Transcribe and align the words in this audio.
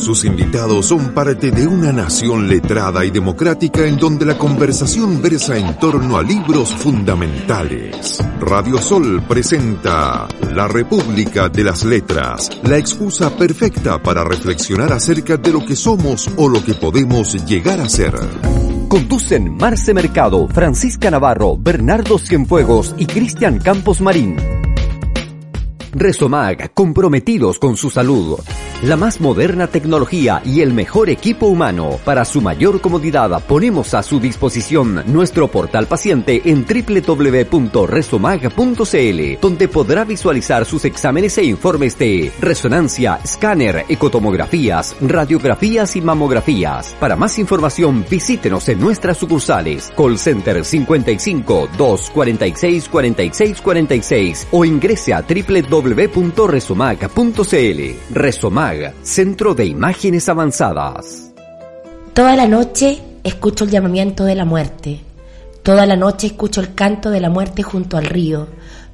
Sus 0.00 0.24
invitados 0.24 0.86
son 0.86 1.12
parte 1.12 1.50
de 1.50 1.66
una 1.66 1.92
nación 1.92 2.48
letrada 2.48 3.04
y 3.04 3.10
democrática 3.10 3.86
en 3.86 3.98
donde 3.98 4.24
la 4.24 4.38
conversación 4.38 5.20
versa 5.20 5.58
en 5.58 5.78
torno 5.78 6.16
a 6.16 6.22
libros 6.22 6.74
fundamentales. 6.74 8.18
Radio 8.40 8.78
Sol 8.78 9.22
presenta 9.28 10.26
La 10.54 10.66
República 10.68 11.50
de 11.50 11.64
las 11.64 11.84
Letras, 11.84 12.48
la 12.62 12.78
excusa 12.78 13.36
perfecta 13.36 14.02
para 14.02 14.24
reflexionar 14.24 14.90
acerca 14.90 15.36
de 15.36 15.52
lo 15.52 15.66
que 15.66 15.76
somos 15.76 16.30
o 16.38 16.48
lo 16.48 16.64
que 16.64 16.72
podemos 16.72 17.34
llegar 17.44 17.78
a 17.78 17.88
ser. 17.88 18.14
Conducen 18.88 19.54
Marce 19.54 19.92
Mercado, 19.92 20.48
Francisca 20.48 21.10
Navarro, 21.10 21.58
Bernardo 21.58 22.18
Cienfuegos 22.18 22.94
y 22.96 23.04
Cristian 23.04 23.58
Campos 23.58 24.00
Marín. 24.00 24.69
Resomag, 25.92 26.72
comprometidos 26.72 27.58
con 27.58 27.76
su 27.76 27.90
salud. 27.90 28.38
La 28.82 28.96
más 28.96 29.20
moderna 29.20 29.66
tecnología 29.66 30.40
y 30.42 30.62
el 30.62 30.72
mejor 30.72 31.10
equipo 31.10 31.46
humano. 31.46 31.98
Para 32.02 32.24
su 32.24 32.40
mayor 32.40 32.80
comodidad 32.80 33.44
ponemos 33.46 33.92
a 33.92 34.02
su 34.02 34.18
disposición 34.18 35.02
nuestro 35.06 35.48
portal 35.48 35.86
paciente 35.86 36.40
en 36.46 36.64
www.resomag.cl, 36.64 39.38
donde 39.38 39.68
podrá 39.68 40.06
visualizar 40.06 40.64
sus 40.64 40.86
exámenes 40.86 41.36
e 41.36 41.44
informes 41.44 41.98
de 41.98 42.32
resonancia, 42.40 43.20
escáner, 43.22 43.84
ecotomografías, 43.86 44.96
radiografías 45.02 45.94
y 45.96 46.00
mamografías. 46.00 46.96
Para 46.98 47.16
más 47.16 47.38
información 47.38 48.06
visítenos 48.08 48.66
en 48.70 48.80
nuestras 48.80 49.18
sucursales. 49.18 49.92
Call 49.94 50.18
Center 50.18 50.64
55 50.64 51.68
246 51.76 52.88
46 52.88 53.60
46 53.60 54.48
o 54.52 54.64
ingrese 54.64 55.12
a 55.12 55.22
www.resomag.cl. 55.80 58.14
Resomag, 58.14 58.94
Centro 59.02 59.54
de 59.54 59.66
Imágenes 59.66 60.28
Avanzadas. 60.28 61.32
Toda 62.12 62.36
la 62.36 62.46
noche 62.46 63.00
escucho 63.24 63.64
el 63.64 63.70
llamamiento 63.70 64.24
de 64.24 64.34
la 64.34 64.44
muerte. 64.44 65.00
Toda 65.62 65.86
la 65.86 65.96
noche 65.96 66.28
escucho 66.28 66.60
el 66.60 66.74
canto 66.74 67.10
de 67.10 67.20
la 67.20 67.30
muerte 67.30 67.62
junto 67.62 67.96
al 67.96 68.04
río. 68.04 68.48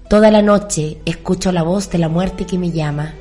Toda 0.09 0.31
la 0.31 0.43
noche 0.43 0.99
escucho 1.05 1.53
la 1.53 1.63
voz 1.63 1.91
de 1.91 1.99
la 1.99 2.09
muerte 2.09 2.47
que 2.47 2.59
me 2.59 2.71
llama. 2.71 3.15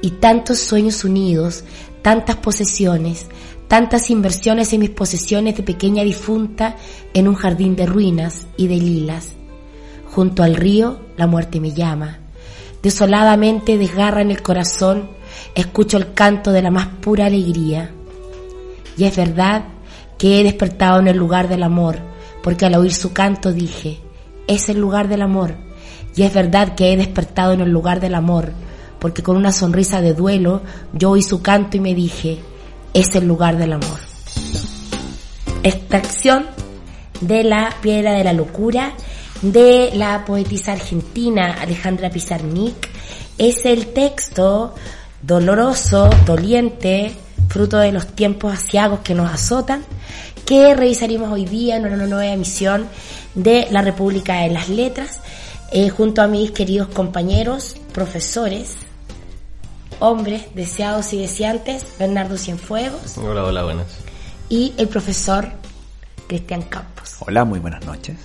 Y 0.00 0.12
tantos 0.12 0.58
sueños 0.58 1.04
unidos, 1.04 1.64
tantas 2.02 2.36
posesiones, 2.36 3.26
tantas 3.68 4.10
inversiones 4.10 4.72
en 4.72 4.80
mis 4.80 4.90
posesiones 4.90 5.56
de 5.56 5.62
pequeña 5.62 6.02
difunta 6.02 6.76
en 7.12 7.28
un 7.28 7.34
jardín 7.34 7.76
de 7.76 7.86
ruinas 7.86 8.46
y 8.56 8.68
de 8.68 8.76
lilas. 8.76 9.32
Junto 10.10 10.42
al 10.42 10.54
río, 10.54 11.00
la 11.16 11.26
muerte 11.26 11.60
me 11.60 11.72
llama. 11.72 12.20
Desoladamente 12.86 13.78
desgarra 13.78 14.22
en 14.22 14.30
el 14.30 14.42
corazón, 14.42 15.10
escucho 15.56 15.96
el 15.96 16.14
canto 16.14 16.52
de 16.52 16.62
la 16.62 16.70
más 16.70 16.86
pura 16.86 17.26
alegría. 17.26 17.90
Y 18.96 19.02
es 19.02 19.16
verdad 19.16 19.64
que 20.16 20.38
he 20.38 20.44
despertado 20.44 21.00
en 21.00 21.08
el 21.08 21.16
lugar 21.16 21.48
del 21.48 21.64
amor, 21.64 21.98
porque 22.44 22.64
al 22.64 22.76
oír 22.76 22.94
su 22.94 23.12
canto 23.12 23.52
dije, 23.52 23.98
es 24.46 24.68
el 24.68 24.78
lugar 24.78 25.08
del 25.08 25.22
amor. 25.22 25.56
Y 26.14 26.22
es 26.22 26.32
verdad 26.32 26.76
que 26.76 26.92
he 26.92 26.96
despertado 26.96 27.54
en 27.54 27.60
el 27.60 27.70
lugar 27.70 27.98
del 27.98 28.14
amor, 28.14 28.52
porque 29.00 29.24
con 29.24 29.36
una 29.36 29.50
sonrisa 29.50 30.00
de 30.00 30.14
duelo 30.14 30.62
yo 30.92 31.10
oí 31.10 31.24
su 31.24 31.42
canto 31.42 31.76
y 31.76 31.80
me 31.80 31.92
dije, 31.92 32.38
es 32.94 33.16
el 33.16 33.26
lugar 33.26 33.56
del 33.56 33.72
amor. 33.72 33.98
Extracción 35.64 36.46
de 37.20 37.42
la 37.42 37.74
piedra 37.82 38.12
de 38.12 38.22
la 38.22 38.32
locura 38.32 38.92
de 39.42 39.92
la 39.94 40.24
poetisa 40.24 40.72
argentina 40.72 41.56
Alejandra 41.60 42.10
Pizarnik 42.10 42.88
es 43.38 43.64
el 43.64 43.88
texto 43.88 44.74
doloroso, 45.22 46.08
doliente, 46.24 47.14
fruto 47.48 47.78
de 47.78 47.92
los 47.92 48.06
tiempos 48.06 48.54
asiagos 48.54 49.00
que 49.00 49.14
nos 49.14 49.30
azotan, 49.30 49.84
que 50.44 50.74
revisaremos 50.74 51.30
hoy 51.30 51.44
día 51.44 51.76
en 51.76 51.86
una 51.86 52.06
nueva 52.06 52.26
emisión 52.26 52.86
de 53.34 53.66
La 53.70 53.82
República 53.82 54.40
de 54.40 54.50
las 54.50 54.68
Letras, 54.68 55.20
eh, 55.72 55.88
junto 55.90 56.22
a 56.22 56.28
mis 56.28 56.52
queridos 56.52 56.88
compañeros, 56.88 57.76
profesores, 57.92 58.76
hombres 59.98 60.44
deseados 60.54 61.12
y 61.12 61.20
deseantes, 61.20 61.84
Bernardo 61.98 62.38
Cienfuegos. 62.38 63.18
Hola, 63.18 63.44
hola, 63.44 63.64
buenas. 63.64 63.86
Y 64.48 64.74
el 64.78 64.88
profesor 64.88 65.50
Cristian 66.28 66.62
Campos. 66.62 67.16
Hola, 67.20 67.44
muy 67.44 67.58
buenas 67.58 67.84
noches. 67.84 68.16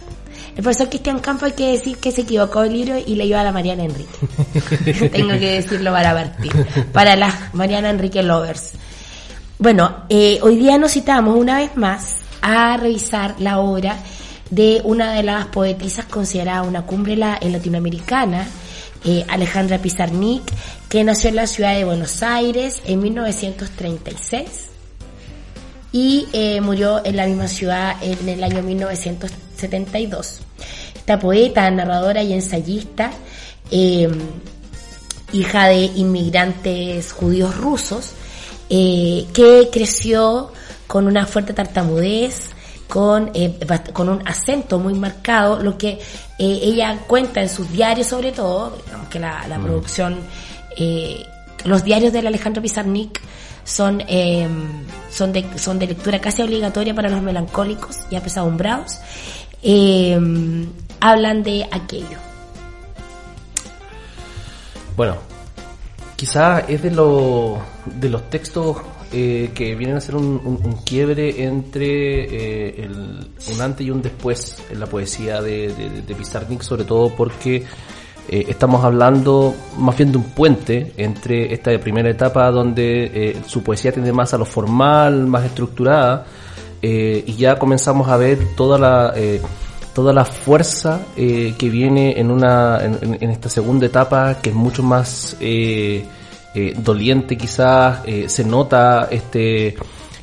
El 0.55 0.63
profesor 0.63 0.89
Cristian 0.89 1.19
Campos 1.19 1.49
hay 1.49 1.51
que 1.53 1.71
decir 1.71 1.97
que 1.97 2.11
se 2.11 2.21
equivocó 2.21 2.63
el 2.63 2.73
libro 2.73 2.97
y 3.05 3.15
le 3.15 3.25
dio 3.25 3.39
a 3.39 3.43
la 3.43 3.51
Mariana 3.51 3.83
Enrique. 3.83 5.09
Tengo 5.09 5.29
que 5.29 5.61
decirlo 5.61 5.91
para 5.91 6.13
partir. 6.13 6.51
Para 6.91 7.15
las 7.15 7.53
Mariana 7.53 7.89
Enrique 7.89 8.21
Lovers. 8.21 8.73
Bueno, 9.59 10.05
eh, 10.09 10.39
hoy 10.41 10.57
día 10.57 10.77
nos 10.77 10.91
citamos 10.91 11.37
una 11.37 11.57
vez 11.57 11.77
más 11.77 12.17
a 12.41 12.75
revisar 12.77 13.35
la 13.39 13.59
obra 13.59 13.97
de 14.49 14.81
una 14.83 15.13
de 15.13 15.23
las 15.23 15.45
poetisas 15.47 16.05
considerada 16.05 16.63
una 16.63 16.85
cumbre 16.85 17.15
la, 17.15 17.37
en 17.39 17.53
latinoamericana, 17.53 18.45
eh, 19.05 19.23
Alejandra 19.29 19.77
Pizarnik, 19.77 20.43
que 20.89 21.03
nació 21.03 21.29
en 21.29 21.37
la 21.37 21.47
ciudad 21.47 21.75
de 21.75 21.85
Buenos 21.85 22.21
Aires 22.23 22.81
en 22.85 23.01
1936 23.01 24.70
y 25.91 26.27
eh, 26.33 26.61
murió 26.61 27.01
en 27.05 27.17
la 27.17 27.25
misma 27.25 27.47
ciudad 27.47 27.95
en 28.01 28.27
el 28.29 28.43
año 28.43 28.63
1972. 28.63 30.39
Esta 30.95 31.19
poeta, 31.19 31.69
narradora 31.71 32.23
y 32.23 32.33
ensayista, 32.33 33.11
eh, 33.71 34.09
hija 35.33 35.67
de 35.67 35.85
inmigrantes 35.95 37.11
judíos 37.11 37.57
rusos, 37.57 38.13
eh, 38.69 39.27
que 39.33 39.69
creció 39.71 40.51
con 40.87 41.07
una 41.07 41.25
fuerte 41.25 41.53
tartamudez, 41.53 42.51
con, 42.87 43.31
eh, 43.33 43.57
un 43.97 44.21
acento 44.25 44.79
muy 44.79 44.93
marcado, 44.93 45.61
lo 45.61 45.77
que 45.77 45.99
eh, 46.39 46.59
ella 46.63 46.99
cuenta 47.07 47.41
en 47.41 47.49
sus 47.49 47.71
diarios 47.71 48.07
sobre 48.07 48.31
todo, 48.31 48.77
digamos 48.85 49.07
que 49.09 49.19
la, 49.19 49.47
la 49.47 49.59
producción, 49.59 50.19
los 51.65 51.83
diarios 51.83 52.13
de 52.13 52.21
la 52.21 52.29
Alejandra 52.29 52.61
Pizarnik 52.61 53.21
son, 53.71 54.01
eh, 54.07 54.47
son, 55.09 55.31
de, 55.31 55.45
son 55.57 55.79
de 55.79 55.87
lectura 55.87 56.19
casi 56.19 56.41
obligatoria 56.41 56.93
para 56.93 57.09
los 57.09 57.21
melancólicos 57.21 57.97
y 58.09 58.15
apesadumbrados, 58.15 58.97
eh, 59.63 60.19
hablan 60.99 61.41
de 61.43 61.67
aquello. 61.71 62.17
Bueno, 64.97 65.15
quizás 66.15 66.65
es 66.67 66.81
de, 66.83 66.91
lo- 66.91 67.59
de 67.85 68.09
los 68.09 68.29
textos 68.29 68.77
eh, 69.13 69.51
que 69.53 69.75
vienen 69.75 69.97
a 69.97 70.01
ser 70.01 70.15
un, 70.15 70.79
quiebre 70.85 71.43
entre 71.43 72.81
eh, 72.83 72.89
un 73.53 73.61
antes 73.61 73.85
y 73.85 73.89
un 73.91 74.01
después 74.01 74.61
en 74.69 74.79
la 74.79 74.85
poesía 74.85 75.41
de, 75.41 75.73
de, 75.73 76.01
de 76.01 76.15
Pizarnik, 76.15 76.61
sobre 76.61 76.83
todo 76.83 77.09
porque 77.15 77.65
eh, 78.31 78.45
estamos 78.47 78.83
hablando 78.83 79.53
más 79.77 79.95
bien 79.97 80.11
de 80.11 80.17
un 80.17 80.23
puente 80.23 80.93
entre 80.97 81.53
esta 81.53 81.77
primera 81.79 82.09
etapa 82.09 82.49
donde 82.49 83.11
eh, 83.13 83.37
su 83.45 83.61
poesía 83.61 83.91
tiende 83.91 84.13
más 84.13 84.33
a 84.33 84.37
lo 84.37 84.45
formal, 84.45 85.27
más 85.27 85.43
estructurada, 85.45 86.25
eh, 86.81 87.23
y 87.27 87.33
ya 87.35 87.59
comenzamos 87.59 88.07
a 88.07 88.17
ver 88.17 88.39
toda 88.55 88.77
la... 88.79 89.13
toda 89.93 90.13
la 90.13 90.23
fuerza 90.23 91.01
que 91.17 91.69
viene 91.69 92.17
en 92.17 92.31
una 92.31 92.79
en, 92.81 93.17
en- 93.19 93.29
esta 93.29 93.49
segunda 93.49 93.85
etapa 93.85 94.37
que 94.41 94.49
es 94.51 94.55
mucho 94.55 94.83
más 94.83 95.35
doliente 96.77 97.35
quizás 97.37 97.99
se 98.27 98.43
nota 98.45 99.09
este 99.11 99.75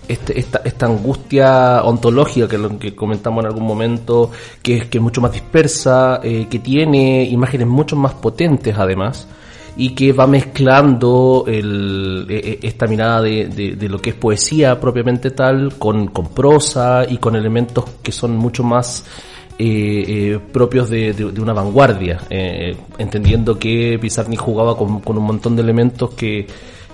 este, 0.09 0.39
esta, 0.41 0.63
esta 0.65 0.87
angustia 0.87 1.83
ontológica 1.85 2.49
que 2.49 2.59
lo 2.59 2.79
que 2.79 2.95
comentamos 2.95 3.45
en 3.45 3.51
algún 3.51 3.67
momento 3.67 4.31
que 4.63 4.79
es 4.79 4.85
que 4.87 4.99
es 4.99 5.03
mucho 5.05 5.21
más 5.21 5.33
dispersa 5.33 6.21
eh, 6.23 6.47
que 6.51 6.59
tiene 6.59 7.25
imágenes 7.25 7.67
mucho 7.67 7.95
más 7.97 8.15
potentes 8.15 8.75
además 8.79 9.29
y 9.77 9.91
que 9.95 10.13
va 10.13 10.27
mezclando 10.27 11.45
el, 11.47 12.27
eh, 12.29 12.41
eh, 12.45 12.59
esta 12.63 12.87
mirada 12.87 13.23
de, 13.23 13.47
de- 13.49 13.77
de 13.77 13.89
lo 13.89 13.99
que 14.01 14.11
es 14.11 14.17
poesía 14.17 14.81
propiamente 14.81 15.31
tal 15.31 15.75
con, 15.79 16.09
con 16.09 16.29
prosa 16.29 17.05
y 17.09 17.19
con 17.19 17.37
elementos 17.37 17.85
que 18.03 18.11
son 18.11 18.37
mucho 18.37 18.65
más 18.65 19.05
eh, 19.59 20.05
eh, 20.07 20.41
propios 20.53 20.89
de, 20.91 21.13
de- 21.13 21.33
de 21.33 21.41
una 21.41 21.53
vanguardia, 21.53 22.19
eh, 22.31 22.77
entendiendo 22.99 23.59
que 23.59 23.99
Pizarnik 24.01 24.39
jugaba 24.41 24.77
con, 24.77 25.01
con 25.01 25.19
un 25.19 25.25
montón 25.25 25.57
de 25.57 25.63
elementos 25.63 26.11
que, 26.11 26.47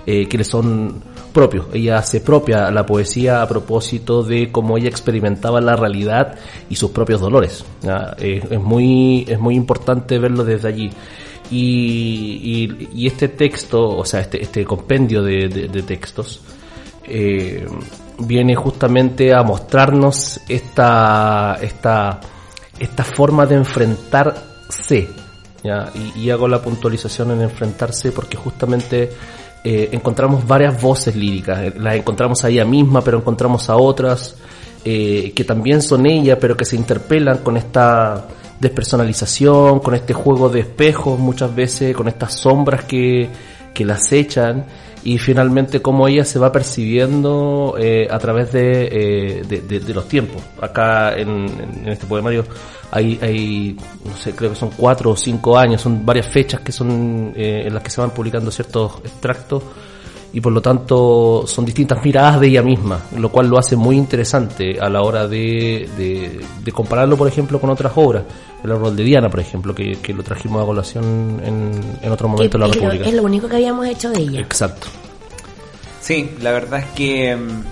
eh, 0.05 0.27
que 0.27 0.37
le 0.37 0.43
son 0.43 1.01
propios. 1.33 1.65
Ella 1.73 1.97
hace 1.97 2.21
propia 2.21 2.71
la 2.71 2.85
poesía 2.85 3.41
a 3.41 3.47
propósito 3.47 4.23
de 4.23 4.51
cómo 4.51 4.77
ella 4.77 4.87
experimentaba 4.89 5.59
la 5.61 5.75
realidad 5.75 6.35
y 6.69 6.75
sus 6.75 6.91
propios 6.91 7.19
dolores. 7.21 7.65
¿ya? 7.81 8.15
Eh, 8.19 8.41
es, 8.49 8.61
muy, 8.61 9.25
es 9.27 9.39
muy 9.39 9.55
importante 9.55 10.17
verlo 10.19 10.43
desde 10.43 10.67
allí. 10.67 10.89
Y, 11.51 12.39
y- 12.43 12.89
y 13.03 13.07
este 13.07 13.27
texto, 13.27 13.87
o 13.89 14.03
sea, 14.05 14.21
este, 14.21 14.41
este 14.41 14.65
compendio 14.65 15.21
de, 15.21 15.47
de- 15.49 15.83
textos, 15.83 16.41
eh, 17.03 17.67
viene 18.17 18.55
justamente 18.55 19.33
a 19.33 19.43
mostrarnos 19.43 20.39
esta, 20.49 21.57
esta, 21.61 22.19
esta 22.79 23.03
forma 23.03 23.45
de 23.45 23.55
enfrentarse. 23.55 25.09
¿ya? 25.63 25.91
Y 26.15 26.29
hago 26.29 26.47
la 26.47 26.61
puntualización 26.61 27.31
en 27.31 27.41
enfrentarse 27.41 28.11
porque 28.11 28.37
justamente 28.37 29.11
eh, 29.65 29.89
encontramos 29.93 30.45
varias 30.47 30.79
voces 30.79 31.15
líricas. 31.15 31.75
Las 31.75 31.95
encontramos 31.95 32.45
a 32.45 32.49
ella 32.49 32.65
misma, 32.65 33.01
pero 33.01 33.17
encontramos 33.17 33.67
a 33.67 33.75
otras 33.75 34.35
eh, 34.83 35.33
que 35.35 35.43
también 35.43 35.81
son 35.81 36.05
ella, 36.05 36.37
pero 36.39 36.55
que 36.55 36.65
se 36.65 36.75
interpelan 36.75 37.39
con 37.39 37.57
esta 37.57 38.27
despersonalización, 38.59 39.79
con 39.79 39.95
este 39.95 40.13
juego 40.13 40.49
de 40.49 40.59
espejos 40.59 41.17
muchas 41.17 41.55
veces, 41.55 41.95
con 41.95 42.07
estas 42.07 42.39
sombras 42.39 42.85
que, 42.85 43.27
que 43.73 43.83
las 43.83 44.11
echan 44.11 44.67
y 45.03 45.17
finalmente 45.17 45.81
cómo 45.81 46.07
ella 46.07 46.23
se 46.25 46.37
va 46.37 46.51
percibiendo 46.51 47.75
eh, 47.79 48.07
a 48.07 48.19
través 48.19 48.51
de, 48.51 48.83
eh, 48.83 49.43
de, 49.47 49.61
de, 49.61 49.79
de, 49.79 49.93
los 49.95 50.07
tiempos. 50.07 50.43
Acá 50.61 51.15
en, 51.17 51.47
en 51.49 51.87
este 51.87 52.05
poemario 52.05 52.45
hay, 52.95 53.19
hay, 53.21 53.77
no 54.05 54.15
sé, 54.17 54.33
creo 54.33 54.49
que 54.51 54.55
son 54.55 54.71
cuatro 54.75 55.11
o 55.11 55.15
cinco 55.15 55.57
años, 55.57 55.81
son 55.81 56.05
varias 56.05 56.27
fechas 56.27 56.61
que 56.61 56.71
son 56.71 57.33
eh, 57.35 57.63
en 57.67 57.73
las 57.73 57.83
que 57.83 57.89
se 57.91 58.01
van 58.01 58.09
publicando 58.11 58.49
ciertos 58.49 58.93
extractos 59.03 59.61
y 60.33 60.41
por 60.41 60.51
lo 60.51 60.61
tanto 60.61 61.43
son 61.47 61.63
distintas 61.65 62.03
miradas 62.03 62.39
de 62.41 62.47
ella 62.47 62.61
misma, 62.61 62.99
lo 63.17 63.29
cual 63.29 63.47
lo 63.47 63.57
hace 63.57 63.75
muy 63.75 63.95
interesante 63.95 64.77
a 64.81 64.89
la 64.89 65.01
hora 65.01 65.27
de, 65.27 65.87
de, 65.97 66.39
de 66.63 66.71
compararlo, 66.71 67.15
por 67.15 67.27
ejemplo, 67.27 67.59
con 67.61 67.69
otras 67.69 67.93
obras. 67.95 68.23
El 68.63 68.71
rol 68.71 68.95
de 68.95 69.03
Diana, 69.03 69.29
por 69.29 69.39
ejemplo, 69.39 69.75
que, 69.75 69.97
que 70.01 70.11
lo 70.13 70.23
trajimos 70.23 70.61
a 70.63 70.65
colación 70.65 71.39
en, 71.45 71.99
en 72.01 72.11
otro 72.11 72.27
momento 72.27 72.57
de 72.57 72.67
la 72.67 72.73
República. 72.73 73.03
Lo, 73.03 73.09
es 73.09 73.13
lo 73.13 73.23
único 73.23 73.47
que 73.47 73.55
habíamos 73.57 73.85
hecho 73.87 74.09
de 74.09 74.19
ella. 74.21 74.39
Exacto. 74.41 74.87
Sí, 76.01 76.31
la 76.41 76.51
verdad 76.51 76.79
es 76.79 76.85
que... 76.95 77.35
mm, 77.35 77.63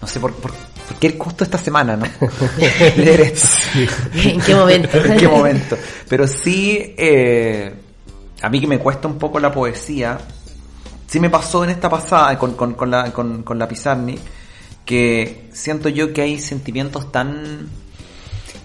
No 0.00 0.06
sé 0.06 0.20
por, 0.20 0.32
por, 0.34 0.52
por 0.88 0.96
qué 0.98 1.06
el 1.08 1.18
esta 1.40 1.58
semana, 1.58 1.96
¿no? 1.96 2.06
Leer 2.96 3.20
esto. 3.20 3.48
¿En 4.14 4.40
qué 4.40 4.54
momento? 4.54 4.98
¿En 4.98 5.16
qué 5.16 5.28
momento? 5.28 5.76
Pero 6.08 6.26
sí, 6.26 6.94
eh, 6.96 7.74
a 8.42 8.48
mí 8.48 8.60
que 8.60 8.66
me 8.66 8.78
cuesta 8.78 9.08
un 9.08 9.18
poco 9.18 9.40
la 9.40 9.50
poesía, 9.50 10.18
sí 11.06 11.20
me 11.20 11.30
pasó 11.30 11.64
en 11.64 11.70
esta 11.70 11.88
pasada 11.88 12.38
con, 12.38 12.54
con, 12.54 12.74
con 12.74 12.90
la, 12.90 13.12
con, 13.12 13.42
con 13.42 13.58
la 13.58 13.66
Pizarni, 13.66 14.18
que 14.84 15.48
siento 15.52 15.88
yo 15.88 16.12
que 16.12 16.22
hay 16.22 16.38
sentimientos 16.38 17.10
tan 17.10 17.68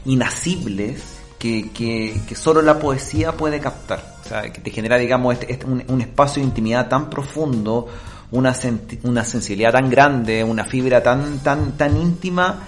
inacibles 0.06 1.02
que, 1.38 1.72
que, 1.72 2.22
que 2.28 2.36
solo 2.36 2.62
la 2.62 2.78
poesía 2.80 3.32
puede 3.32 3.60
captar. 3.60 4.18
O 4.24 4.28
sea, 4.28 4.42
que 4.52 4.60
te 4.62 4.70
genera, 4.72 4.98
digamos, 4.98 5.34
este, 5.34 5.54
este, 5.54 5.66
un, 5.66 5.84
un 5.88 6.02
espacio 6.02 6.42
de 6.42 6.48
intimidad 6.48 6.90
tan 6.90 7.10
profundo, 7.10 7.88
una, 8.32 8.54
senti- 8.54 9.00
una 9.04 9.24
sensibilidad 9.26 9.72
tan 9.72 9.90
grande, 9.90 10.44
una 10.44 10.64
fibra 10.66 11.02
tan, 11.02 11.40
tan, 11.40 11.72
tan 11.78 11.98
íntima 11.98 12.60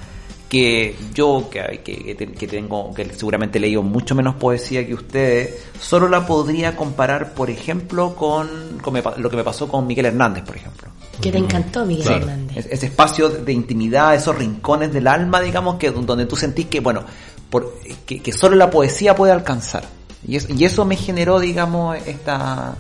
que 0.50 0.96
yo, 1.14 1.48
que, 1.50 1.82
que, 1.84 2.04
que 2.04 2.16
te- 2.16 2.32
que 2.34 2.48
tengo, 2.48 2.94
que 2.94 3.06
seguramente 3.14 3.58
he 3.58 3.62
leído 3.62 3.84
mucho 3.84 4.16
menos 4.16 4.36
poesía 4.36 4.86
que 4.86 4.94
ustedes, 4.94 5.56
solo 5.80 6.10
la 6.10 6.26
podría 6.26 6.76
comparar, 6.76 7.34
por 7.34 7.50
ejemplo, 7.50 8.16
con, 8.16 8.50
con 8.82 8.94
me 8.94 9.02
pa- 9.02 9.16
lo 9.18 9.30
que 9.30 9.38
me 9.38 9.44
pasó 9.46 9.70
con 9.70 9.88
Miguel 9.88 10.08
Hernández, 10.08 10.44
por 10.44 10.58
ejemplo. 10.58 10.90
Que 11.22 11.32
te 11.32 11.38
encantó, 11.38 11.86
Miguel 11.86 12.06
Hernández. 12.12 12.58
es- 12.58 12.66
ese 12.66 12.88
espacio 12.88 13.30
de 13.30 13.54
intimidad, 13.54 14.14
esos 14.14 14.36
rincones 14.38 14.92
del 14.92 15.08
alma, 15.08 15.40
digamos, 15.40 15.76
que 15.76 15.90
donde 15.92 16.26
tú 16.26 16.36
sentís 16.36 16.66
que, 16.66 16.82
bueno, 16.82 17.04
por, 17.50 17.74
que, 18.06 18.20
que 18.20 18.32
solo 18.34 18.58
la 18.58 18.70
poesía 18.70 19.16
puede 19.16 19.32
alcanzar. 19.32 19.84
Y, 20.28 20.36
es- 20.36 20.50
y 20.50 20.66
eso 20.66 20.84
me 20.84 20.98
generó, 20.98 21.40
digamos, 21.40 21.96
esta, 22.06 22.76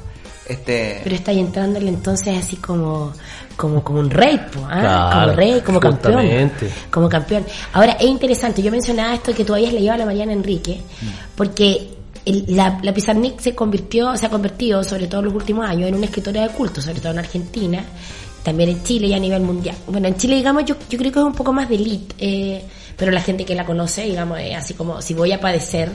este, 0.47 1.01
Pero 1.03 1.15
está 1.15 1.31
ahí 1.31 1.39
entrándole 1.39 1.88
entonces 1.89 2.38
así 2.38 2.55
como 2.57 3.13
como 3.55 3.83
como 3.83 3.99
un 3.99 4.09
rey, 4.09 4.38
po, 4.51 4.65
¿ah? 4.69 4.79
Claro, 4.79 5.19
como 5.27 5.35
rey, 5.38 5.61
como 5.61 5.79
campeón. 5.79 6.13
justamente. 6.15 6.69
Como 6.89 7.09
campeón. 7.09 7.45
Ahora, 7.73 7.91
es 7.93 8.07
interesante, 8.07 8.61
yo 8.61 8.71
mencionaba 8.71 9.13
esto 9.13 9.33
que 9.35 9.45
tú 9.45 9.53
habías 9.53 9.71
leído 9.73 9.93
a 9.93 9.97
la 9.97 10.05
Mariana 10.05 10.33
Enrique, 10.33 10.81
porque 11.35 11.89
el- 12.25 12.45
la, 12.55 12.79
la 12.81 12.93
Pizarnik 12.93 13.39
se 13.39 13.53
convirtió, 13.55 14.15
se 14.17 14.25
ha 14.25 14.29
convertido, 14.29 14.83
sobre 14.83 15.07
todo 15.07 15.19
en 15.19 15.25
los 15.27 15.35
últimos 15.35 15.67
años, 15.67 15.89
en 15.89 15.95
una 15.95 16.05
escritora 16.05 16.41
de 16.41 16.49
culto, 16.49 16.81
sobre 16.81 16.99
todo 16.99 17.11
en 17.11 17.19
Argentina, 17.19 17.83
también 18.43 18.69
en 18.69 18.83
Chile 18.83 19.07
y 19.07 19.13
a 19.13 19.19
nivel 19.19 19.41
mundial. 19.43 19.75
Bueno, 19.88 20.07
en 20.07 20.15
Chile, 20.17 20.35
digamos, 20.38 20.65
yo, 20.65 20.75
yo 20.89 20.97
creo 20.97 21.11
que 21.11 21.19
es 21.19 21.25
un 21.25 21.33
poco 21.33 21.53
más 21.53 21.69
de 21.69 21.75
elite, 21.75 22.15
eh, 22.17 22.63
pero 22.97 23.11
la 23.11 23.21
gente 23.21 23.45
que 23.45 23.53
la 23.55 23.65
conoce, 23.65 24.03
digamos, 24.03 24.39
es 24.39 24.55
así 24.55 24.73
como, 24.73 25.01
si 25.01 25.13
voy 25.13 25.31
a 25.31 25.39
padecer, 25.39 25.91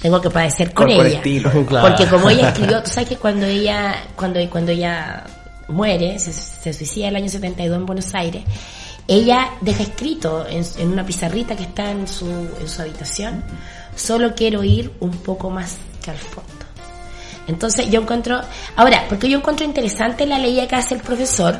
tengo 0.00 0.20
que 0.20 0.30
padecer 0.30 0.72
con 0.72 0.86
Por- 0.86 0.96
por 0.96 1.06
ella. 1.06 1.16
estilo. 1.16 1.50
Claro. 1.66 1.88
Porque 1.88 2.06
como 2.06 2.30
ella 2.30 2.48
escribió, 2.48 2.82
tú 2.82 2.90
sabes 2.90 3.08
que 3.08 3.16
cuando 3.16 3.46
ella, 3.46 3.94
cuando, 4.16 4.40
cuando 4.50 4.72
ella 4.72 5.24
muere, 5.68 6.18
se, 6.18 6.32
se 6.32 6.72
suicida 6.72 7.08
el 7.08 7.16
año 7.16 7.28
72 7.28 7.76
en 7.76 7.86
Buenos 7.86 8.14
Aires, 8.14 8.42
ella 9.06 9.50
deja 9.62 9.82
escrito 9.82 10.46
en, 10.48 10.64
en 10.78 10.88
una 10.92 11.04
pizarrita 11.04 11.56
que 11.56 11.62
está 11.64 11.90
en 11.90 12.06
su, 12.06 12.26
en 12.28 12.68
su 12.68 12.82
habitación, 12.82 13.42
solo 13.96 14.34
quiero 14.34 14.62
ir 14.62 14.92
un 15.00 15.10
poco 15.10 15.50
más 15.50 15.76
que 16.02 16.10
al 16.10 16.18
fondo. 16.18 16.48
Entonces 17.46 17.90
yo 17.90 18.02
encuentro, 18.02 18.40
ahora, 18.76 19.06
porque 19.08 19.28
yo 19.28 19.38
encuentro 19.38 19.64
interesante 19.64 20.26
la 20.26 20.38
ley 20.38 20.64
que 20.66 20.76
hace 20.76 20.94
el 20.94 21.00
profesor, 21.00 21.58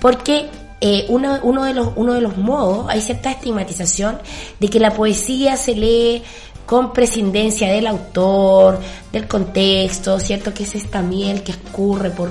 porque 0.00 0.48
eh, 0.80 1.06
uno, 1.08 1.38
uno, 1.44 1.62
de 1.64 1.74
los, 1.74 1.90
uno 1.94 2.14
de 2.14 2.20
los 2.20 2.36
modos, 2.36 2.86
hay 2.88 3.00
cierta 3.00 3.30
estigmatización 3.30 4.18
de 4.58 4.68
que 4.68 4.80
la 4.80 4.90
poesía 4.90 5.56
se 5.56 5.76
lee 5.76 6.24
con 6.66 6.92
prescindencia 6.92 7.70
del 7.70 7.86
autor, 7.86 8.78
del 9.12 9.26
contexto, 9.28 10.18
¿cierto? 10.20 10.52
Que 10.54 10.62
es 10.64 10.74
esta 10.74 11.02
miel 11.02 11.42
que 11.42 11.52
escurre 11.52 12.10
por, 12.10 12.30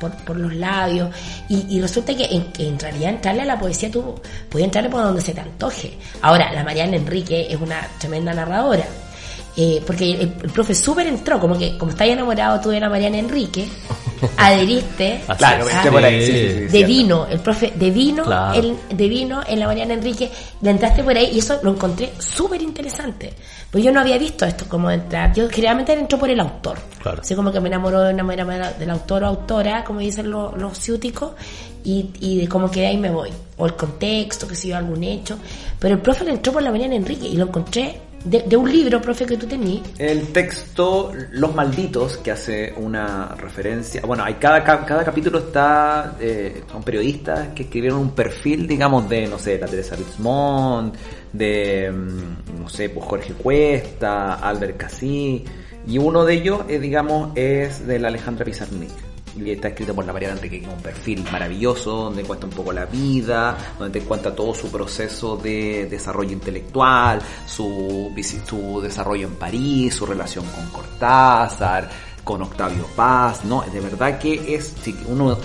por, 0.00 0.12
por 0.24 0.36
los 0.36 0.54
labios. 0.54 1.10
Y, 1.48 1.76
y 1.76 1.80
resulta 1.80 2.14
que 2.16 2.24
en, 2.24 2.46
en 2.58 2.78
realidad 2.78 3.10
entrarle 3.10 3.42
a 3.42 3.46
la 3.46 3.58
poesía 3.58 3.90
tú 3.90 4.14
puedes 4.48 4.64
entrarle 4.66 4.90
por 4.90 5.02
donde 5.02 5.20
se 5.20 5.32
te 5.34 5.40
antoje. 5.40 5.92
Ahora, 6.22 6.52
la 6.52 6.64
Mariana 6.64 6.96
Enrique 6.96 7.46
es 7.50 7.60
una 7.60 7.86
tremenda 7.98 8.32
narradora. 8.32 8.84
Eh, 9.60 9.82
porque 9.84 10.12
el, 10.12 10.20
el 10.20 10.50
profe 10.52 10.72
súper 10.72 11.08
entró, 11.08 11.40
como 11.40 11.58
que 11.58 11.76
como 11.76 11.90
estás 11.90 12.06
enamorado 12.06 12.60
tú 12.60 12.70
de 12.70 12.78
la 12.78 12.88
Mariana 12.88 13.18
Enrique, 13.18 13.66
adheriste 14.36 15.20
Claro, 15.36 15.66
por 15.90 16.04
ahí, 16.04 16.20
sí, 16.24 16.32
sí, 16.32 16.38
sí, 16.38 16.44
de 16.60 16.68
cierto. 16.70 16.86
vino, 16.86 17.26
el 17.26 17.40
profe 17.40 17.72
de 17.74 17.90
vino, 17.90 18.22
Claro. 18.22 18.54
el, 18.60 18.76
de 18.96 19.08
vino 19.08 19.40
en 19.46 19.58
la 19.58 19.66
Mariana 19.66 19.94
Enrique, 19.94 20.30
le 20.62 20.70
entraste 20.70 21.02
por 21.02 21.16
ahí 21.16 21.30
y 21.32 21.38
eso 21.40 21.58
lo 21.64 21.72
encontré 21.72 22.12
súper 22.20 22.62
interesante. 22.62 23.32
Pues 23.70 23.84
yo 23.84 23.92
no 23.92 24.00
había 24.00 24.16
visto 24.16 24.46
esto 24.46 24.64
como 24.66 24.90
entrar. 24.90 25.34
Yo 25.34 25.48
generalmente 25.50 25.92
entro 25.92 26.18
por 26.18 26.30
el 26.30 26.40
autor. 26.40 26.78
Claro. 27.02 27.20
Así 27.20 27.34
como 27.34 27.52
que 27.52 27.60
me 27.60 27.68
enamoro 27.68 28.00
de 28.00 28.14
una 28.14 28.22
manera 28.22 28.72
del 28.72 28.90
autor 28.90 29.24
o 29.24 29.26
autora, 29.26 29.84
como 29.84 30.00
dicen 30.00 30.30
los, 30.30 30.56
los 30.56 30.78
ciúticos, 30.78 31.32
y, 31.84 32.10
y 32.20 32.38
de 32.38 32.48
cómo 32.48 32.70
que 32.70 32.80
de 32.80 32.86
ahí 32.86 32.96
me 32.96 33.10
voy. 33.10 33.30
O 33.58 33.66
el 33.66 33.74
contexto, 33.74 34.48
que 34.48 34.54
si 34.54 34.68
yo 34.68 34.76
algún 34.76 35.04
hecho. 35.04 35.38
Pero 35.78 35.96
el 35.96 36.00
profe 36.00 36.24
le 36.24 36.30
entró 36.30 36.52
por 36.52 36.62
la 36.62 36.70
Mariana 36.70 36.94
Enrique 36.94 37.26
y 37.26 37.36
lo 37.36 37.46
encontré 37.46 38.00
de, 38.24 38.42
de 38.42 38.56
un 38.56 38.70
libro, 38.70 39.00
profe, 39.00 39.24
que 39.26 39.36
tú 39.36 39.46
tenías. 39.46 39.82
El 39.98 40.28
texto 40.32 41.12
Los 41.32 41.54
Malditos, 41.54 42.16
que 42.18 42.30
hace 42.32 42.72
una 42.76 43.28
referencia. 43.36 44.02
Bueno, 44.06 44.24
hay 44.24 44.34
cada, 44.34 44.62
ca- 44.64 44.84
cada 44.84 45.04
capítulo 45.04 45.38
está. 45.38 46.16
Eh, 46.20 46.62
son 46.70 46.82
periodistas 46.82 47.48
que 47.54 47.64
escribieron 47.64 47.98
un 48.00 48.10
perfil, 48.12 48.66
digamos, 48.66 49.08
de, 49.08 49.26
no 49.26 49.38
sé, 49.38 49.58
la 49.58 49.66
Teresa 49.66 49.96
Rismond, 49.96 50.94
de, 51.32 51.90
mm, 51.90 52.60
no 52.62 52.68
sé, 52.68 52.88
pues 52.90 53.06
Jorge 53.06 53.32
Cuesta, 53.34 54.34
Albert 54.34 54.76
Casí. 54.76 55.44
Y 55.86 55.96
uno 55.98 56.24
de 56.24 56.34
ellos, 56.34 56.60
eh, 56.68 56.78
digamos, 56.78 57.30
es 57.34 57.86
de 57.86 57.98
la 57.98 58.08
Alejandra 58.08 58.44
Pizarnik. 58.44 58.90
Está 59.46 59.68
escrito 59.68 59.94
por 59.94 60.04
la 60.04 60.12
Mariana 60.12 60.36
Enrique, 60.36 60.60
que 60.60 60.66
es 60.66 60.72
un 60.72 60.82
perfil 60.82 61.24
maravilloso, 61.30 62.04
donde 62.04 62.22
cuenta 62.22 62.46
un 62.46 62.52
poco 62.52 62.72
la 62.72 62.84
vida, 62.84 63.56
donde 63.78 64.00
te 64.00 64.06
cuenta 64.06 64.34
todo 64.34 64.54
su 64.54 64.70
proceso 64.70 65.36
de 65.36 65.86
desarrollo 65.86 66.32
intelectual, 66.32 67.20
su, 67.46 68.12
su 68.46 68.80
desarrollo 68.80 69.28
en 69.28 69.34
París, 69.34 69.94
su 69.94 70.06
relación 70.06 70.44
con 70.46 70.66
Cortázar, 70.68 71.88
con 72.24 72.42
Octavio 72.42 72.86
Paz, 72.94 73.44
¿no? 73.44 73.62
De 73.62 73.80
verdad 73.80 74.18
que 74.18 74.54
es, 74.54 74.74
sí, 74.82 74.94
uno, 75.06 75.38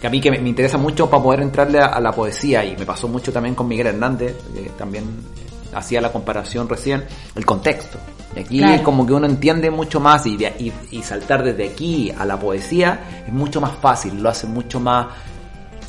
que 0.00 0.06
a 0.06 0.10
mí 0.10 0.20
que 0.20 0.30
me, 0.30 0.38
interesa 0.48 0.78
mucho 0.78 1.10
para 1.10 1.22
poder 1.22 1.40
entrarle 1.42 1.80
a, 1.80 2.00
la 2.00 2.12
poesía, 2.12 2.64
y 2.64 2.76
me 2.76 2.86
pasó 2.86 3.08
mucho 3.08 3.32
también 3.32 3.54
con 3.54 3.68
Miguel 3.68 3.88
Hernández, 3.88 4.36
que 4.54 4.70
también 4.70 5.04
eh, 5.04 5.74
hacía 5.74 6.00
la 6.00 6.10
comparación 6.10 6.68
recién, 6.68 7.04
el 7.34 7.44
contexto. 7.44 7.98
Y 8.36 8.40
aquí 8.40 8.58
Claro. 8.58 8.74
es 8.74 8.80
como 8.82 9.06
que 9.06 9.12
uno 9.12 9.26
entiende 9.26 9.70
mucho 9.70 9.98
más 10.00 10.24
y, 10.26 10.36
de- 10.36 10.54
y, 10.58 10.72
y 10.96 11.02
saltar 11.02 11.42
desde 11.42 11.68
aquí 11.68 12.12
a 12.16 12.24
la 12.24 12.38
poesía 12.38 13.00
es 13.26 13.32
mucho 13.32 13.60
más 13.60 13.72
fácil, 13.80 14.22
lo 14.22 14.28
hace 14.28 14.46
mucho 14.46 14.78
más 14.80 15.06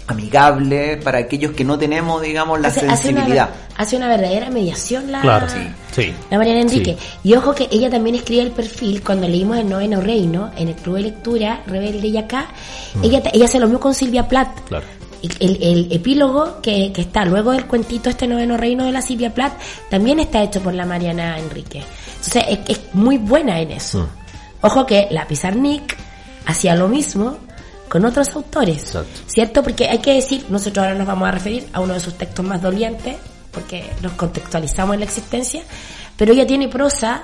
amigable 0.07 0.97
para 0.97 1.19
aquellos 1.19 1.51
que 1.53 1.63
no 1.63 1.77
tenemos, 1.77 2.21
digamos, 2.21 2.59
la 2.59 2.67
hace, 2.69 2.87
hace 2.87 3.03
sensibilidad. 3.09 3.49
una, 3.49 3.77
hace 3.77 3.95
una 3.95 4.07
verdadera 4.07 4.49
mediación 4.49 5.11
la, 5.11 5.21
Claro, 5.21 5.47
Sí. 5.47 5.59
sí. 5.95 6.13
la 6.29 6.37
Mariana 6.37 6.61
Enrique. 6.61 6.97
Sí. 6.99 7.29
Y 7.29 7.35
ojo 7.35 7.53
que 7.55 7.67
ella 7.71 7.89
también 7.89 8.15
escribe 8.15 8.41
el 8.41 8.51
perfil 8.51 9.01
cuando 9.03 9.27
leímos 9.27 9.57
el 9.57 9.69
noveno 9.69 10.01
reino 10.01 10.51
en 10.57 10.69
el 10.69 10.75
club 10.75 10.95
de 10.95 11.01
lectura 11.03 11.61
Rebelde 11.67 12.07
y 12.07 12.17
acá. 12.17 12.47
Ella, 13.01 13.21
ella 13.31 13.47
se 13.47 13.59
lo 13.59 13.67
mismo 13.67 13.79
con 13.79 13.93
Silvia 13.93 14.27
Plath. 14.27 14.59
Mm. 14.61 14.67
Claro. 14.67 14.85
El 15.39 15.87
epílogo 15.91 16.61
que, 16.63 16.91
que 16.91 17.01
está 17.01 17.23
luego 17.25 17.51
del 17.51 17.65
cuentito 17.67 18.09
este 18.09 18.25
noveno 18.27 18.57
reino 18.57 18.83
de 18.85 18.91
la 18.91 19.03
Silvia 19.03 19.31
Plath 19.31 19.53
también 19.87 20.19
está 20.19 20.41
hecho 20.41 20.61
por 20.61 20.73
la 20.73 20.83
Mariana 20.83 21.37
Enrique. 21.37 21.83
Entonces 22.25 22.45
es, 22.49 22.59
es 22.77 22.81
muy 22.93 23.17
buena 23.17 23.59
en 23.59 23.71
eso. 23.71 23.99
Mm. 23.99 24.65
Ojo 24.65 24.85
que 24.85 25.07
la 25.11 25.27
Pizarnik 25.27 25.97
hacía 26.45 26.75
lo 26.75 26.87
mismo 26.87 27.37
con 27.89 28.05
otros 28.05 28.35
autores. 28.35 28.77
Exacto. 28.77 29.19
¿Cierto? 29.27 29.63
Porque 29.63 29.89
hay 29.89 29.97
que 29.99 30.13
decir, 30.13 30.45
nosotros 30.49 30.85
ahora 30.85 30.97
nos 30.97 31.07
vamos 31.07 31.27
a 31.27 31.31
referir 31.31 31.67
a 31.73 31.79
uno 31.79 31.93
de 31.93 31.99
sus 31.99 32.13
textos 32.17 32.45
más 32.45 32.61
dolientes, 32.61 33.17
porque 33.51 33.89
nos 34.01 34.13
contextualizamos 34.13 34.93
en 34.93 34.99
la 35.01 35.05
existencia, 35.05 35.61
pero 36.15 36.31
ella 36.33 36.45
tiene 36.45 36.67
prosa 36.67 37.23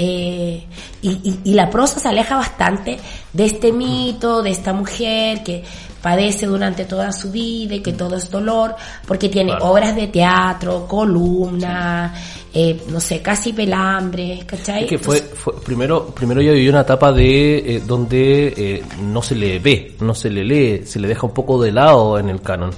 Eh, 0.00 0.64
y, 1.02 1.40
y, 1.42 1.54
la 1.54 1.68
prosa 1.70 1.98
se 1.98 2.06
aleja 2.06 2.36
bastante 2.36 3.00
de 3.32 3.44
este 3.44 3.72
mito, 3.72 4.42
de 4.42 4.50
esta 4.50 4.72
mujer 4.72 5.42
que 5.42 5.64
padece 6.02 6.46
durante 6.46 6.84
toda 6.84 7.12
su 7.12 7.30
vida 7.30 7.76
y 7.76 7.80
que 7.80 7.92
todo 7.92 8.16
es 8.16 8.30
dolor, 8.30 8.74
porque 9.06 9.28
tiene 9.28 9.52
obras 9.60 9.96
de 9.96 10.06
teatro, 10.08 10.86
columnas, 10.86 12.12
eh, 12.54 12.80
no 12.88 13.00
sé, 13.00 13.20
casi 13.20 13.52
pelambres, 13.52 14.44
¿cachai? 14.44 14.86
que 14.86 14.98
fue, 14.98 15.22
primero, 15.64 16.06
primero 16.06 16.40
ella 16.40 16.52
vivió 16.52 16.70
una 16.70 16.82
etapa 16.82 17.12
de 17.12 17.76
eh, 17.76 17.82
donde 17.86 18.54
eh, 18.56 18.82
no 19.02 19.22
se 19.22 19.34
le 19.34 19.58
ve, 19.58 19.96
no 20.00 20.14
se 20.14 20.30
le 20.30 20.44
lee, 20.44 20.86
se 20.86 21.00
le 21.00 21.08
deja 21.08 21.26
un 21.26 21.34
poco 21.34 21.60
de 21.60 21.72
lado 21.72 22.18
en 22.18 22.28
el 22.28 22.40
canon. 22.40 22.70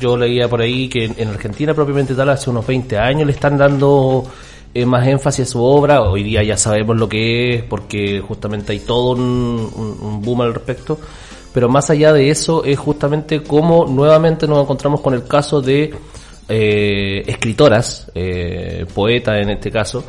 yo 0.00 0.16
leía 0.16 0.48
por 0.48 0.60
ahí 0.62 0.88
que 0.88 1.04
en, 1.04 1.28
Argentina 1.28 1.74
propiamente 1.74 2.14
tal 2.14 2.30
hace 2.30 2.50
unos 2.50 2.66
20 2.66 2.98
años 2.98 3.26
le 3.26 3.32
están 3.32 3.58
dando 3.58 4.24
más 4.86 5.06
énfasis 5.06 5.48
a 5.48 5.52
su 5.52 5.62
obra, 5.62 6.00
hoy 6.00 6.22
día 6.22 6.42
ya 6.42 6.56
sabemos 6.56 6.96
lo 6.96 7.06
que 7.08 7.56
es 7.56 7.62
porque 7.62 8.20
justamente 8.20 8.72
hay 8.72 8.80
todo 8.80 9.12
un 9.12 10.22
boom 10.22 10.40
al 10.40 10.54
respecto 10.54 10.98
pero 11.52 11.68
más 11.68 11.90
allá 11.90 12.12
de 12.12 12.30
eso 12.30 12.64
es 12.64 12.78
justamente 12.78 13.42
cómo 13.42 13.86
nuevamente 13.86 14.46
nos 14.46 14.62
encontramos 14.62 15.00
con 15.00 15.14
el 15.14 15.24
caso 15.24 15.60
de 15.60 15.94
eh, 16.48 17.22
escritoras, 17.26 18.10
eh, 18.14 18.86
poetas 18.94 19.42
en 19.42 19.50
este 19.50 19.70
caso, 19.70 20.04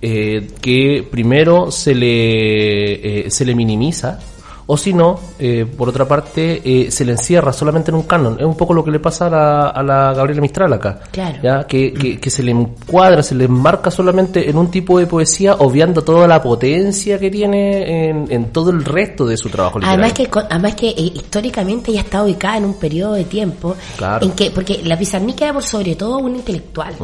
eh, 0.00 0.48
que 0.60 1.06
primero 1.10 1.70
se 1.70 1.94
le, 1.94 3.26
eh, 3.26 3.30
se 3.30 3.44
le 3.44 3.54
minimiza 3.54 4.20
o 4.70 4.76
si 4.76 4.92
no, 4.92 5.18
eh, 5.38 5.64
por 5.64 5.88
otra 5.88 6.06
parte, 6.06 6.60
eh, 6.62 6.90
se 6.90 7.02
le 7.06 7.12
encierra 7.12 7.54
solamente 7.54 7.90
en 7.90 7.94
un 7.94 8.02
canon. 8.02 8.36
Es 8.38 8.44
un 8.44 8.54
poco 8.54 8.74
lo 8.74 8.84
que 8.84 8.90
le 8.90 9.00
pasa 9.00 9.26
a 9.26 9.30
la, 9.30 9.68
a 9.68 9.82
la 9.82 10.12
Gabriela 10.12 10.42
Mistral 10.42 10.70
acá. 10.74 11.00
Claro. 11.10 11.38
¿ya? 11.42 11.66
Que, 11.66 11.94
que, 11.94 12.20
que, 12.20 12.28
se 12.28 12.42
le 12.42 12.50
encuadra, 12.50 13.22
se 13.22 13.34
le 13.34 13.44
enmarca 13.44 13.90
solamente 13.90 14.50
en 14.50 14.58
un 14.58 14.70
tipo 14.70 14.98
de 14.98 15.06
poesía, 15.06 15.54
obviando 15.54 16.04
toda 16.04 16.28
la 16.28 16.42
potencia 16.42 17.18
que 17.18 17.30
tiene 17.30 18.10
en, 18.10 18.30
en 18.30 18.52
todo 18.52 18.68
el 18.68 18.84
resto 18.84 19.24
de 19.24 19.38
su 19.38 19.48
trabajo 19.48 19.78
literario. 19.78 20.04
Además 20.04 20.18
que, 20.18 20.38
además 20.50 20.74
que 20.74 20.88
eh, 20.90 21.12
históricamente 21.14 21.90
ella 21.90 22.02
está 22.02 22.22
ubicada 22.22 22.58
en 22.58 22.66
un 22.66 22.74
periodo 22.74 23.14
de 23.14 23.24
tiempo 23.24 23.74
claro. 23.96 24.26
en 24.26 24.32
que, 24.32 24.50
porque 24.50 24.82
la 24.84 24.98
Pizarnik 24.98 25.40
era 25.40 25.54
por 25.54 25.62
sobre 25.62 25.96
todo 25.96 26.18
un 26.18 26.36
intelectual. 26.36 26.94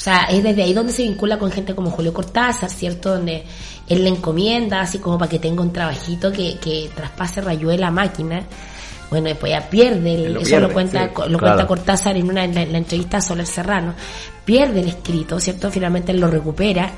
O 0.00 0.02
sea, 0.02 0.24
es 0.30 0.42
desde 0.42 0.62
ahí 0.62 0.72
donde 0.72 0.92
se 0.92 1.02
vincula 1.02 1.38
con 1.38 1.50
gente 1.50 1.74
como 1.74 1.90
Julio 1.90 2.12
Cortázar, 2.12 2.70
¿cierto? 2.70 3.10
Donde 3.10 3.44
él 3.90 4.04
le 4.04 4.10
encomienda, 4.10 4.80
así 4.80 5.00
como 5.00 5.18
para 5.18 5.28
que 5.28 5.40
tenga 5.40 5.62
un 5.62 5.72
trabajito 5.72 6.30
que, 6.30 6.58
que 6.58 6.88
traspase 6.94 7.40
rayuela 7.40 7.90
máquina. 7.90 8.44
Bueno, 9.10 9.26
después 9.26 9.50
ya 9.50 9.68
pierde, 9.68 10.40
eso 10.40 10.60
lo 10.60 10.72
cuenta, 10.72 11.10
lo 11.28 11.38
cuenta 11.40 11.66
Cortázar 11.66 12.16
en 12.16 12.28
una 12.30 12.44
en 12.44 12.54
la, 12.54 12.78
entrevista 12.78 13.16
a 13.16 13.20
Soler 13.20 13.46
Serrano, 13.46 13.94
pierde 14.44 14.80
el 14.80 14.88
escrito, 14.88 15.40
¿cierto? 15.40 15.68
Finalmente 15.72 16.12
él 16.12 16.20
lo 16.20 16.28
recupera, 16.28 16.88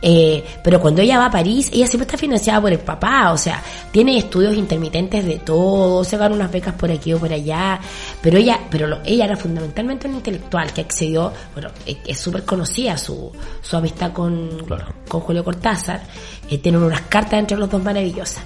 eh, 0.00 0.44
pero 0.62 0.80
cuando 0.80 1.02
ella 1.02 1.18
va 1.18 1.26
a 1.26 1.30
París, 1.30 1.70
ella 1.72 1.86
siempre 1.86 2.06
está 2.06 2.16
financiada 2.16 2.60
por 2.60 2.72
el 2.72 2.78
papá, 2.78 3.32
o 3.32 3.36
sea, 3.36 3.62
tiene 3.90 4.16
estudios 4.16 4.54
intermitentes 4.56 5.24
de 5.24 5.38
todo, 5.38 6.04
se 6.04 6.16
gana 6.16 6.34
unas 6.34 6.52
becas 6.52 6.74
por 6.74 6.90
aquí 6.90 7.12
o 7.12 7.18
por 7.18 7.32
allá, 7.32 7.80
pero 8.22 8.38
ella, 8.38 8.60
pero 8.70 9.00
ella 9.04 9.24
era 9.24 9.36
fundamentalmente 9.36 10.06
un 10.06 10.14
intelectual 10.14 10.72
que 10.72 10.82
accedió, 10.82 11.32
bueno, 11.52 11.70
es 11.84 12.18
súper 12.18 12.44
conocida 12.44 12.96
su, 12.96 13.32
su 13.60 13.76
amistad 13.76 14.12
con, 14.12 14.66
con 15.08 15.20
Julio 15.20 15.44
Cortázar, 15.44 16.02
eh, 16.48 16.58
tienen 16.58 16.82
unas 16.82 17.02
cartas 17.02 17.40
entre 17.40 17.56
los 17.56 17.68
dos 17.68 17.82
maravillosas. 17.82 18.44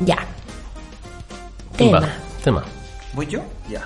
Ya. 0.00 0.18
Tema. 1.76 2.08
tema. 2.44 2.62
¿Voy 3.14 3.26
yo? 3.26 3.40
Ya. 3.70 3.82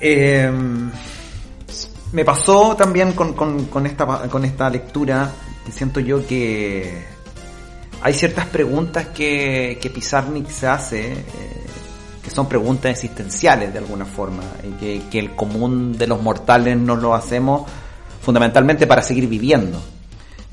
Eh, 0.00 0.50
me 2.12 2.24
pasó 2.24 2.76
también 2.76 3.12
con, 3.12 3.86
esta, 3.86 4.70
lectura 4.70 5.30
que 5.64 5.72
siento 5.72 6.00
yo 6.00 6.26
que 6.26 7.04
hay 8.02 8.12
ciertas 8.12 8.46
preguntas 8.46 9.08
que, 9.08 9.78
que 9.80 9.90
Pizarnik 9.90 10.48
se 10.48 10.66
hace, 10.66 11.12
eh, 11.12 11.24
que 12.22 12.30
son 12.30 12.48
preguntas 12.48 12.90
existenciales 12.90 13.72
de 13.72 13.78
alguna 13.78 14.04
forma, 14.04 14.42
y 14.62 14.98
que, 15.08 15.18
el 15.18 15.34
común 15.34 15.96
de 15.96 16.06
los 16.06 16.20
mortales 16.20 16.76
no 16.76 16.96
lo 16.96 17.14
hacemos 17.14 17.70
fundamentalmente 18.20 18.86
para 18.86 19.02
seguir 19.02 19.28
viviendo. 19.28 19.80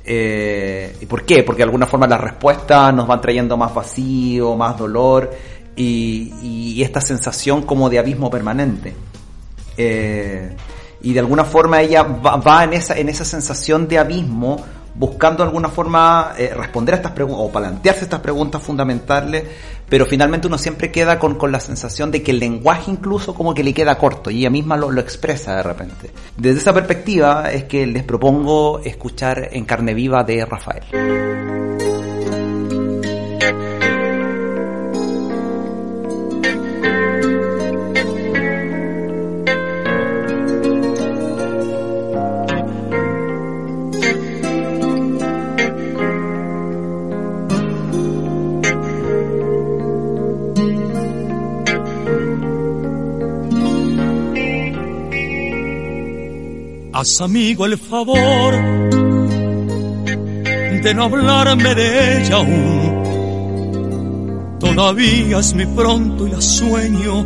Eh, 0.05 0.95
¿Y 1.01 1.05
por 1.05 1.25
qué? 1.25 1.43
Porque 1.43 1.59
de 1.59 1.65
alguna 1.65 1.85
forma 1.85 2.07
las 2.07 2.21
respuestas 2.21 2.93
nos 2.93 3.05
van 3.05 3.19
trayendo 3.19 3.57
más 3.57 3.73
vacío, 3.73 4.55
más 4.55 4.77
dolor 4.77 5.29
y, 5.75 6.33
y 6.41 6.81
esta 6.83 7.01
sensación 7.01 7.63
como 7.63 7.89
de 7.89 7.99
abismo 7.99 8.29
permanente. 8.29 8.93
Eh, 9.77 10.55
y 11.01 11.13
de 11.13 11.19
alguna 11.19 11.45
forma 11.45 11.81
ella 11.81 12.03
va, 12.03 12.63
en, 12.63 12.73
esa, 12.73 12.97
en 12.97 13.09
esa 13.09 13.25
sensación 13.25 13.87
de 13.87 13.99
abismo 13.99 14.63
buscando 14.95 15.43
de 15.43 15.47
alguna 15.47 15.69
forma 15.69 16.33
eh, 16.37 16.53
responder 16.53 16.95
a 16.95 16.97
estas 16.97 17.13
preguntas 17.13 17.45
o 17.45 17.51
plantearse 17.51 18.03
estas 18.03 18.19
preguntas 18.19 18.61
fundamentales, 18.61 19.45
pero 19.87 20.05
finalmente 20.05 20.47
uno 20.47 20.57
siempre 20.57 20.91
queda 20.91 21.17
con, 21.17 21.35
con, 21.35 21.53
la 21.53 21.61
sensación 21.61 22.11
de 22.11 22.21
que 22.21 22.31
el 22.31 22.39
lenguaje 22.39 22.91
incluso 22.91 23.33
como 23.33 23.53
que 23.53 23.63
le 23.63 23.73
queda 23.73 23.97
corto 23.97 24.29
y 24.29 24.39
ella 24.39 24.49
misma 24.49 24.75
lo, 24.75 24.91
lo 24.91 24.99
expresa 24.99 25.55
de 25.55 25.63
repente. 25.63 26.11
Desde 26.35 26.59
esa 26.59 26.73
perspectiva 26.73 27.49
es 27.49 27.63
que 27.63 27.87
les 27.87 28.03
propongo 28.03 28.81
escuchar 28.83 29.49
en 29.51 29.63
carne 29.63 29.93
viva 29.93 30.23
de 30.23 30.45
Rafael. 30.45 31.68
Haz 56.99 57.21
amigo 57.21 57.65
el 57.65 57.77
favor 57.77 58.53
de 60.83 60.93
no 60.93 61.03
hablarme 61.05 61.73
de 61.73 62.17
ella 62.17 62.35
aún. 62.35 62.99
Todavía 64.59 65.39
es 65.39 65.53
mi 65.53 65.65
pronto 65.65 66.27
y 66.27 66.31
la 66.31 66.41
sueño. 66.41 67.25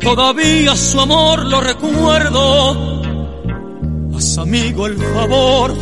Todavía 0.00 0.74
su 0.74 0.98
amor 0.98 1.44
lo 1.44 1.60
recuerdo. 1.60 3.00
Haz 4.16 4.38
amigo 4.38 4.88
el 4.88 4.96
favor 4.96 5.72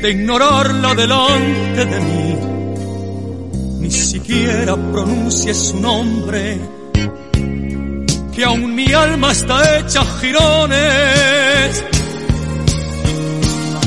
de 0.00 0.10
ignorarla 0.10 0.94
delante 0.94 1.84
de 1.84 2.00
mí. 2.00 2.34
Ni 3.78 3.90
siquiera 3.90 4.74
pronuncie 4.74 5.52
su 5.52 5.78
nombre 5.78 6.73
que 8.34 8.44
aún 8.44 8.74
mi 8.74 8.92
alma 8.92 9.30
está 9.30 9.78
hecha 9.78 10.04
jirones, 10.20 11.84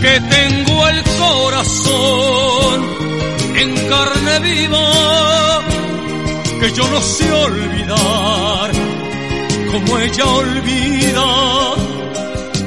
que 0.01 0.22
tengo 0.22 0.88
el 0.88 1.04
corazón 1.04 2.86
en 3.58 3.89
carne 3.89 4.39
viva, 4.39 5.62
que 6.62 6.72
yo 6.72 6.88
no 6.88 7.01
sé 7.01 7.32
olvidar 7.32 8.72
como 9.72 10.00
ella 10.00 10.25
olvida, 10.25 11.25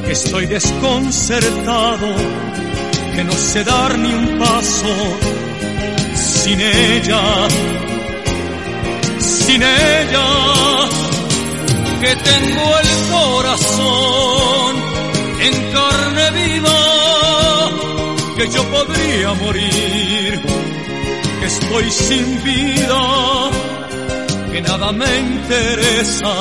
que 0.04 0.12
estoy 0.12 0.46
desconcertado, 0.46 2.08
que 3.14 3.24
no 3.24 3.32
sé 3.32 3.64
dar 3.64 3.98
ni 3.98 4.12
un 4.12 4.38
paso 4.38 4.94
sin 6.14 6.60
ella, 6.60 7.48
sin 9.18 9.62
ella 9.62 11.09
que 12.00 12.16
tengo 12.16 12.78
el 12.78 13.10
corazón 13.10 14.76
en 15.40 15.72
carne 15.72 16.30
viva, 16.30 17.70
que 18.36 18.48
yo 18.48 18.64
podría 18.70 19.34
morir, 19.34 20.40
que 21.40 21.46
estoy 21.46 21.90
sin 21.90 22.42
vida, 22.42 23.50
que 24.50 24.62
nada 24.62 24.92
me 24.92 25.18
interesa, 25.18 26.32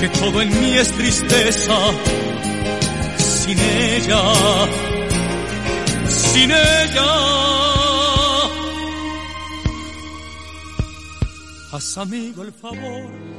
que 0.00 0.08
todo 0.08 0.42
en 0.42 0.60
mí 0.60 0.76
es 0.76 0.90
tristeza, 0.92 1.78
sin 3.18 3.58
ella, 3.58 4.22
sin 6.08 6.50
ella. 6.50 7.10
Haz 11.72 11.96
amigo 11.96 12.42
el 12.42 12.52
favor 12.52 13.32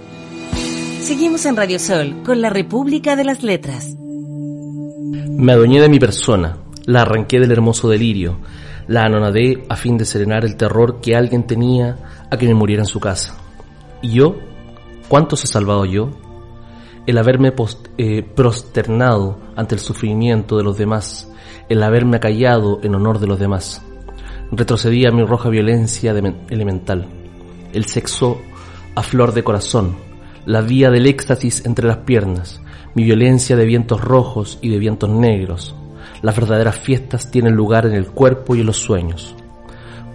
Seguimos 1.04 1.46
en 1.46 1.58
Radio 1.58 1.80
Sol 1.80 2.24
con 2.26 2.42
la 2.42 2.50
República 2.50 3.16
de 3.16 3.26
las 3.26 3.44
Letras. 3.44 3.96
Me 3.98 5.52
adueñé 5.52 5.82
de 5.82 5.90
mi 5.90 6.00
persona, 6.00 6.58
la 6.86 7.02
arranqué 7.02 7.40
del 7.40 7.52
hermoso 7.52 7.90
delirio, 7.90 8.40
la 8.88 9.04
anonadé 9.04 9.66
a 9.68 9.76
fin 9.76 9.98
de 9.98 10.06
serenar 10.06 10.46
el 10.46 10.56
terror 10.56 11.02
que 11.02 11.16
alguien 11.16 11.46
tenía 11.46 11.98
a 12.32 12.38
que 12.38 12.48
me 12.48 12.54
muriera 12.54 12.84
en 12.84 12.88
su 12.88 13.02
casa. 13.02 13.38
¿Y 14.02 14.14
yo? 14.14 14.38
¿Cuántos 15.10 15.44
he 15.44 15.48
salvado 15.48 15.86
yo? 15.86 16.10
el 17.06 17.18
haberme 17.18 17.54
eh, 17.98 18.24
prosternado 18.24 19.38
ante 19.56 19.76
el 19.76 19.82
sufrimiento 19.82 20.58
de 20.58 20.64
los 20.64 20.78
demás, 20.78 21.30
el 21.70 21.84
haberme 21.84 22.18
acallado 22.18 22.80
en 22.82 22.96
honor 22.96 23.20
de 23.20 23.28
los 23.28 23.40
demás. 23.40 23.82
Retrocedía 24.52 25.12
mi 25.12 25.26
roja 25.26 25.50
violencia 25.50 26.12
elemental, 26.50 27.08
el 27.74 27.86
sexo 27.86 28.42
a 28.96 29.04
flor 29.04 29.34
de 29.34 29.44
corazón, 29.44 29.96
la 30.46 30.62
vía 30.62 30.90
del 30.90 31.08
éxtasis 31.08 31.66
entre 31.66 31.88
las 31.88 31.98
piernas, 31.98 32.62
mi 32.96 33.04
violencia 33.04 33.56
de 33.56 33.66
vientos 33.66 34.02
rojos 34.02 34.60
y 34.62 34.70
de 34.70 34.78
vientos 34.78 35.10
negros. 35.10 35.76
Las 36.22 36.36
verdaderas 36.36 36.78
fiestas 36.78 37.32
tienen 37.32 37.56
lugar 37.56 37.86
en 37.86 37.94
el 37.94 38.08
cuerpo 38.08 38.56
y 38.56 38.60
en 38.60 38.66
los 38.66 38.78
sueños. 38.78 39.36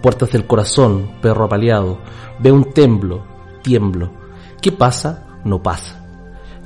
Puertas 0.01 0.31
del 0.31 0.45
corazón, 0.45 1.11
perro 1.21 1.45
apaleado, 1.45 1.99
veo 2.39 2.53
un 2.53 2.71
temblo, 2.73 3.25
tiemblo. 3.63 4.11
¿Qué 4.61 4.71
pasa? 4.71 5.27
No 5.43 5.61
pasa. 5.61 6.05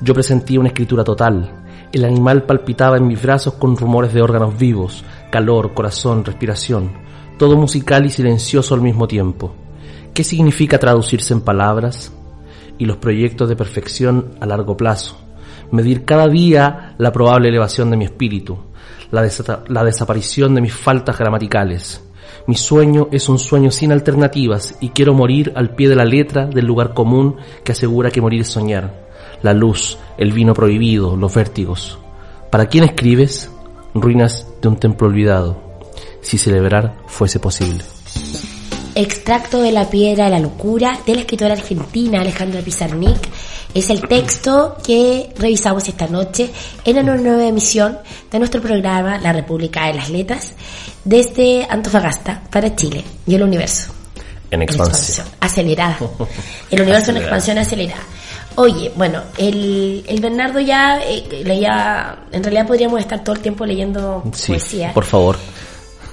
Yo 0.00 0.14
presentía 0.14 0.60
una 0.60 0.68
escritura 0.68 1.02
total. 1.02 1.64
El 1.92 2.04
animal 2.04 2.44
palpitaba 2.44 2.96
en 2.96 3.06
mis 3.06 3.22
brazos 3.22 3.54
con 3.54 3.76
rumores 3.76 4.12
de 4.12 4.20
órganos 4.20 4.58
vivos, 4.58 5.04
calor, 5.30 5.74
corazón, 5.74 6.24
respiración, 6.24 6.92
todo 7.38 7.56
musical 7.56 8.04
y 8.04 8.10
silencioso 8.10 8.74
al 8.74 8.82
mismo 8.82 9.08
tiempo. 9.08 9.54
¿Qué 10.12 10.22
significa 10.22 10.78
traducirse 10.78 11.32
en 11.32 11.40
palabras? 11.40 12.12
Y 12.78 12.86
los 12.86 12.96
proyectos 12.96 13.48
de 13.48 13.56
perfección 13.56 14.32
a 14.40 14.46
largo 14.46 14.76
plazo. 14.76 15.16
Medir 15.70 16.04
cada 16.04 16.28
día 16.28 16.94
la 16.98 17.12
probable 17.12 17.48
elevación 17.48 17.90
de 17.90 17.96
mi 17.96 18.04
espíritu, 18.04 18.58
la, 19.10 19.84
desaparición 19.84 20.54
de 20.54 20.60
mis 20.60 20.74
faltas 20.74 21.18
gramaticales. 21.18 22.02
Mi 22.46 22.56
sueño 22.56 23.08
es 23.10 23.28
un 23.28 23.38
sueño 23.38 23.70
sin 23.70 23.92
alternativas 23.92 24.76
y 24.80 24.90
quiero 24.90 25.14
morir 25.14 25.52
al 25.56 25.74
pie 25.74 25.88
de 25.88 25.96
la 25.96 26.04
letra 26.04 26.46
del 26.46 26.66
lugar 26.66 26.92
común 26.92 27.36
que 27.64 27.72
asegura 27.72 28.10
que 28.10 28.20
morir 28.20 28.42
es 28.42 28.48
soñar. 28.48 29.04
La 29.42 29.54
luz, 29.54 29.98
el 30.18 30.32
vino 30.32 30.52
prohibido, 30.52 31.16
los 31.16 31.34
vértigos. 31.34 31.98
¿Para 32.50 32.66
quién 32.66 32.84
escribes? 32.84 33.50
Ruinas 33.94 34.46
de 34.60 34.68
un 34.68 34.76
templo 34.76 35.08
olvidado. 35.08 35.60
Si 36.20 36.38
celebrar 36.38 36.94
fuese 37.06 37.38
posible. 37.38 37.84
Extracto 38.96 39.60
de 39.60 39.72
la 39.72 39.90
piedra 39.90 40.24
de 40.26 40.30
la 40.30 40.38
locura 40.38 41.00
de 41.04 41.14
la 41.14 41.20
escritora 41.22 41.54
argentina 41.54 42.20
Alejandra 42.20 42.60
Pizarnik 42.60 43.18
es 43.74 43.90
el 43.90 44.06
texto 44.06 44.76
que 44.86 45.30
revisamos 45.36 45.88
esta 45.88 46.06
noche 46.06 46.50
en 46.84 46.98
una 46.98 47.16
nueva 47.16 47.44
emisión 47.44 47.98
de 48.30 48.38
nuestro 48.38 48.60
programa 48.62 49.18
La 49.18 49.32
República 49.32 49.86
de 49.88 49.94
las 49.94 50.10
Letras 50.10 50.52
desde 51.02 51.66
Antofagasta 51.68 52.42
para 52.52 52.76
Chile 52.76 53.02
y 53.26 53.34
el 53.34 53.42
universo. 53.42 53.92
En 54.52 54.62
expansión. 54.62 55.26
Acelerada. 55.40 55.98
El 56.70 56.82
universo 56.82 57.10
en 57.10 57.16
expansión 57.16 57.58
acelerada. 57.58 58.02
Oye, 58.56 58.92
bueno, 58.94 59.20
el, 59.36 60.04
el 60.06 60.20
Bernardo 60.20 60.60
ya 60.60 61.00
eh, 61.02 61.42
leía, 61.44 62.26
en 62.30 62.44
realidad 62.44 62.64
podríamos 62.68 63.00
estar 63.00 63.24
todo 63.24 63.34
el 63.34 63.42
tiempo 63.42 63.66
leyendo 63.66 64.22
Sí, 64.32 64.52
poesía. 64.52 64.92
por 64.92 65.04
favor. 65.04 65.36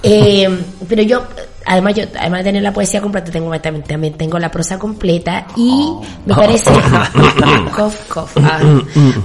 Eh, 0.02 0.48
pero 0.88 1.02
yo, 1.02 1.22
además 1.66 1.94
yo, 1.94 2.04
además 2.18 2.40
de 2.40 2.44
tener 2.44 2.62
la 2.62 2.72
poesía 2.72 3.00
completa, 3.00 3.30
tengo 3.30 3.50
también, 3.60 3.84
también 3.84 4.14
tengo 4.14 4.38
la 4.38 4.50
prosa 4.50 4.78
completa 4.78 5.46
y 5.56 5.94
me 6.26 6.34
parece, 6.34 6.70
cof, 7.76 8.08
cof, 8.08 8.36
ah. 8.38 8.60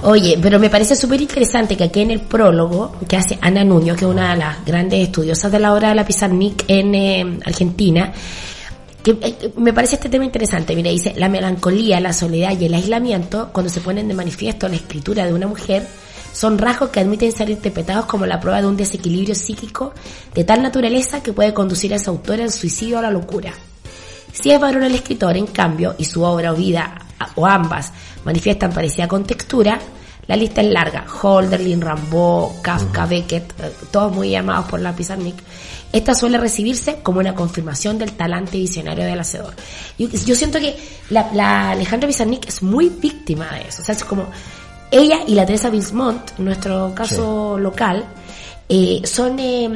oye, 0.02 0.38
pero 0.40 0.58
me 0.58 0.70
parece 0.70 0.96
súper 0.96 1.20
interesante 1.20 1.76
que 1.76 1.84
aquí 1.84 2.00
en 2.00 2.10
el 2.12 2.20
prólogo 2.20 2.92
que 3.06 3.16
hace 3.16 3.38
Ana 3.40 3.64
Nuño, 3.64 3.94
que 3.94 4.04
es 4.04 4.10
una 4.10 4.32
de 4.32 4.38
las 4.38 4.64
grandes 4.64 5.00
estudiosas 5.00 5.50
de 5.52 5.58
la 5.58 5.74
obra 5.74 5.90
de 5.90 5.94
la 5.94 6.04
Pizarnik 6.04 6.64
en 6.68 6.94
eh, 6.94 7.38
Argentina, 7.44 8.12
que 9.02 9.10
eh, 9.20 9.52
me 9.56 9.72
parece 9.72 9.96
este 9.96 10.08
tema 10.08 10.24
interesante. 10.24 10.74
Mira, 10.74 10.90
dice, 10.90 11.14
la 11.16 11.28
melancolía, 11.28 12.00
la 12.00 12.12
soledad 12.12 12.58
y 12.58 12.66
el 12.66 12.74
aislamiento, 12.74 13.50
cuando 13.52 13.70
se 13.70 13.80
ponen 13.80 14.08
de 14.08 14.14
manifiesto 14.14 14.68
la 14.68 14.76
escritura 14.76 15.26
de 15.26 15.32
una 15.32 15.46
mujer, 15.46 15.86
son 16.32 16.58
rasgos 16.58 16.90
que 16.90 17.00
admiten 17.00 17.32
ser 17.32 17.50
interpretados 17.50 18.06
como 18.06 18.26
la 18.26 18.40
prueba 18.40 18.60
de 18.60 18.66
un 18.66 18.76
desequilibrio 18.76 19.34
psíquico 19.34 19.92
de 20.34 20.44
tal 20.44 20.62
naturaleza 20.62 21.22
que 21.22 21.32
puede 21.32 21.54
conducir 21.54 21.92
a 21.92 21.96
esa 21.96 22.10
autora 22.10 22.44
al 22.44 22.52
suicidio 22.52 22.96
o 22.96 22.98
a 23.00 23.02
la 23.02 23.10
locura. 23.10 23.52
Si 24.32 24.50
es 24.50 24.60
varón 24.60 24.84
el 24.84 24.94
escritor, 24.94 25.36
en 25.36 25.46
cambio, 25.46 25.94
y 25.98 26.04
su 26.04 26.22
obra 26.22 26.52
o 26.52 26.56
vida, 26.56 26.98
o 27.34 27.46
ambas, 27.46 27.92
manifiestan 28.24 28.72
parecida 28.72 29.08
con 29.08 29.24
textura, 29.24 29.80
la 30.28 30.36
lista 30.36 30.60
es 30.60 30.68
larga. 30.68 31.06
Holderlin, 31.22 31.80
Rambaud, 31.80 32.60
Kafka, 32.62 33.06
Beckett, 33.06 33.50
eh, 33.60 33.72
todos 33.90 34.14
muy 34.14 34.30
llamados 34.30 34.66
por 34.66 34.78
la 34.78 34.94
Pizarnik. 34.94 35.36
Esta 35.90 36.14
suele 36.14 36.36
recibirse 36.36 37.00
como 37.02 37.20
una 37.20 37.34
confirmación 37.34 37.98
del 37.98 38.12
talante 38.12 38.58
visionario 38.58 39.06
del 39.06 39.18
hacedor. 39.18 39.54
Yo, 39.98 40.08
yo 40.08 40.34
siento 40.34 40.60
que 40.60 40.76
la, 41.08 41.30
la 41.32 41.70
Alejandra 41.70 42.06
Pizarnik 42.06 42.46
es 42.46 42.62
muy 42.62 42.90
víctima 42.90 43.48
de 43.52 43.68
eso. 43.68 43.80
O 43.80 43.84
sea, 43.86 43.94
es 43.94 44.04
como 44.04 44.26
ella 44.90 45.20
y 45.26 45.34
la 45.34 45.46
Teresa 45.46 45.70
Bismont, 45.70 46.38
en 46.38 46.44
nuestro 46.44 46.94
caso 46.94 47.58
local, 47.58 48.04
eh, 48.68 49.00
son, 49.04 49.38
eh, 49.38 49.70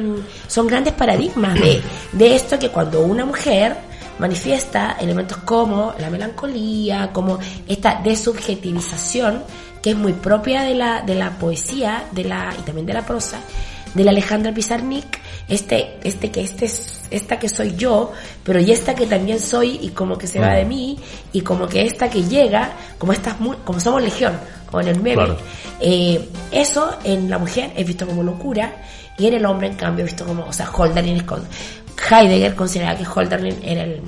son 0.47 0.67
grandes 0.67 0.93
paradigmas 0.93 1.55
de, 1.55 1.81
de 2.11 2.35
esto 2.35 2.59
que 2.59 2.69
cuando 2.69 3.01
una 3.01 3.25
mujer 3.25 3.75
manifiesta 4.19 4.97
elementos 4.99 5.37
como 5.37 5.93
la 5.99 6.09
melancolía, 6.09 7.11
como 7.11 7.39
esta 7.67 8.01
desubjetivización 8.03 9.43
que 9.81 9.91
es 9.91 9.97
muy 9.97 10.13
propia 10.13 10.61
de 10.61 10.75
la, 10.75 11.01
de 11.01 11.15
la 11.15 11.31
poesía 11.31 12.05
de 12.11 12.23
la, 12.23 12.55
y 12.57 12.61
también 12.61 12.85
de 12.85 12.93
la 12.93 13.05
prosa, 13.05 13.39
de 13.93 14.03
la 14.03 14.11
Alejandra 14.11 14.53
Pizarnik, 14.53 15.19
este, 15.49 15.99
este 16.03 16.31
que 16.31 16.41
este 16.41 16.65
es, 16.65 17.01
esta 17.11 17.37
que 17.37 17.49
soy 17.49 17.75
yo, 17.75 18.11
pero 18.43 18.59
y 18.59 18.71
esta 18.71 18.95
que 18.95 19.05
también 19.05 19.39
soy 19.39 19.77
y 19.81 19.89
como 19.89 20.17
que 20.17 20.25
se 20.25 20.39
va 20.39 20.53
de 20.53 20.65
mí, 20.65 20.97
y 21.33 21.41
como 21.41 21.67
que 21.67 21.83
esta 21.83 22.09
que 22.09 22.23
llega, 22.23 22.71
como 22.97 23.11
estas 23.11 23.35
como 23.65 23.79
somos 23.79 24.01
legión, 24.01 24.39
como 24.73 24.81
en 24.81 24.87
el 24.95 24.95
meme, 25.01 25.13
Claro. 25.15 25.37
eh, 25.79 26.27
eso 26.51 26.97
en 27.03 27.29
la 27.29 27.37
mujer 27.37 27.71
es 27.77 27.85
visto 27.85 28.07
como 28.07 28.23
locura 28.23 28.73
y 29.17 29.27
en 29.27 29.35
el 29.35 29.45
hombre 29.45 29.67
en 29.67 29.75
cambio 29.75 30.03
es 30.05 30.11
visto 30.11 30.25
como, 30.25 30.45
o 30.45 30.51
sea, 30.53 30.69
Holderlin 30.71 31.17
es 31.17 31.23
con, 31.23 31.43
Heidegger 32.09 32.55
consideraba 32.55 32.97
que 32.97 33.05
Holderlin 33.05 33.55
era 33.63 33.83
el, 33.83 34.01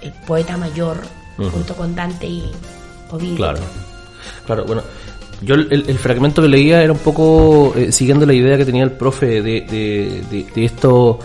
el 0.00 0.12
poeta 0.26 0.56
mayor 0.56 0.96
junto 1.36 1.74
con 1.76 1.94
Dante 1.94 2.26
y 2.26 2.50
Ovidio. 3.10 3.36
Claro. 3.36 3.58
Claro, 4.46 4.64
bueno. 4.64 4.82
Yo 5.42 5.54
el, 5.54 5.68
el- 5.70 5.88
el 5.88 5.98
fragmento 5.98 6.42
que 6.42 6.48
leía 6.48 6.82
era 6.82 6.92
un 6.92 6.98
poco 6.98 7.72
eh, 7.76 7.92
siguiendo 7.92 8.26
la 8.26 8.32
idea 8.32 8.56
que 8.56 8.64
tenía 8.64 8.82
el 8.82 8.90
profe 8.92 9.26
de, 9.26 9.40
de, 9.42 10.22
de- 10.30 10.46
de 10.52 10.64
esto 10.64 11.18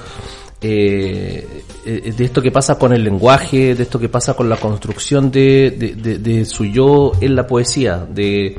eh, 0.63 1.63
eh, 1.85 2.13
de 2.15 2.23
esto 2.23 2.41
que 2.41 2.51
pasa 2.51 2.75
con 2.75 2.93
el 2.93 3.03
lenguaje, 3.03 3.75
de 3.75 3.83
esto 3.83 3.99
que 3.99 4.07
pasa 4.07 4.33
con 4.33 4.47
la 4.47 4.55
construcción 4.55 5.29
de, 5.29 6.45
su 6.49 6.65
yo 6.65 7.11
en 7.19 7.35
la 7.35 7.45
poesía, 7.45 8.07
de, 8.09 8.57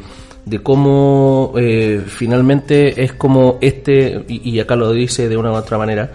cómo 0.63 1.55
eh, 1.57 2.03
finalmente 2.07 3.03
es 3.03 3.15
como 3.15 3.57
este, 3.63 4.25
y, 4.29 4.61
acá 4.61 4.77
lo 4.77 4.93
dice 4.93 5.31
de 5.31 5.37
una 5.39 5.53
u 5.53 5.55
otra 5.55 5.79
manera, 5.79 6.13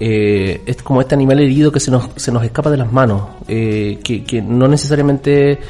eh, 0.00 0.60
es 0.66 0.82
como 0.82 1.00
este 1.00 1.14
animal 1.14 1.38
herido 1.38 1.70
que 1.70 1.78
se 1.78 1.92
nos, 1.92 2.08
se 2.16 2.32
nos 2.32 2.42
escapa 2.42 2.70
de 2.70 2.78
las 2.78 2.92
manos, 2.92 3.22
eh, 3.46 4.00
que, 4.02 4.42
no 4.42 4.66
necesariamente 4.66 5.60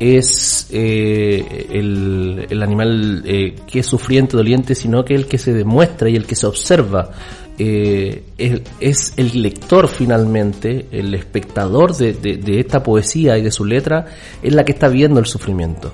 es 0.00 0.68
el, 0.72 2.46
el 2.48 2.62
animal 2.62 3.22
que 3.66 3.78
es 3.78 3.86
sufriente, 3.86 4.38
doliente, 4.38 4.74
sino 4.74 5.04
que 5.04 5.14
el 5.14 5.26
que 5.26 5.36
se 5.36 5.52
demuestra 5.52 6.08
y 6.08 6.16
el 6.16 6.24
que 6.24 6.34
se 6.34 6.46
observa. 6.46 7.10
Eh, 7.58 8.24
es, 8.38 8.60
es 8.80 9.12
el 9.16 9.40
lector 9.42 9.86
finalmente, 9.88 10.86
el 10.90 11.14
espectador 11.14 11.94
de, 11.96 12.14
de- 12.14 12.36
de 12.38 12.60
esta 12.60 12.82
poesía 12.82 13.36
y 13.38 13.42
de 13.42 13.50
su 13.50 13.64
letra, 13.64 14.06
es 14.42 14.52
la 14.54 14.64
que 14.64 14.72
está 14.72 14.88
viendo 14.88 15.20
el 15.20 15.26
sufrimiento. 15.26 15.92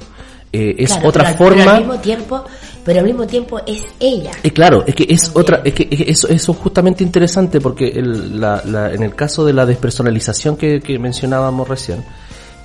Eh, 0.52 0.76
es 0.78 0.92
Claro, 0.92 1.08
otra 1.08 1.24
pero- 1.24 1.36
forma... 1.36 1.56
Pero 1.64 1.70
al 1.72 1.78
mismo 1.80 1.98
tiempo, 2.00 2.44
pero 2.84 2.98
al 3.00 3.04
mismo 3.06 3.26
tiempo 3.26 3.60
es 3.66 3.82
ella. 4.00 4.30
Eh, 4.42 4.50
claro, 4.50 4.84
es 4.86 4.94
que 4.94 5.04
es 5.08 5.30
otra, 5.34 5.60
es 5.64 5.74
que 5.74 5.88
es 5.90 5.98
que 6.04 6.10
eso, 6.10 6.28
eso 6.28 6.52
es 6.52 6.58
justamente 6.58 7.04
interesante 7.04 7.60
porque 7.60 7.88
el, 7.88 8.40
la, 8.40 8.62
la- 8.64 8.92
en 8.94 9.02
el 9.02 9.14
caso 9.14 9.44
de 9.44 9.52
la 9.52 9.66
despersonalización 9.66 10.56
que, 10.56 10.80
que 10.80 10.98
mencionábamos 10.98 11.68
recién, 11.68 12.02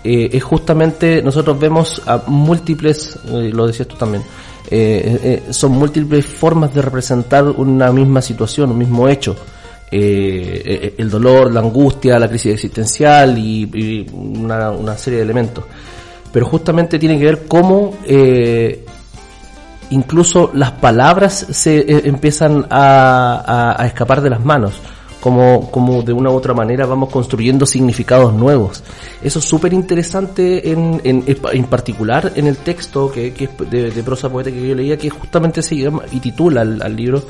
eh, 0.06 0.30
es 0.32 0.44
justamente, 0.44 1.22
nosotros 1.22 1.60
vemos 1.60 2.02
a 2.06 2.24
múltiples, 2.28 3.18
eh, 3.28 3.50
lo 3.52 3.68
decías 3.68 3.88
tú 3.88 3.96
también, 3.98 4.24
eh, 4.76 5.20
eh, 5.48 5.54
son 5.54 5.74
múltiples 5.74 6.26
formas 6.26 6.74
de 6.74 6.82
representar 6.82 7.44
una 7.46 7.92
misma 7.92 8.22
situación, 8.22 8.72
un 8.72 8.78
mismo 8.80 9.08
hecho. 9.08 9.36
Eh, 9.92 10.64
eh, 10.66 10.96
el 10.98 11.12
dolor, 11.12 11.54
la 11.54 11.60
angustia, 11.60 12.18
la 12.18 12.28
crisis 12.28 12.54
existencial 12.54 13.38
y, 13.38 14.08
una, 14.12 14.98
serie 14.98 15.20
de 15.20 15.26
elementos. 15.26 15.64
Pero 16.32 16.48
justamente 16.48 16.98
tiene 16.98 17.20
que 17.20 17.26
ver 17.26 17.46
cómo 17.48 17.96
eh, 18.04 18.84
incluso 19.92 20.50
las 20.56 20.72
palabras 20.72 21.46
se 21.52 21.78
eh, 21.78 22.02
empiezan 22.06 22.66
a- 22.72 23.76
a 23.78 23.86
escapar 23.86 24.22
de 24.22 24.32
las 24.32 24.44
manos, 24.44 24.74
como, 25.24 25.72
como 25.72 26.02
de 26.02 26.12
una 26.12 26.30
u 26.30 26.34
otra 26.36 26.54
manera 26.54 26.86
vamos 26.86 27.10
construyendo 27.10 27.66
significados 27.66 28.34
nuevos. 28.34 28.84
Eso 29.24 29.40
es 29.40 29.46
súper 29.46 29.72
interesante 29.72 30.70
en, 30.70 31.00
en, 31.06 31.24
en 31.26 31.64
particular 31.64 32.34
en 32.36 32.46
el 32.48 32.58
texto 32.58 33.10
que, 33.10 33.34
que 33.34 33.48
de, 33.72 33.92
de 33.92 34.04
prosa 34.04 34.28
poética 34.30 34.58
que 34.58 34.68
yo 34.68 34.76
leía, 34.76 34.98
que 34.98 35.10
justamente 35.10 35.62
se 35.62 35.78
llama 35.78 36.04
y 36.12 36.20
titula 36.20 36.60
al, 36.60 36.82
al 36.82 36.94
libro 36.94 37.24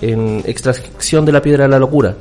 en 0.00 0.42
Extracción 0.46 1.26
de 1.26 1.32
la 1.32 1.42
Piedra 1.42 1.64
de 1.64 1.70
la 1.72 1.78
Locura, 1.78 2.16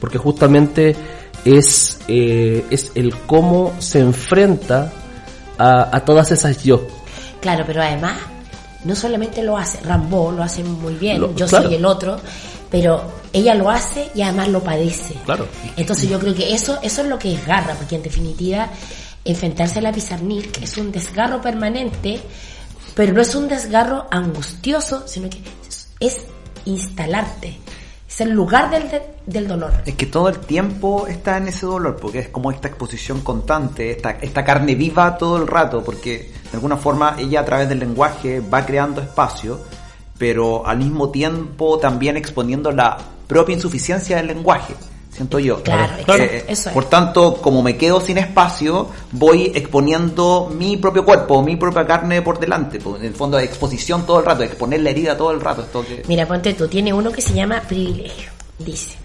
porque 0.00 0.16
justamente 0.16 0.96
es, 1.44 1.98
eh, 2.08 2.64
es 2.70 2.90
el 2.94 3.14
cómo 3.26 3.74
se 3.80 4.00
enfrenta 4.00 4.90
a, 5.58 5.94
a 5.94 6.00
todas 6.06 6.30
esas 6.32 6.64
yo. 6.64 6.86
Claro, 7.42 7.64
pero 7.66 7.82
además 7.82 8.16
no 8.84 8.94
solamente 8.94 9.42
lo 9.42 9.58
hace, 9.58 9.78
Rambo 9.82 10.32
lo 10.32 10.42
hace 10.42 10.64
muy 10.64 10.94
bien, 10.94 11.20
Lo- 11.20 11.34
yo 11.34 11.46
claro. 11.46 11.66
soy 11.66 11.74
el 11.74 11.84
otro, 11.84 12.16
pero 12.74 13.04
ella 13.32 13.54
lo 13.54 13.70
hace 13.70 14.10
y 14.16 14.22
además 14.22 14.48
lo 14.48 14.60
padece. 14.60 15.14
Claro. 15.24 15.46
Entonces 15.76 16.10
yo 16.10 16.18
creo 16.18 16.34
que 16.34 16.52
eso, 16.52 16.80
eso 16.82 17.02
es 17.02 17.08
lo 17.08 17.20
que 17.20 17.28
desgarra, 17.28 17.72
porque 17.74 17.94
en 17.94 18.02
definitiva 18.02 18.68
enfrentarse 19.24 19.78
a 19.78 19.82
la 19.82 19.92
Pizarnik 19.92 20.60
es 20.60 20.76
un 20.76 20.90
desgarro 20.90 21.40
permanente, 21.40 22.20
pero 22.96 23.12
no 23.12 23.20
es 23.20 23.32
un 23.36 23.46
desgarro 23.46 24.08
angustioso, 24.10 25.06
sino 25.06 25.30
que 25.30 25.38
es, 25.68 25.86
es 26.00 26.22
instalarte, 26.64 27.60
es 28.08 28.20
el 28.20 28.30
lugar 28.30 28.70
del, 28.70 28.90
del 29.24 29.46
dolor. 29.46 29.72
Es 29.86 29.94
que 29.94 30.06
todo 30.06 30.28
el 30.28 30.40
tiempo 30.40 31.06
está 31.06 31.36
en 31.36 31.46
ese 31.46 31.66
dolor, 31.66 31.98
porque 32.00 32.18
es 32.18 32.28
como 32.30 32.50
esta 32.50 32.66
exposición 32.66 33.20
constante, 33.20 33.92
esta, 33.92 34.10
esta 34.20 34.44
carne 34.44 34.74
viva 34.74 35.16
todo 35.16 35.36
el 35.36 35.46
rato, 35.46 35.84
porque 35.84 36.32
de 36.50 36.54
alguna 36.54 36.76
forma 36.76 37.14
ella 37.20 37.38
a 37.38 37.44
través 37.44 37.68
del 37.68 37.78
lenguaje 37.78 38.40
va 38.40 38.66
creando 38.66 39.00
espacio, 39.00 39.60
pero 40.26 40.66
al 40.66 40.78
mismo 40.78 41.10
tiempo 41.10 41.76
también 41.76 42.16
exponiendo 42.16 42.72
la 42.72 42.96
propia 43.26 43.52
insuficiencia 43.52 44.16
del 44.16 44.28
lenguaje, 44.28 44.74
siento 45.10 45.38
yo. 45.38 45.62
Claro, 45.62 45.92
Eh, 45.98 46.04
eh, 46.18 46.44
eso 46.48 46.70
es. 46.70 46.74
Por 46.74 46.86
tanto, 46.86 47.34
como 47.42 47.62
me 47.62 47.76
quedo 47.76 48.00
sin 48.00 48.16
espacio, 48.16 48.88
voy 49.12 49.52
exponiendo 49.54 50.50
mi 50.56 50.78
propio 50.78 51.04
cuerpo, 51.04 51.42
mi 51.42 51.56
propia 51.56 51.84
carne 51.86 52.22
por 52.22 52.40
delante, 52.40 52.80
pues, 52.80 53.02
en 53.02 53.08
el 53.08 53.14
fondo 53.14 53.36
de 53.36 53.44
exposición 53.44 54.06
todo 54.06 54.20
el 54.20 54.24
rato, 54.24 54.44
exponer 54.44 54.80
la 54.80 54.88
herida 54.88 55.14
todo 55.14 55.30
el 55.30 55.42
rato. 55.42 55.60
Esto 55.60 55.84
que... 55.84 56.04
Mira, 56.08 56.26
ponte 56.26 56.54
tú, 56.54 56.68
tiene 56.68 56.94
uno 56.94 57.12
que 57.12 57.20
se 57.20 57.34
llama 57.34 57.60
privilegio. 57.60 58.30
Dice, 58.58 58.96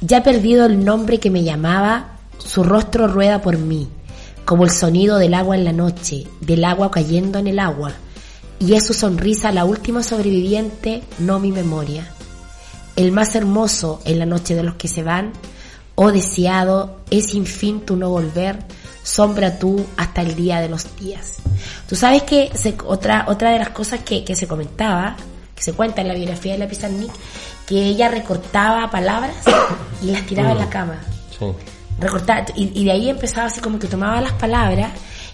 ya 0.00 0.16
he 0.16 0.22
perdido 0.22 0.64
el 0.64 0.82
nombre 0.82 1.20
que 1.20 1.28
me 1.28 1.44
llamaba, 1.44 2.16
su 2.38 2.64
rostro 2.64 3.06
rueda 3.06 3.42
por 3.42 3.58
mí, 3.58 3.90
como 4.46 4.64
el 4.64 4.70
sonido 4.70 5.18
del 5.18 5.34
agua 5.34 5.56
en 5.56 5.64
la 5.64 5.72
noche, 5.74 6.26
del 6.40 6.64
agua 6.64 6.90
cayendo 6.90 7.38
en 7.38 7.48
el 7.48 7.58
agua, 7.58 7.92
y 8.58 8.74
es 8.74 8.86
su 8.86 8.94
sonrisa 8.94 9.52
la 9.52 9.64
última 9.64 10.02
sobreviviente, 10.02 11.02
no 11.18 11.38
mi 11.38 11.52
memoria. 11.52 12.08
El 12.96 13.12
más 13.12 13.34
hermoso 13.34 14.00
en 14.04 14.18
la 14.18 14.26
noche 14.26 14.54
de 14.54 14.62
los 14.62 14.74
que 14.76 14.88
se 14.88 15.02
van, 15.02 15.32
oh 15.94 16.12
deseado, 16.12 16.98
es 17.10 17.26
sin 17.26 17.46
fin 17.46 17.80
tu 17.80 17.96
no 17.96 18.08
volver, 18.10 18.58
sombra 19.02 19.58
tú 19.58 19.84
hasta 19.96 20.22
el 20.22 20.34
día 20.34 20.60
de 20.60 20.68
los 20.68 20.96
días. 20.96 21.34
Tú 21.88 21.94
sabes 21.96 22.22
que 22.22 22.50
se- 22.54 22.76
otra, 22.86 23.26
otra 23.28 23.50
de 23.50 23.58
las 23.58 23.70
cosas 23.70 24.00
que, 24.00 24.24
que 24.24 24.34
se 24.34 24.46
comentaba, 24.48 25.16
que 25.54 25.62
se 25.62 25.72
cuenta 25.74 26.00
en 26.00 26.08
la 26.08 26.14
biografía 26.14 26.52
de 26.52 26.58
la 26.58 26.68
Pizarnik, 26.68 27.12
que 27.66 27.82
ella 27.86 28.08
recortaba 28.08 28.90
palabras 28.90 29.36
y 30.02 30.06
las 30.06 30.26
tiraba 30.26 30.52
en 30.52 30.58
la 30.58 30.68
cama 30.70 31.00
Sí. 31.38 31.44
recortar 32.00 32.46
y, 32.56 32.78
y 32.80 32.84
de 32.84 32.92
ahí 32.92 33.10
empezaba 33.10 33.48
así 33.48 33.60
como 33.60 33.78
que 33.78 33.88
tomaba 33.88 34.20
las 34.22 34.32
palabras 34.32 34.90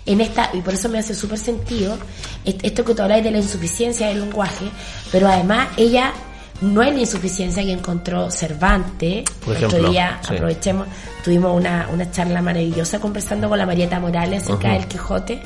en 0.07 0.21
esta 0.21 0.51
y 0.53 0.61
por 0.61 0.75
eso 0.75 0.88
me 0.88 0.99
hace 0.99 1.15
súper 1.15 1.38
sentido 1.38 1.97
est- 2.45 2.65
esto 2.65 2.85
que 2.85 2.95
tú 2.95 3.03
habláis 3.03 3.23
de 3.25 3.31
la 3.31 3.38
insuficiencia 3.38 4.09
del 4.09 4.21
lenguaje 4.21 4.65
pero 5.12 5.29
además 5.29 5.69
ella 5.77 6.12
no 6.61 6.83
es 6.83 6.93
la 6.95 7.01
insuficiencia 7.01 7.62
que 7.62 7.73
encontró 7.73 8.31
Cervantes 8.31 9.25
Por 9.45 9.57
otro 9.57 9.91
día 9.91 10.21
sí. 10.27 10.35
aprovechemos 10.35 10.87
tuvimos 11.25 11.57
una, 11.57 11.88
una 11.93 12.11
charla 12.11 12.41
maravillosa 12.43 12.99
conversando 13.01 13.49
con 13.49 13.59
la 13.59 13.67
Marieta 13.67 13.99
Morales 14.01 14.43
acerca 14.45 14.73
del 14.75 14.87
Quijote 14.88 15.41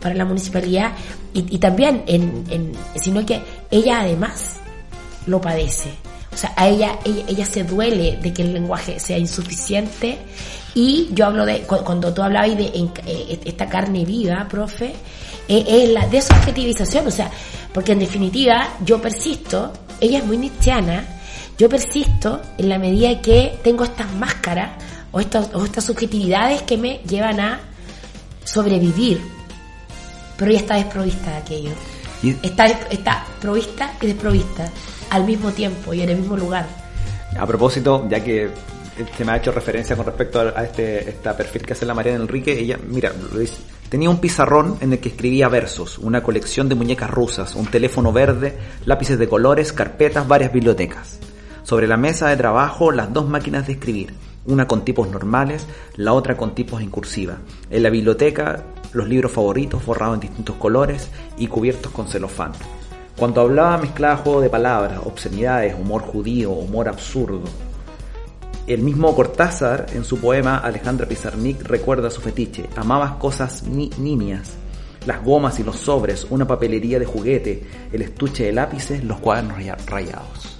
para 0.00 0.14
la 0.14 0.24
municipalidad 0.26 0.92
y, 1.32 1.54
y 1.54 1.58
también 1.58 2.02
en, 2.06 2.44
en 2.50 2.72
sino 3.00 3.24
que 3.24 3.40
ella 3.70 4.00
además 4.00 4.56
lo 5.26 5.40
padece. 5.40 5.90
O 6.32 6.36
sea, 6.36 6.52
a 6.56 6.66
ella, 6.68 6.98
ella, 7.04 7.24
ella 7.28 7.46
se 7.46 7.62
duele 7.64 8.18
de 8.20 8.32
que 8.34 8.42
el 8.42 8.52
lenguaje 8.52 8.98
sea 9.00 9.16
insuficiente 9.16 10.18
y 10.74 11.08
yo 11.12 11.26
hablo 11.26 11.44
de, 11.46 11.60
cu- 11.62 11.84
cuando 11.84 12.12
tú 12.12 12.22
hablabas 12.22 12.56
de 12.56 12.66
en- 12.74 12.92
eh, 13.06 13.40
esta 13.44 13.68
carne 13.68 14.04
viva, 14.04 14.46
profe, 14.48 14.94
eh, 15.48 15.64
es 15.68 15.90
la 15.90 16.06
desubjetivización, 16.08 17.06
o 17.06 17.10
sea, 17.10 17.30
porque 17.72 17.92
en 17.92 17.98
definitiva 18.00 18.68
yo 18.84 19.00
persisto, 19.00 19.72
ella 20.00 20.18
es 20.18 20.24
muy 20.26 20.36
nietzscheana, 20.38 21.04
yo 21.58 21.68
persisto 21.68 22.40
en 22.58 22.68
la 22.68 22.78
medida 22.78 23.20
que 23.20 23.58
tengo 23.62 23.84
estas 23.84 24.12
máscaras 24.14 24.70
o, 25.12 25.20
estas 25.20 25.54
o 25.54 25.64
estas 25.64 25.84
subjetividades 25.84 26.62
que 26.62 26.76
me 26.76 26.98
llevan 27.08 27.38
a 27.40 27.60
sobrevivir, 28.44 29.20
pero 30.36 30.50
ella 30.50 30.60
está 30.60 30.74
desprovista 30.76 31.30
de 31.30 31.36
aquello 31.36 31.70
Y- 32.22 32.36
está, 32.42 32.66
está 32.66 33.24
provista 33.40 33.92
y 34.00 34.06
desprovista 34.06 34.68
al 35.10 35.24
mismo 35.24 35.52
tiempo 35.52 35.94
y 35.94 36.02
en 36.02 36.08
el 36.10 36.16
mismo 36.18 36.36
lugar. 36.36 36.66
A 37.38 37.46
propósito, 37.46 38.06
ya 38.08 38.20
que 38.22 38.50
se 39.16 39.24
me 39.24 39.32
ha 39.32 39.36
hecho 39.36 39.52
referencia 39.52 39.96
con 39.96 40.06
respecto 40.06 40.40
a, 40.40 40.64
este 40.64 41.08
esta 41.08 41.36
perfil 41.36 41.62
que 41.62 41.72
hace 41.72 41.86
la 41.86 41.94
Mariana 41.94 42.22
Enrique, 42.22 42.58
ella, 42.58 42.78
mira, 42.86 43.12
dice, 43.36 43.58
tenía 43.88 44.10
un 44.10 44.20
pizarrón 44.20 44.78
en 44.80 44.92
el 44.92 44.98
que 45.00 45.08
escribía 45.08 45.48
versos, 45.48 45.98
una 45.98 46.22
colección 46.22 46.68
de 46.68 46.74
muñecas 46.74 47.10
rusas, 47.10 47.54
un 47.54 47.66
teléfono 47.66 48.12
verde, 48.12 48.56
lápices 48.84 49.18
de 49.18 49.28
colores, 49.28 49.72
carpetas, 49.72 50.28
varias 50.28 50.52
bibliotecas. 50.52 51.18
Sobre 51.64 51.86
la 51.86 51.96
mesa 51.96 52.28
de 52.28 52.36
trabajo, 52.36 52.92
las 52.92 53.12
dos 53.12 53.28
máquinas 53.28 53.66
de 53.66 53.72
escribir, 53.72 54.14
una 54.46 54.66
con 54.66 54.84
tipos 54.84 55.08
normales, 55.08 55.66
la 55.96 56.12
otra 56.12 56.36
con 56.36 56.54
tipos 56.54 56.82
en 56.82 56.90
cursiva. 56.90 57.38
En 57.70 57.82
la 57.82 57.90
biblioteca, 57.90 58.64
los 58.92 59.08
libros 59.08 59.32
favoritos 59.32 59.82
forrados 59.82 60.14
en 60.14 60.20
distintos 60.20 60.56
colores 60.56 61.08
y 61.38 61.46
cubiertos 61.46 61.90
con 61.92 62.06
celofán. 62.06 62.52
Cuando 63.16 63.40
hablaba 63.40 63.78
mezclaba 63.78 64.16
juego 64.16 64.40
de 64.40 64.50
palabras, 64.50 65.00
obscenidades, 65.04 65.74
humor 65.74 66.02
judío, 66.02 66.50
humor 66.50 66.88
absurdo. 66.88 67.42
El 68.66 68.80
mismo 68.80 69.14
Cortázar, 69.14 69.86
en 69.92 70.04
su 70.04 70.18
poema 70.18 70.56
Alejandra 70.58 71.06
Pizarnik, 71.06 71.62
recuerda 71.62 72.10
su 72.10 72.20
fetiche. 72.22 72.64
Amaba 72.76 73.18
cosas 73.18 73.62
ni 73.64 73.90
nimias. 73.98 74.52
Las 75.06 75.22
gomas 75.22 75.58
y 75.58 75.64
los 75.64 75.76
sobres, 75.76 76.26
una 76.30 76.46
papelería 76.46 76.98
de 76.98 77.04
juguete, 77.04 77.62
el 77.92 78.00
estuche 78.00 78.44
de 78.44 78.52
lápices, 78.52 79.04
los 79.04 79.18
cuadernos 79.20 79.58
raya- 79.58 79.76
rayados. 79.86 80.56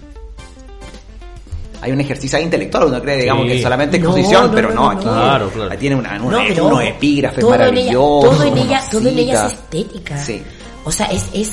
Hay 1.80 1.92
un 1.92 2.00
ejercicio 2.00 2.38
ahí 2.38 2.44
intelectual, 2.44 2.84
uno 2.84 3.00
cree, 3.00 3.18
digamos, 3.22 3.42
Sí. 3.44 3.48
que 3.48 3.56
es 3.56 3.62
solamente 3.62 3.98
No, 3.98 4.04
exposición, 4.06 4.46
no, 4.48 4.54
pero 4.54 4.68
no, 4.68 4.74
no, 4.74 4.82
no, 4.82 4.90
aquí 4.90 5.04
no. 5.06 5.12
Claro, 5.12 5.50
claro. 5.50 5.70
ahí 5.70 5.78
tiene 5.78 5.96
una, 5.96 6.22
una- 6.22 6.48
No, 6.48 6.66
unos 6.66 6.82
epígrafes 6.82 7.40
todo 7.40 7.54
en 7.54 7.60
ella- 7.60 7.70
maravillosos. 7.70 8.30
todo 8.38 8.42
en 8.44 8.58
ella, 8.58 8.82
todo 8.90 9.08
en 9.08 9.18
ella 9.18 9.46
es 9.46 9.52
estética. 9.52 10.18
Sí. 10.18 10.42
O 10.84 10.92
sea, 10.92 11.06
es, 11.06 11.24
es, 11.34 11.52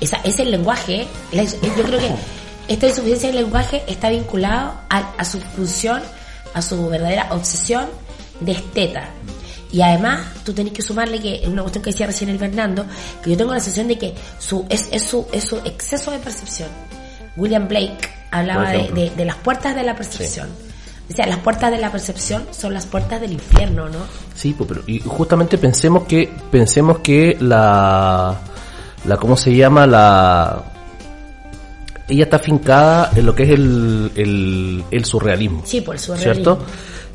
esa- 0.00 0.20
es 0.24 0.38
el 0.38 0.50
lenguaje. 0.50 1.06
yo 1.32 1.84
creo 1.84 1.98
que 2.00 2.10
esta 2.68 2.86
insuficiencia 2.86 3.28
del 3.30 3.42
lenguaje 3.44 3.82
está 3.86 4.10
vinculado 4.10 4.74
a, 4.88 4.98
a 5.18 5.24
su 5.24 5.40
función, 5.40 6.00
a 6.54 6.62
su 6.62 6.88
verdadera 6.88 7.28
obsesión 7.32 7.86
de 8.40 8.52
esteta. 8.52 9.08
Y 9.70 9.80
además, 9.82 10.20
tú 10.44 10.52
tenés 10.52 10.72
que 10.74 10.82
sumarle 10.82 11.18
que, 11.20 11.36
es 11.42 11.48
una 11.48 11.62
cuestión 11.62 11.82
que 11.82 11.90
decía 11.90 12.06
recién 12.06 12.28
el 12.30 12.38
Fernando, 12.38 12.84
que 13.22 13.30
yo 13.30 13.36
tengo 13.36 13.54
la 13.54 13.60
sensación 13.60 13.88
de 13.88 13.98
que 13.98 14.14
su, 14.38 14.66
es, 14.68 14.88
es, 14.92 15.02
su, 15.02 15.26
es 15.32 15.44
su 15.44 15.56
exceso 15.58 16.10
de 16.10 16.18
percepción. 16.18 16.68
William 17.36 17.66
Blake 17.68 17.96
hablaba 18.30 18.70
de, 18.70 18.90
de- 18.90 19.10
de 19.10 19.24
las 19.24 19.36
puertas 19.36 19.74
de 19.74 19.82
la 19.82 19.96
percepción. 19.96 20.48
O 21.10 21.14
sea, 21.14 21.26
las 21.26 21.38
puertas 21.38 21.70
de 21.70 21.78
la 21.78 21.90
percepción 21.90 22.46
son 22.52 22.74
las 22.74 22.86
puertas 22.86 23.20
del 23.20 23.32
infierno, 23.32 23.88
¿no? 23.88 23.98
Sí, 24.34 24.54
pues, 24.56 24.68
pero 24.68 24.82
y 24.86 25.00
justamente 25.00 25.58
pensemos 25.58 26.04
que 26.04 26.30
pensemos 26.50 26.98
que 27.00 27.36
la 27.40 28.38
la 29.04 29.16
cómo 29.16 29.36
se 29.36 29.54
llama 29.54 29.86
la 29.86 30.62
ella 32.12 32.24
está 32.24 32.36
afincada 32.36 33.10
en 33.14 33.26
lo 33.26 33.34
que 33.34 33.42
es 33.44 33.50
el, 33.50 34.10
el, 34.14 34.84
el 34.90 35.04
surrealismo. 35.04 35.62
Sí, 35.64 35.80
por 35.80 35.94
el 35.94 36.00
surrealismo. 36.00 36.34
¿Cierto? 36.34 36.58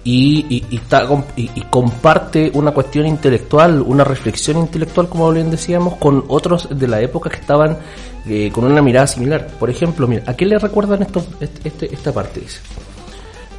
Y, 0.03 0.45
y, 0.49 0.65
y 0.69 0.75
está, 0.77 1.05
y, 1.35 1.49
y 1.53 1.61
comparte 1.69 2.49
una 2.53 2.71
cuestión 2.71 3.05
intelectual, 3.05 3.81
una 3.81 4.05
reflexión 4.05 4.57
intelectual, 4.57 5.09
como 5.09 5.29
bien 5.31 5.51
decíamos, 5.51 5.95
con 5.97 6.23
otros 6.29 6.69
de 6.71 6.87
la 6.87 7.01
época 7.01 7.29
que 7.29 7.37
estaban 7.37 7.77
eh, 8.25 8.49
con 8.53 8.63
una 8.65 8.81
mirada 8.81 9.05
similar. 9.07 9.47
Por 9.59 9.69
ejemplo, 9.69 10.07
mira, 10.07 10.23
¿a 10.25 10.33
qué 10.33 10.45
le 10.45 10.57
recuerdan 10.59 11.01
esto, 11.01 11.25
este- 11.41 11.67
este- 11.67 11.93
esta 11.93 12.13
parte? 12.13 12.39
Dice. 12.39 12.59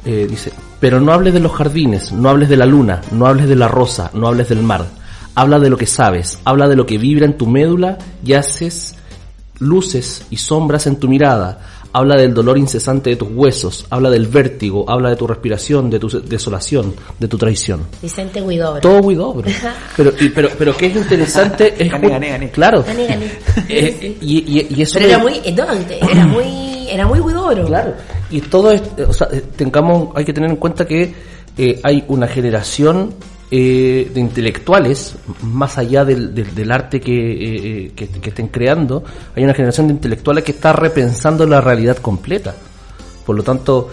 Eh, 0.05 0.27
dice, 0.29 0.51
pero 0.79 0.99
no 0.99 1.11
hables 1.11 1.33
de 1.33 1.39
los 1.39 1.51
jardines, 1.51 2.11
no 2.13 2.29
hables 2.29 2.49
de 2.49 2.57
la 2.57 2.65
luna, 2.65 3.01
no 3.11 3.27
hables 3.27 3.47
de 3.47 3.55
la 3.55 3.67
rosa, 3.67 4.09
no 4.13 4.27
hables 4.27 4.49
del 4.49 4.63
mar. 4.63 4.85
Habla 5.35 5.59
de 5.59 5.69
lo 5.69 5.77
que 5.77 5.85
sabes, 5.85 6.39
habla 6.45 6.67
de 6.67 6.75
lo 6.75 6.85
que 6.85 6.97
vibra 6.97 7.25
en 7.25 7.37
tu 7.37 7.45
médula 7.47 7.97
y 8.25 8.33
haces 8.33 8.95
luces 9.59 10.25
y 10.29 10.37
sombras 10.37 10.87
en 10.87 10.97
tu 10.97 11.07
mirada. 11.07 11.59
Habla 11.91 12.17
del 12.17 12.35
dolor 12.35 12.57
incesante 12.59 13.09
de 13.09 13.15
tus 13.15 13.29
huesos, 13.31 13.87
habla 13.89 14.11
del 14.11 14.27
vértigo, 14.27 14.85
habla 14.87 15.09
de 15.09 15.15
tu 15.15 15.25
respiración, 15.25 15.89
de 15.89 15.97
tu 15.97 16.07
desolación, 16.07 16.93
de 17.17 17.27
tu 17.27 17.35
traición. 17.35 17.81
Vicente 17.99 18.41
Huidobro. 18.43 18.79
Todo 18.79 19.01
Guidobro. 19.01 19.49
Pero, 19.97 20.13
y, 20.19 20.29
pero, 20.29 20.49
pero 20.55 20.77
que 20.77 20.85
es 20.85 20.95
interesante 20.95 21.73
es 21.79 21.91
Gané, 21.91 22.09
gané, 22.09 22.29
gané. 22.29 22.51
Claro. 22.51 22.83
Gané, 22.85 23.07
gané. 23.07 23.31
Eh, 23.67 24.17
y, 24.21 24.37
y, 24.37 24.67
y 24.69 24.81
eso 24.83 24.99
Pero 24.99 25.09
era 25.09 25.17
muy, 25.17 25.41
eh, 25.43 25.51
no, 25.51 25.63
era 25.63 26.27
muy, 26.27 26.87
era 26.89 27.07
muy 27.07 27.19
Huidobro. 27.19 27.65
Claro. 27.65 27.93
Y 28.29 28.41
todo 28.41 28.71
es, 28.71 28.83
o 29.07 29.13
sea, 29.13 29.27
eh, 29.31 29.43
tengamos, 29.55 30.09
hay 30.15 30.25
que 30.25 30.33
tener 30.33 30.51
en 30.51 30.57
cuenta 30.57 30.85
que 30.85 31.11
eh, 31.57 31.79
hay 31.83 32.03
una 32.07 32.27
generación 32.27 33.15
eh, 33.51 34.11
de 34.13 34.19
intelectuales, 34.19 35.15
más 35.41 35.79
allá 35.79 36.05
del, 36.05 36.35
del, 36.35 36.71
arte 36.71 37.01
que, 37.01 37.11
eh, 37.11 37.85
eh, 37.87 37.91
que, 37.95 38.29
estén 38.29 38.49
creando, 38.49 39.03
hay 39.35 39.43
una 39.43 39.55
generación 39.55 39.87
de 39.87 39.93
intelectuales 39.93 40.43
que 40.43 40.51
está 40.51 40.71
repensando 40.71 41.47
la 41.47 41.59
realidad 41.59 41.97
completa. 41.97 42.53
Por 43.25 43.35
lo 43.35 43.41
tanto, 43.41 43.89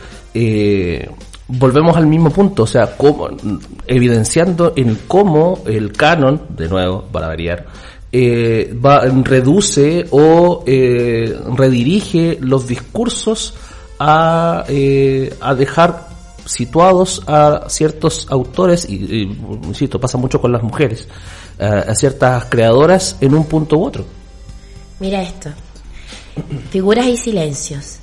volvemos 1.49 1.97
al 1.97 2.07
mismo 2.07 2.29
punto, 2.29 2.65
o 2.65 2.67
sea, 2.67 2.97
evidenciando 3.87 4.75
en 4.77 4.99
cómo 5.09 5.63
el 5.67 5.91
canon, 5.93 6.43
de 6.51 6.69
nuevo, 6.69 7.05
para 7.11 7.29
variar, 7.29 7.65
va, 8.15 9.07
reduce 9.25 10.05
o 10.11 10.65
redirige 11.57 12.37
los 12.43 12.67
discursos 12.67 13.55
a, 13.99 14.65
a 15.41 15.55
dejar 15.55 16.16
situados 16.47 17.23
a 17.27 17.65
ciertos 17.69 18.27
autores, 18.31 18.89
y, 18.89 18.95
y, 18.95 19.23
insisto, 19.65 20.01
pasa 20.01 20.17
mucho 20.17 20.41
con 20.41 20.53
las 20.53 20.63
mujeres, 20.63 21.07
a, 21.59 21.91
a 21.91 21.95
ciertas 21.95 22.47
creadoras 22.47 23.17
en 23.21 23.35
un 23.35 23.45
punto 23.45 23.77
u 23.77 23.85
otro. 23.85 24.05
Mira 25.01 25.23
esto. 25.23 25.51
Figuras 26.71 27.07
y 27.07 27.17
silencios. 27.17 27.99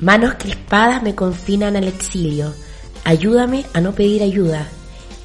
Manos 0.00 0.34
crispadas 0.38 1.02
me 1.02 1.14
confinan 1.14 1.76
al 1.76 1.88
exilio. 1.88 2.54
Ayúdame 3.04 3.64
a 3.72 3.80
no 3.80 3.92
pedir 3.92 4.22
ayuda. 4.22 4.68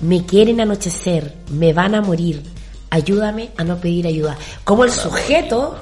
Me 0.02 0.26
quieren 0.26 0.62
anochecer. 0.62 1.36
Me 1.52 1.74
van 1.74 1.96
a 1.96 2.02
morir. 2.02 2.44
Ayúdame 2.90 3.52
a 3.58 3.64
no 3.64 3.78
pedir 3.78 4.08
ayuda. 4.08 4.38
Como 4.64 4.84
el 4.84 4.92
sujeto, 4.92 5.78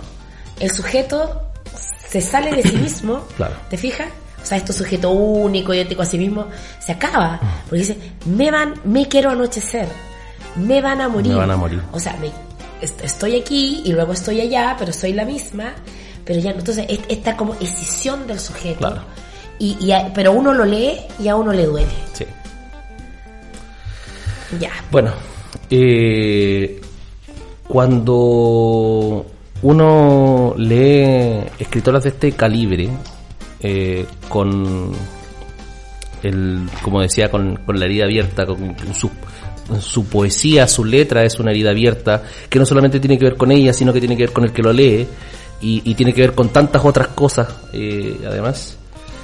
el 0.60 0.72
sujeto 0.72 1.42
se 2.10 2.22
sale 2.22 2.54
de 2.56 2.64
sí 2.64 2.76
mismo. 2.76 3.22
Claro. 3.38 3.56
¿Te 3.70 3.78
fijas? 3.78 4.10
O 4.42 4.46
sea, 4.46 4.58
este 4.58 4.74
sujeto 4.74 5.12
único, 5.12 5.74
idéntico 5.74 6.02
a 6.02 6.06
sí 6.06 6.18
mismo, 6.18 6.48
se 6.80 6.92
acaba. 6.92 7.40
Porque 7.64 7.78
dice, 7.78 7.98
me 8.26 8.50
van, 8.52 8.74
me 8.84 9.08
quiero 9.08 9.30
anochecer. 9.30 9.88
Me 10.56 10.82
van 10.82 11.00
a 11.02 11.08
morir. 11.08 11.32
Me 11.34 11.38
van 11.38 11.52
a 11.52 11.58
morir. 11.58 11.82
O 11.92 12.00
sea, 12.00 12.18
me, 12.20 12.28
est- 12.82 13.02
estoy 13.04 13.40
aquí 13.40 13.82
y 13.86 13.94
luego 13.94 14.14
estoy 14.14 14.42
allá, 14.42 14.76
pero 14.78 14.92
soy 14.92 15.14
la 15.14 15.24
misma. 15.26 15.74
Pero 16.26 16.40
ya, 16.40 16.52
no. 16.54 16.60
entonces, 16.60 16.86
es- 16.90 17.00
esta 17.08 17.38
como 17.38 17.54
escisión 17.56 18.28
del 18.28 18.40
sujeto. 18.40 18.80
Claro. 18.80 19.02
Y, 19.60 19.78
y 19.80 19.92
a- 19.92 20.12
pero 20.14 20.32
uno 20.34 20.54
lo 20.54 20.66
lee 20.66 20.98
y 21.20 21.28
a 21.28 21.36
uno 21.36 21.54
le 21.54 21.66
duele. 21.66 21.92
Sí. 22.14 22.26
Ya. 24.60 24.72
Bueno, 24.92 25.14
eh, 25.70 26.82
cuando 27.68 29.26
uno 29.62 30.54
lee 30.58 31.44
escritoras 31.60 32.04
de 32.04 32.10
este 32.10 32.32
calibre, 32.34 32.90
eh, 33.62 34.06
con 34.28 34.92
el, 36.24 36.70
como 36.82 37.02
decía, 37.02 37.30
con, 37.30 37.58
con 37.58 37.80
la 37.80 37.86
herida 37.86 38.06
abierta, 38.06 38.46
con, 38.46 38.74
con 38.74 38.94
su, 38.94 39.10
su 39.80 40.06
poesía, 40.06 40.68
su 40.68 40.86
letra 40.86 41.24
es 41.24 41.40
una 41.40 41.52
herida 41.52 41.72
abierta, 41.72 42.24
que 42.50 42.60
no 42.60 42.66
solamente 42.66 43.00
tiene 43.00 43.18
que 43.18 43.26
ver 43.26 43.38
con 43.38 43.52
ella, 43.52 43.74
sino 43.74 43.94
que 43.94 44.00
tiene 44.00 44.16
que 44.16 44.24
ver 44.24 44.34
con 44.34 44.44
el 44.44 44.52
que 44.52 44.62
lo 44.62 44.74
lee, 44.74 45.08
y, 45.62 45.82
y 45.90 45.96
tiene 45.96 46.14
que 46.14 46.22
ver 46.22 46.34
con 46.34 46.50
tantas 46.50 46.84
otras 46.84 47.10
cosas, 47.10 47.48
eh, 47.74 48.20
además. 48.28 48.78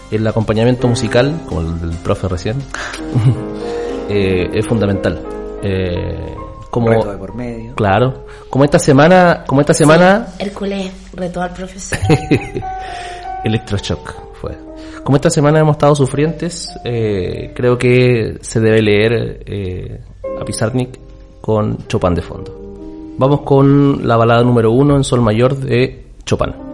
El 0.09 0.25
acompañamiento 0.25 0.87
musical, 0.87 1.41
como 1.47 1.61
el 1.61 1.81
del 1.81 1.97
profe 1.97 2.29
recién, 2.29 2.57
eh, 4.09 4.47
es 4.53 4.65
fundamental. 4.65 5.21
Eh, 5.61 6.33
como, 6.69 6.91
Reto 6.91 7.11
de 7.11 7.17
por 7.17 7.35
medio. 7.35 7.75
claro, 7.75 8.25
como 8.49 8.63
esta 8.63 8.79
semana, 8.79 9.43
como 9.45 9.61
esta 9.61 9.73
semana, 9.73 10.27
Hércules 10.39 10.91
retó 11.13 11.41
al 11.41 11.51
profesor. 11.53 11.97
Electroshock 13.43 14.26
Como 15.03 15.15
esta 15.15 15.29
semana 15.29 15.59
hemos 15.59 15.75
estado 15.75 15.95
sufrientes, 15.95 16.69
eh, 16.83 17.51
creo 17.55 17.77
que 17.77 18.37
se 18.41 18.59
debe 18.59 18.81
leer 18.81 19.43
eh, 19.45 20.01
a 20.39 20.43
Pizarnik 20.43 20.99
con 21.41 21.87
Chopin 21.87 22.13
de 22.13 22.21
fondo. 22.21 23.15
Vamos 23.17 23.41
con 23.41 24.07
la 24.07 24.17
balada 24.17 24.43
número 24.43 24.71
uno 24.71 24.95
en 24.95 25.03
Sol 25.03 25.21
Mayor 25.21 25.55
de 25.55 26.05
Chopin. 26.25 26.66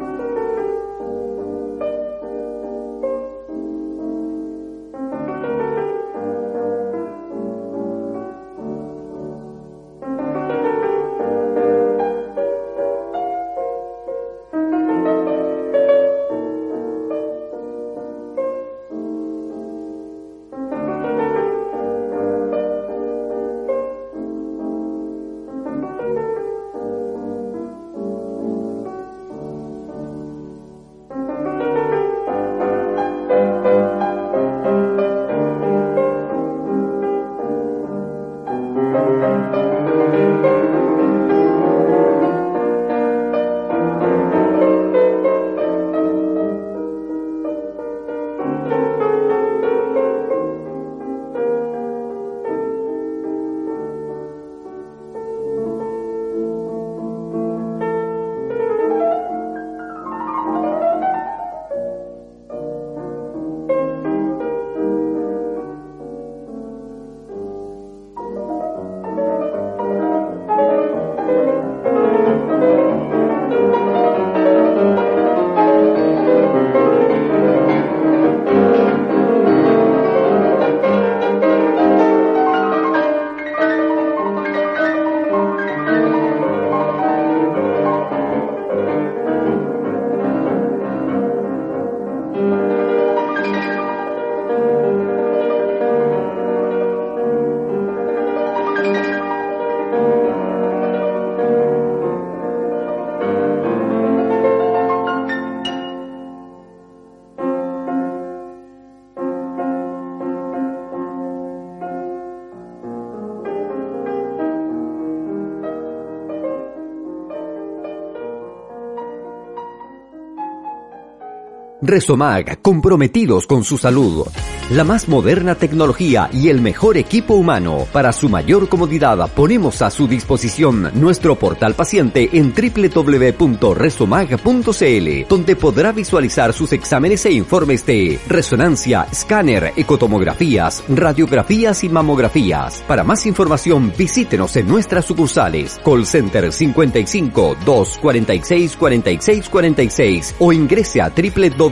Resomag, 121.86 122.62
comprometidos 122.62 123.46
con 123.46 123.66
su 123.66 123.78
salud. 123.78 124.26
La 124.70 124.86
más 124.86 125.10
moderna 125.10 125.56
tecnología 125.56 126.30
y 126.32 126.48
el 126.48 126.62
mejor 126.62 126.96
equipo 126.96 127.34
humano. 127.34 127.86
Para 127.92 128.14
su 128.14 128.30
mayor 128.30 128.70
comodidad, 128.70 129.30
ponemos 129.34 129.82
a 129.82 129.92
su 129.92 130.08
disposición 130.08 130.90
nuestro 130.94 131.36
portal 131.36 131.74
paciente 131.74 132.30
en 132.32 132.54
www.resomag.cl, 132.54 135.28
donde 135.28 135.58
podrá 135.58 135.92
visualizar 135.92 136.54
sus 136.54 136.72
exámenes 136.72 137.26
e 137.26 137.34
informes 137.34 137.86
de 137.86 138.18
resonancia, 138.28 139.06
escáner, 139.12 139.74
ecotomografías, 139.76 140.86
radiografías 140.88 141.84
y 141.84 141.90
mamografías. 141.90 142.82
Para 142.88 143.04
más 143.04 143.26
información, 143.26 143.92
visítenos 143.98 144.56
en 144.56 144.70
nuestras 144.70 145.04
sucursales. 145.04 145.78
Call 145.84 146.06
Center 146.06 146.54
55 146.54 147.58
246 147.66 148.78
46 148.78 149.50
46 149.50 150.36
o 150.40 150.54
ingrese 150.54 151.02
a 151.02 151.10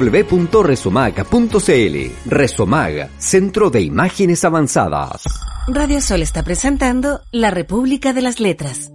www.resomag.cl. 0.02 2.12
Resomag, 2.26 3.10
Centro 3.20 3.70
de 3.70 3.82
Imágenes 3.82 4.44
Avanzadas. 4.44 5.24
Radio 5.68 6.02
Sol 6.02 6.24
está 6.24 6.44
presentando 6.44 7.22
La 7.32 7.52
República 7.52 8.14
de 8.14 8.24
las 8.24 8.40
Letras. 8.40 8.92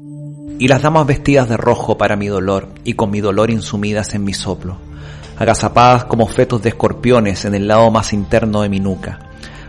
Y 0.58 0.68
las 0.68 0.82
damas 0.82 1.06
vestidas 1.06 1.48
de 1.48 1.56
rojo 1.56 1.96
para 1.96 2.16
mi 2.16 2.26
dolor 2.26 2.70
y 2.82 2.94
con 2.94 3.10
mi 3.10 3.20
dolor 3.20 3.50
insumidas 3.50 4.14
en 4.14 4.24
mi 4.24 4.34
soplo, 4.34 4.78
agazapadas 5.38 6.06
como 6.06 6.26
fetos 6.26 6.62
de 6.62 6.70
escorpiones 6.70 7.44
en 7.44 7.54
el 7.54 7.68
lado 7.68 7.90
más 7.90 8.12
interno 8.12 8.62
de 8.62 8.68
mi 8.68 8.80
nuca. 8.80 9.20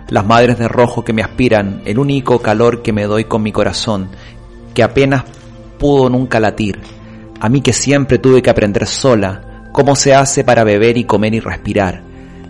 Las 0.10 0.26
madres 0.26 0.58
de 0.58 0.68
rojo 0.68 1.04
que 1.04 1.14
me 1.14 1.22
aspiran, 1.22 1.84
el 1.86 2.00
único 2.00 2.40
calor 2.40 2.82
que 2.82 2.94
me 2.94 3.04
doy 3.04 3.26
con 3.26 3.44
mi 3.44 3.52
corazón, 3.52 4.10
que 4.74 4.82
apenas 4.82 5.26
pudo 5.78 6.10
nunca 6.10 6.40
latir. 6.40 6.80
A 7.40 7.50
mí 7.50 7.62
que 7.62 7.74
siempre 7.74 8.18
tuve 8.18 8.42
que 8.42 8.50
aprender 8.50 8.88
sola 8.88 9.47
cómo 9.78 9.96
se 9.96 10.16
hace 10.16 10.44
para 10.44 10.64
beber 10.64 10.98
y 10.98 11.04
comer 11.04 11.36
y 11.36 11.40
respirar. 11.40 12.02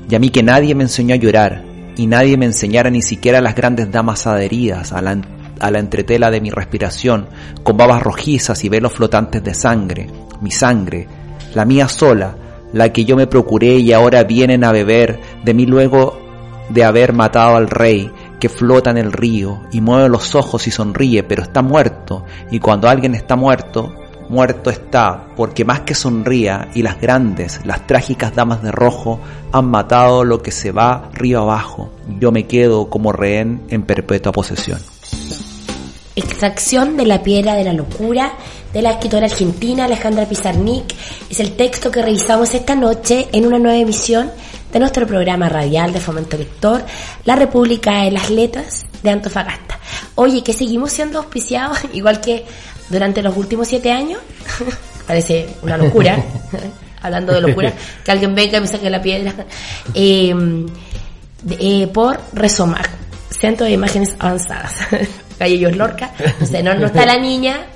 Y 0.10 0.16
a 0.16 0.20
mí 0.20 0.30
que 0.30 0.44
nadie 0.44 0.74
me 0.76 0.86
enseñó 0.86 1.14
a 1.14 1.18
llorar, 1.18 1.62
y 1.98 2.08
nadie 2.08 2.38
me 2.38 2.46
enseñara 2.46 2.90
ni 2.90 3.02
siquiera 3.02 3.40
a 3.40 3.42
las 3.42 3.54
grandes 3.54 3.92
damas 3.92 4.26
adheridas 4.28 4.94
a 4.94 5.02
la 5.02 5.20
a 5.60 5.70
la 5.70 5.80
entretela 5.80 6.32
de 6.32 6.40
mi 6.40 6.52
respiración, 6.52 7.28
con 7.64 7.76
babas 7.76 8.02
rojizas 8.02 8.64
y 8.64 8.70
velos 8.70 8.94
flotantes 8.94 9.44
de 9.44 9.54
sangre, 9.54 10.08
mi 10.40 10.52
sangre, 10.52 11.06
la 11.54 11.66
mía 11.66 11.90
sola, 11.90 12.34
la 12.72 12.94
que 12.94 13.04
yo 13.04 13.18
me 13.18 13.28
procuré 13.28 13.76
y 13.76 13.92
ahora 13.92 14.24
vienen 14.24 14.64
a 14.64 14.72
beber 14.72 15.20
de 15.44 15.54
mí 15.54 15.66
luego 15.66 16.18
de 16.70 16.86
haber 16.86 17.12
matado 17.12 17.58
al 17.58 17.68
rey 17.70 18.10
que 18.40 18.48
flota 18.48 18.92
en 18.92 19.00
el 19.00 19.12
río 19.12 19.64
y 19.74 19.82
mueve 19.82 20.08
los 20.08 20.34
ojos 20.34 20.66
y 20.68 20.72
sonríe, 20.72 21.24
pero 21.24 21.44
está 21.44 21.62
muerto, 21.62 22.24
y 22.52 22.60
cuando 22.60 22.88
alguien 22.88 23.16
está 23.16 23.36
muerto, 23.36 23.94
muerto 24.30 24.70
está, 24.70 25.28
porque 25.36 25.66
más 25.66 25.82
que 25.82 25.96
sonría 25.96 26.70
y 26.74 26.82
las 26.82 27.00
grandes, 27.00 27.62
las 27.66 27.88
trágicas 27.88 28.36
damas 28.36 28.62
de 28.62 28.72
rojo 28.72 29.20
han 29.52 29.66
matado 29.66 30.24
lo 30.24 30.42
que 30.42 30.52
se 30.52 30.72
va 30.72 31.10
río 31.14 31.42
abajo, 31.42 31.92
yo 32.20 32.32
me 32.32 32.46
quedo 32.46 32.90
como 32.90 33.12
rehén 33.12 33.64
en 33.70 33.84
perpetua 33.84 34.32
posesión. 34.32 34.80
Extracción 36.16 36.98
de 36.98 37.06
la 37.06 37.22
piedra 37.22 37.54
de 37.54 37.64
la 37.64 37.74
locura 37.74 38.34
de 38.74 38.82
la 38.82 38.92
escritora 38.92 39.28
argentina 39.28 39.86
Alejandra 39.86 40.26
Pizarnik 40.26 40.94
es 41.30 41.40
el 41.40 41.56
texto 41.56 41.92
que 41.92 42.02
revisamos 42.02 42.54
esta 42.54 42.76
noche 42.76 43.28
en 43.32 43.46
una 43.46 43.60
nueva 43.60 43.78
emisión 43.78 44.32
de 44.72 44.80
nuestro 44.80 45.08
programa 45.08 45.48
radial 45.48 45.94
de 45.94 46.00
fomento 46.00 46.38
lector, 46.38 46.84
La 47.24 47.36
República 47.36 48.04
de 48.04 48.12
las 48.12 48.30
Letras 48.30 48.86
de 49.02 49.12
Antofagasta. 49.12 49.80
Oye, 50.16 50.44
que 50.44 50.54
seguimos 50.54 50.92
siendo 50.92 51.20
auspiciados, 51.20 51.80
igual 51.94 52.20
que 52.20 52.46
durante 52.90 53.22
los 53.22 53.36
últimos 53.38 53.68
siete 53.68 53.92
años, 53.92 54.20
parece 55.08 55.48
una 55.62 55.78
locura, 55.78 56.24
hablando 57.02 57.34
de 57.34 57.42
locura, 57.42 57.74
que 58.04 58.12
alguien 58.12 58.36
venga 58.36 58.58
y 58.58 58.62
me 58.62 58.68
saque 58.68 58.90
la 58.90 59.02
piedra, 59.02 59.34
eh, 59.94 60.34
eh, 61.60 61.88
por 61.88 62.20
Resomar, 62.34 62.88
Centro 63.30 63.66
de 63.66 63.74
Imágenes 63.74 64.16
Avanzadas, 64.20 64.76
Calle 65.38 65.72
Lorca, 65.72 66.12
no 66.40 66.46
sé, 66.46 66.64
no, 66.64 66.74
no 66.74 66.88
está 66.88 67.06
la 67.06 67.18
niña, 67.18 67.68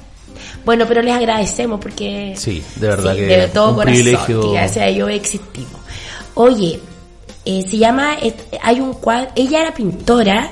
bueno, 0.65 0.85
pero 0.87 1.01
les 1.01 1.13
agradecemos 1.13 1.79
porque... 1.79 2.33
Sí, 2.37 2.63
de 2.75 2.87
verdad 2.87 3.15
que 3.15 3.25
de 3.25 3.47
todo 3.47 3.69
un 3.69 3.75
corazón, 3.75 4.01
privilegio. 4.01 4.51
gracias 4.51 4.85
a 4.85 4.87
ellos 4.87 5.09
existimos. 5.09 5.81
Oye, 6.35 6.79
eh, 7.45 7.63
se 7.67 7.77
llama, 7.77 8.15
eh, 8.21 8.35
hay 8.61 8.79
un 8.79 8.93
cuadro, 8.93 9.31
ella 9.35 9.61
era 9.61 9.73
pintora, 9.73 10.51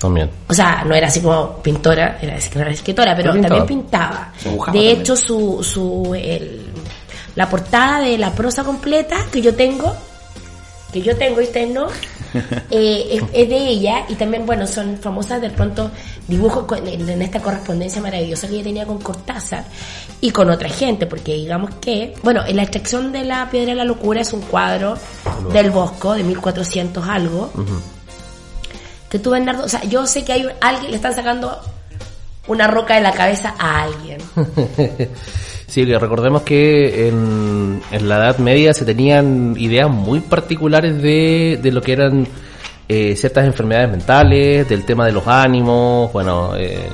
También. 0.00 0.30
o 0.48 0.54
sea, 0.54 0.84
no 0.84 0.94
era 0.94 1.08
así 1.08 1.20
como 1.20 1.56
pintora, 1.62 2.18
era, 2.22 2.36
no 2.54 2.60
era 2.60 2.70
escritora, 2.70 3.16
pero 3.16 3.32
Pero 3.32 3.42
también 3.42 3.66
pintaba. 3.66 4.32
Se 4.38 4.48
De 4.50 4.56
también. 4.56 5.00
hecho, 5.00 5.16
su, 5.16 5.62
su, 5.62 6.14
el, 6.14 6.66
la 7.34 7.48
portada 7.48 8.00
de 8.00 8.16
la 8.18 8.32
prosa 8.32 8.62
completa 8.64 9.16
que 9.32 9.40
yo 9.42 9.54
tengo, 9.54 9.94
que 10.92 11.02
yo 11.02 11.16
tengo 11.16 11.40
y 11.40 11.44
usted 11.44 11.68
no, 11.68 11.88
eh, 12.70 13.08
es, 13.12 13.22
es 13.32 13.48
de 13.48 13.56
ella 13.68 14.04
y 14.08 14.14
también, 14.14 14.46
bueno, 14.46 14.66
son 14.66 14.98
famosas 14.98 15.40
de 15.40 15.50
pronto 15.50 15.90
dibujos 16.26 16.64
con- 16.64 16.86
en, 16.86 17.08
en 17.08 17.22
esta 17.22 17.40
correspondencia 17.40 18.00
maravillosa 18.00 18.46
que 18.48 18.54
ella 18.54 18.64
tenía 18.64 18.86
con 18.86 18.98
Cortázar 18.98 19.64
y 20.20 20.30
con 20.30 20.48
otra 20.50 20.68
gente, 20.68 21.06
porque 21.06 21.34
digamos 21.34 21.70
que, 21.80 22.14
bueno, 22.22 22.42
en 22.46 22.56
la 22.56 22.62
extracción 22.62 23.12
de 23.12 23.24
la 23.24 23.48
piedra 23.50 23.70
de 23.70 23.76
la 23.76 23.84
locura 23.84 24.20
es 24.20 24.32
un 24.32 24.42
cuadro 24.42 24.96
del 25.52 25.70
Bosco 25.70 26.14
de 26.14 26.22
1400 26.24 27.06
algo 27.08 27.50
que 29.10 29.18
tú 29.18 29.30
Bernardo, 29.30 29.64
o 29.64 29.68
sea, 29.68 29.82
yo 29.84 30.06
sé 30.06 30.24
que 30.24 30.32
hay 30.32 30.44
un- 30.46 30.52
alguien 30.60 30.90
le 30.90 30.96
están 30.96 31.14
sacando 31.14 31.58
una 32.46 32.66
roca 32.66 32.94
de 32.94 33.00
la 33.02 33.12
cabeza 33.12 33.54
a 33.58 33.82
alguien. 33.84 34.18
Sí, 35.68 35.84
que 35.84 35.98
recordemos 35.98 36.42
que 36.42 37.08
en, 37.08 37.82
en 37.90 38.08
la 38.08 38.16
Edad 38.16 38.38
Media 38.38 38.72
se 38.72 38.86
tenían 38.86 39.54
ideas 39.58 39.90
muy 39.90 40.20
particulares 40.20 41.02
de, 41.02 41.58
de 41.62 41.70
lo 41.72 41.82
que 41.82 41.92
eran 41.92 42.26
eh, 42.88 43.14
ciertas 43.16 43.44
enfermedades 43.44 43.90
mentales, 43.90 44.66
del 44.66 44.86
tema 44.86 45.04
de 45.04 45.12
los 45.12 45.26
ánimos, 45.28 46.10
bueno, 46.10 46.56
eh, 46.56 46.88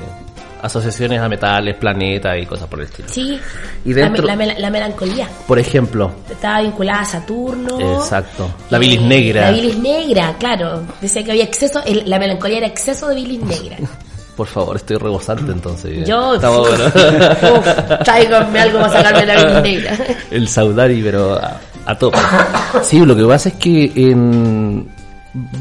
asociaciones 0.65 1.19
a 1.21 1.29
metales, 1.29 1.75
planetas 1.75 2.37
y 2.41 2.45
cosas 2.45 2.67
por 2.67 2.79
el 2.79 2.85
estilo. 2.85 3.07
Sí. 3.09 3.39
Y 3.85 3.93
La, 3.93 4.01
dentro- 4.03 4.25
la 4.25 4.35
mel- 4.35 4.55
la 4.57 4.69
melancolía 4.69 5.27
Por 5.47 5.59
ejemplo, 5.59 6.11
estaba 6.29 6.61
vinculada 6.61 7.01
a 7.01 7.05
Saturno. 7.05 7.79
Exacto. 8.01 8.49
La 8.69 8.77
Eh, 8.77 8.79
bilis 8.81 9.01
negra. 9.01 9.41
La 9.41 9.51
bilis 9.51 9.77
negra, 9.77 10.35
claro. 10.39 10.83
Decía 11.01 11.23
que 11.23 11.31
había 11.31 11.43
exceso, 11.43 11.81
el- 11.85 12.09
la 12.09 12.19
melancolía 12.19 12.57
era 12.59 12.67
exceso 12.67 13.07
de 13.09 13.15
bilis 13.15 13.41
negra. 13.41 13.77
por 14.35 14.47
favor, 14.47 14.75
estoy 14.75 14.97
rebosante 14.97 15.51
entonces. 15.51 16.05
Yo, 16.07 16.31
uf, 16.35 16.41
bueno. 16.43 17.99
tráiganme 18.03 18.59
algo 18.59 18.79
para 18.79 18.91
sacarme 18.91 19.25
la 19.25 19.35
bilis 19.35 19.61
negra. 19.63 19.97
el 20.31 20.47
Saudari, 20.47 21.01
pero 21.01 21.35
a, 21.35 21.59
a 21.85 21.97
tope. 21.97 22.17
Sí, 22.83 22.99
lo 23.05 23.15
que 23.15 23.23
pasa 23.25 23.49
es 23.49 23.55
que 23.55 23.91
en... 23.95 24.89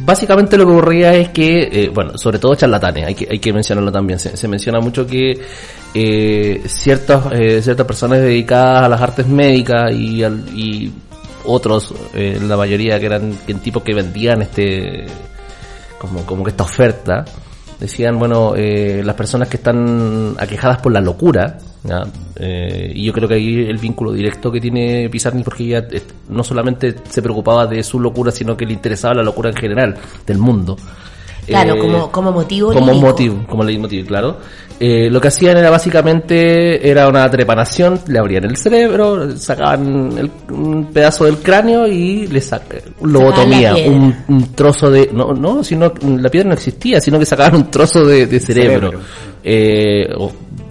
Básicamente 0.05 0.57
lo 0.57 0.67
que 0.67 0.73
ocurría 0.73 1.15
es 1.15 1.31
que, 1.31 1.63
eh, 1.73 1.91
bueno, 1.93 2.17
sobre 2.17 2.39
todo 2.39 2.55
charlatanes, 2.55 3.07
hay 3.07 3.15
que, 3.17 3.27
hay 3.29 3.41
que 3.41 3.53
mencionarlo 3.53 3.91
también. 3.91 4.21
Se, 4.21 4.47
menciona 4.47 4.79
mucho 4.79 5.05
que 5.05 5.41
eh, 5.93 6.63
ciertas, 6.67 7.25
eh, 7.33 7.61
ciertas 7.61 7.85
personas 7.85 8.21
dedicadas 8.21 8.85
a 8.85 8.89
las 8.89 9.01
artes 9.01 9.27
médicas 9.27 9.93
y, 9.93 10.23
al- 10.23 10.45
y 10.57 10.93
otros, 11.45 11.93
eh, 12.15 12.39
la 12.41 12.57
mayoría 12.57 13.01
que 13.01 13.07
eran 13.07 13.33
tipos 13.63 13.83
que 13.83 13.95
vendían 13.95 14.43
este, 14.43 15.07
como, 15.99 16.25
como 16.25 16.45
que 16.45 16.51
esta 16.51 16.63
oferta, 16.63 17.25
decían, 17.79 18.19
bueno, 18.19 18.55
eh, 18.57 19.03
las 19.05 19.15
personas 19.15 19.49
que 19.49 19.57
están 19.57 20.35
aquejadas 20.39 20.81
por 20.81 20.93
la 20.93 21.01
locura. 21.01 21.59
Eh, 22.37 22.93
y 22.95 23.05
yo 23.05 23.13
creo 23.13 23.29
que 23.29 23.35
ahí 23.35 23.67
el 23.69 23.77
vínculo 23.77 24.13
directo 24.13 24.51
que 24.51 24.61
tiene 24.61 25.09
Pizarnik, 25.11 25.45
porque 25.45 25.65
ella 25.65 25.87
eh, 25.91 26.03
no 26.31 26.43
solamente 26.43 26.95
se 27.09 27.21
preocupaba 27.21 27.67
de 27.67 27.83
su 27.83 28.01
locura, 28.01 28.31
sino 28.31 28.57
que 28.57 28.65
le 28.65 28.73
interesaba 28.73 29.15
la 29.15 29.23
locura 29.23 29.51
en 29.51 29.57
general 29.57 29.97
del 30.27 30.39
mundo. 30.39 30.77
Claro, 31.47 31.75
Eh, 31.75 31.79
como, 31.79 32.11
como 32.11 32.33
motivo 32.33 32.73
como 32.73 32.87
lírico. 32.87 33.07
motivo, 33.07 33.45
como 33.49 33.65
leitmotiv, 33.65 34.07
claro. 34.07 34.39
Eh, 34.81 35.09
lo 35.09 35.21
que 35.21 35.29
hacían 35.29 35.57
era 35.57 35.71
básicamente 35.71 36.89
era 36.91 37.07
una 37.09 37.31
trepanación, 37.31 38.01
le 38.09 38.19
abrían 38.19 38.45
el 38.45 38.57
cerebro, 38.57 39.37
sacaban 39.37 40.19
el- 40.19 40.31
un 40.53 40.87
pedazo 40.93 41.27
del 41.27 41.39
cráneo 41.39 41.87
y 41.87 42.27
le 42.27 42.41
sacaban 42.41 42.83
lobotomía, 43.03 43.75
un, 43.87 44.15
un 44.29 44.53
trozo 44.55 44.91
de 44.91 45.11
no, 45.13 45.33
no, 45.33 45.63
sino 45.63 45.93
la 46.19 46.29
piedra 46.29 46.49
no 46.49 46.55
existía, 46.55 47.01
sino 47.01 47.19
que 47.21 47.27
sacaban 47.27 47.55
un 47.55 47.71
trozo 47.71 48.05
de, 48.05 48.27
de 48.27 48.41
cerebro, 48.41 48.89
Cerebro. 48.89 49.01
Eh, 49.45 50.09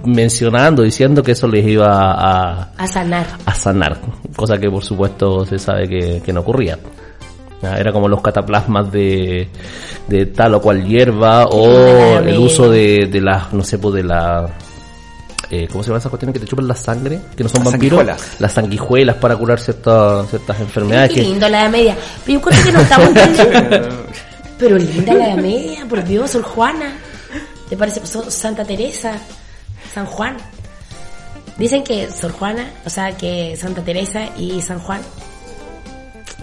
mencionando, 0.05 0.83
diciendo 0.83 1.23
que 1.23 1.31
eso 1.31 1.47
les 1.47 1.65
iba 1.65 1.88
a, 2.12 2.71
A 2.77 2.88
sanar. 2.88 3.25
a 3.45 3.55
sanar, 3.55 3.99
cosa 4.36 4.57
que 4.57 4.69
por 4.69 4.83
supuesto 4.83 5.45
se 5.45 5.57
sabe 5.57 5.88
que, 5.88 6.21
que 6.23 6.33
no 6.33 6.41
ocurría. 6.41 6.77
Era 7.63 7.91
como 7.93 8.08
los 8.08 8.21
cataplasmas 8.21 8.91
de, 8.91 9.47
de 10.08 10.26
tal 10.28 10.54
o 10.56 10.62
cual 10.62 10.84
hierba 10.86 11.45
o 11.45 12.17
el 12.19 12.38
uso 12.38 12.69
de, 12.69 13.08
de 13.08 13.21
las, 13.21 13.54
no 13.54 13.63
sé, 13.63 13.78
pues 13.78 13.95
de 13.95 14.04
la... 14.04 14.47
Eh, 15.49 15.67
¿Cómo 15.71 15.84
se 15.84 15.89
llama 15.89 15.99
esas 15.99 16.10
cuestiones 16.10 16.34
que 16.34 16.39
te 16.39 16.45
chupan 16.47 16.67
la 16.67 16.76
sangre? 16.76 17.19
Que 17.38 17.43
no 17.43 17.49
son 17.49 17.63
Las 17.63 17.71
vampiros. 17.73 17.99
sanguijuelas. 17.99 18.39
Las 18.41 18.54
sanguijuelas 18.54 19.15
para 19.17 19.36
curar 19.36 19.60
ciertas, 19.60 20.28
ciertas 20.30 20.60
enfermedades. 20.60 21.10
Qué 21.10 21.15
que- 21.17 21.21
lindo 21.21 21.47
la 21.47 21.62
Edad 21.62 21.69
Media. 21.69 21.97
Pero 22.26 22.39
yo 22.39 22.45
creo 22.45 22.63
que 22.63 22.71
no 22.71 22.80
estamos. 22.82 23.10
Pero 24.58 24.78
linda 24.78 25.13
la 25.13 25.28
Edad 25.34 25.38
Media, 25.43 25.86
por 25.88 26.04
Dios, 26.04 26.32
Sor 26.32 26.41
Juana. 26.43 26.95
¿Te 27.69 27.78
parece? 27.78 28.06
So- 28.06 28.32
Santa 28.32 28.63
Teresa, 28.65 29.13
San 29.93 30.06
Juan. 30.06 30.38
Dicen 31.58 31.84
que 31.84 32.10
Sor 32.10 32.32
Juana, 32.32 32.65
o 32.86 32.89
sea, 32.89 33.15
que 33.15 33.56
Santa 33.56 33.82
Teresa 33.84 34.26
y 34.38 34.60
San 34.62 34.80
Juan. 34.80 35.02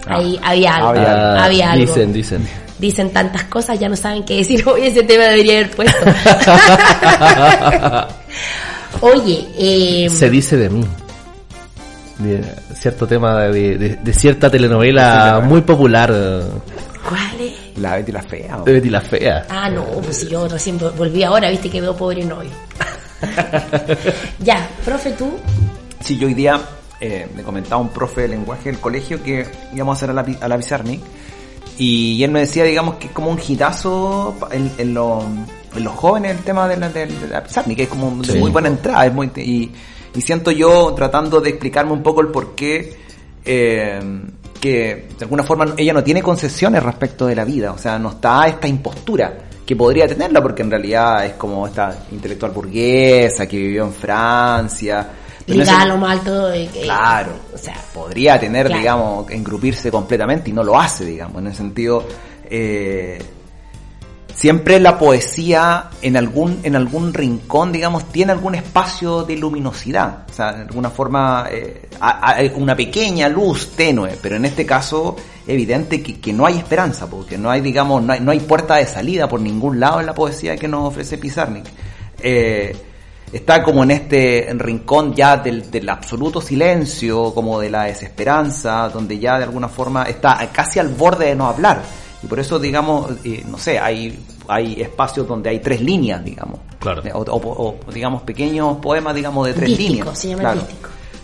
Ahí 0.07 0.39
había 0.43 0.75
algo. 0.75 0.93
Ah, 0.97 1.45
había 1.45 1.71
algo. 1.71 1.85
Dicen, 1.85 2.13
dicen. 2.13 2.47
Dicen 2.79 3.11
tantas 3.11 3.43
cosas, 3.45 3.79
ya 3.79 3.87
no 3.87 3.95
saben 3.95 4.23
qué 4.23 4.37
decir. 4.37 4.63
Hoy 4.67 4.87
ese 4.87 5.03
tema 5.03 5.25
debería 5.25 5.59
haber 5.59 5.71
puesto. 5.71 5.99
Oye, 9.01 9.47
eh, 9.57 10.09
Se 10.09 10.29
dice 10.29 10.57
de 10.57 10.69
mí. 10.69 10.85
De 12.19 12.43
cierto 12.75 13.07
tema 13.07 13.41
de, 13.47 13.77
de- 13.77 13.95
de 13.95 14.13
cierta 14.13 14.49
telenovela 14.49 15.41
muy 15.43 15.61
popular 15.61 16.11
¿cuál 17.07 17.41
es? 17.41 17.77
La 17.79 17.95
Betty 17.95 18.11
la 18.11 18.21
Fea. 18.21 18.57
¿o? 18.59 18.63
de 18.63 18.73
Betty 18.73 18.89
la 18.91 19.01
Fea. 19.01 19.45
Ah, 19.49 19.69
no, 19.69 19.83
pues 19.85 20.17
si 20.17 20.27
yo 20.27 20.47
recién 20.47 20.79
vol- 20.79 20.93
volví 20.95 21.23
ahora, 21.23 21.49
viste 21.49 21.69
que 21.69 21.81
veo 21.81 21.95
pobre 21.95 22.23
novio. 22.23 22.51
ya, 24.39 24.67
profe, 24.85 25.11
tú. 25.11 25.31
Sí, 26.03 26.17
yo 26.17 26.27
hoy 26.27 26.33
día 26.35 26.59
eh, 27.01 27.27
me 27.35 27.43
comentaba 27.43 27.81
un 27.81 27.89
profe 27.89 28.21
de 28.21 28.27
lenguaje 28.29 28.71
del 28.71 28.79
colegio 28.79 29.21
que 29.23 29.45
íbamos 29.73 29.95
a 29.95 29.97
hacer 29.97 30.09
a 30.11 30.13
la, 30.13 30.25
a 30.39 30.47
la 30.47 30.57
Pizarnik 30.57 31.01
y 31.77 32.23
él 32.23 32.31
me 32.31 32.41
decía, 32.41 32.63
digamos, 32.63 32.95
que 32.95 33.07
es 33.07 33.11
como 33.13 33.29
un 33.31 33.39
hitazo 33.45 34.35
en, 34.51 34.71
en, 34.77 34.93
lo- 34.93 35.23
en 35.75 35.83
los 35.83 35.93
jóvenes 35.95 36.31
el 36.37 36.43
tema 36.43 36.67
de 36.67 36.77
la, 36.77 36.89
de, 36.89 37.07
de 37.07 37.27
la 37.27 37.43
Pizarnik, 37.43 37.77
que 37.77 37.83
es 37.83 37.89
como 37.89 38.11
de 38.21 38.33
Sí. 38.33 38.37
muy 38.39 38.51
buena 38.51 38.67
entrada. 38.67 39.05
Es 39.05 39.13
muy, 39.13 39.31
y, 39.37 39.71
y 40.13 40.21
siento 40.21 40.51
yo 40.51 40.93
tratando 40.95 41.41
de 41.41 41.49
explicarme 41.49 41.93
un 41.93 42.03
poco 42.03 42.21
el 42.21 42.27
por 42.27 42.53
qué 42.55 42.95
eh, 43.43 43.99
que 44.59 45.07
de 45.17 45.23
alguna 45.25 45.41
forma 45.43 45.73
ella 45.77 45.93
no 45.93 46.03
tiene 46.03 46.21
concesiones 46.21 46.83
respecto 46.83 47.25
de 47.25 47.35
la 47.35 47.45
vida, 47.45 47.71
o 47.71 47.77
sea, 47.79 47.97
no 47.97 48.11
está 48.11 48.47
esta 48.47 48.67
impostura 48.67 49.35
que 49.65 49.75
podría 49.75 50.07
tenerla 50.07 50.41
porque 50.41 50.61
en 50.61 50.69
realidad 50.69 51.25
es 51.25 51.33
como 51.33 51.65
esta 51.65 52.05
intelectual 52.11 52.51
burguesa 52.51 53.47
que 53.47 53.57
vivió 53.57 53.85
en 53.85 53.93
Francia. 53.93 55.07
Ligada 55.47 55.81
a 55.81 55.85
lo 55.85 55.97
más 55.97 56.19
alto. 56.19 56.49
que- 56.51 56.81
Claro. 56.83 57.31
O 57.53 57.57
sea, 57.57 57.75
podría 57.93 58.39
tener, 58.39 58.67
Claro. 58.67 58.79
digamos, 58.79 59.31
engrupirse 59.31 59.91
completamente 59.91 60.49
y 60.49 60.53
no 60.53 60.63
lo 60.63 60.79
hace, 60.79 61.05
digamos, 61.05 61.37
en 61.41 61.47
el 61.47 61.55
sentido... 61.55 62.05
eh, 62.53 63.19
siempre 64.33 64.79
la 64.79 64.97
poesía 64.97 65.89
en 66.01 66.17
algún, 66.17 66.59
en 66.63 66.75
algún 66.75 67.13
rincón, 67.13 67.71
digamos, 67.71 68.05
tiene 68.11 68.31
algún 68.31 68.55
espacio 68.55 69.23
de 69.23 69.35
luminosidad. 69.37 70.25
O 70.29 70.33
sea, 70.33 70.53
de 70.53 70.61
alguna 70.61 70.89
forma, 70.89 71.47
eh, 71.51 71.87
hay 71.99 72.51
una 72.55 72.75
pequeña 72.75 73.27
luz 73.29 73.71
tenue, 73.75 74.17
pero 74.21 74.37
en 74.37 74.45
este 74.45 74.65
caso, 74.65 75.15
evidente 75.45 76.01
que, 76.01 76.19
que 76.19 76.33
no 76.33 76.45
hay 76.45 76.57
esperanza, 76.57 77.07
porque 77.09 77.37
no 77.37 77.51
hay, 77.51 77.61
digamos, 77.61 78.01
no 78.03 78.13
hay, 78.13 78.19
no 78.21 78.31
hay, 78.31 78.39
puerta 78.39 78.75
de 78.75 78.85
salida 78.85 79.27
por 79.27 79.41
ningún 79.41 79.79
lado 79.79 79.99
en 79.99 80.05
la 80.05 80.13
poesía 80.15 80.55
que 80.57 80.67
nos 80.67 80.87
ofrece 80.87 81.17
Pizarnik. 81.17 81.65
Eh, 82.23 82.75
está 83.31 83.63
como 83.63 83.83
en 83.83 83.91
este 83.91 84.49
rincón 84.57 85.13
ya 85.13 85.37
del, 85.37 85.69
del, 85.71 85.87
absoluto 85.89 86.41
silencio, 86.41 87.33
como 87.33 87.59
de 87.59 87.69
la 87.69 87.83
desesperanza, 87.83 88.89
donde 88.89 89.19
ya 89.19 89.37
de 89.37 89.45
alguna 89.45 89.69
forma 89.69 90.03
está 90.03 90.37
casi 90.51 90.79
al 90.79 90.89
borde 90.89 91.27
de 91.27 91.35
no 91.35 91.47
hablar. 91.47 91.81
Y 92.23 92.27
por 92.27 92.39
eso, 92.39 92.59
digamos, 92.59 93.09
eh, 93.23 93.43
no 93.49 93.57
sé, 93.57 93.79
hay, 93.79 94.19
hay 94.47 94.81
espacios 94.81 95.27
donde 95.27 95.49
hay 95.49 95.59
tres 95.59 95.81
líneas, 95.81 96.23
digamos. 96.23 96.59
Claro. 96.79 97.01
O, 97.13 97.19
o, 97.21 97.79
o 97.87 97.91
digamos, 97.91 98.21
pequeños 98.23 98.77
poemas, 98.77 99.15
digamos, 99.15 99.47
de 99.47 99.53
tres 99.53 99.69
dístico, 99.69 99.89
líneas. 99.93 100.19
se 100.19 100.29
llama 100.29 100.41
claro. 100.41 100.61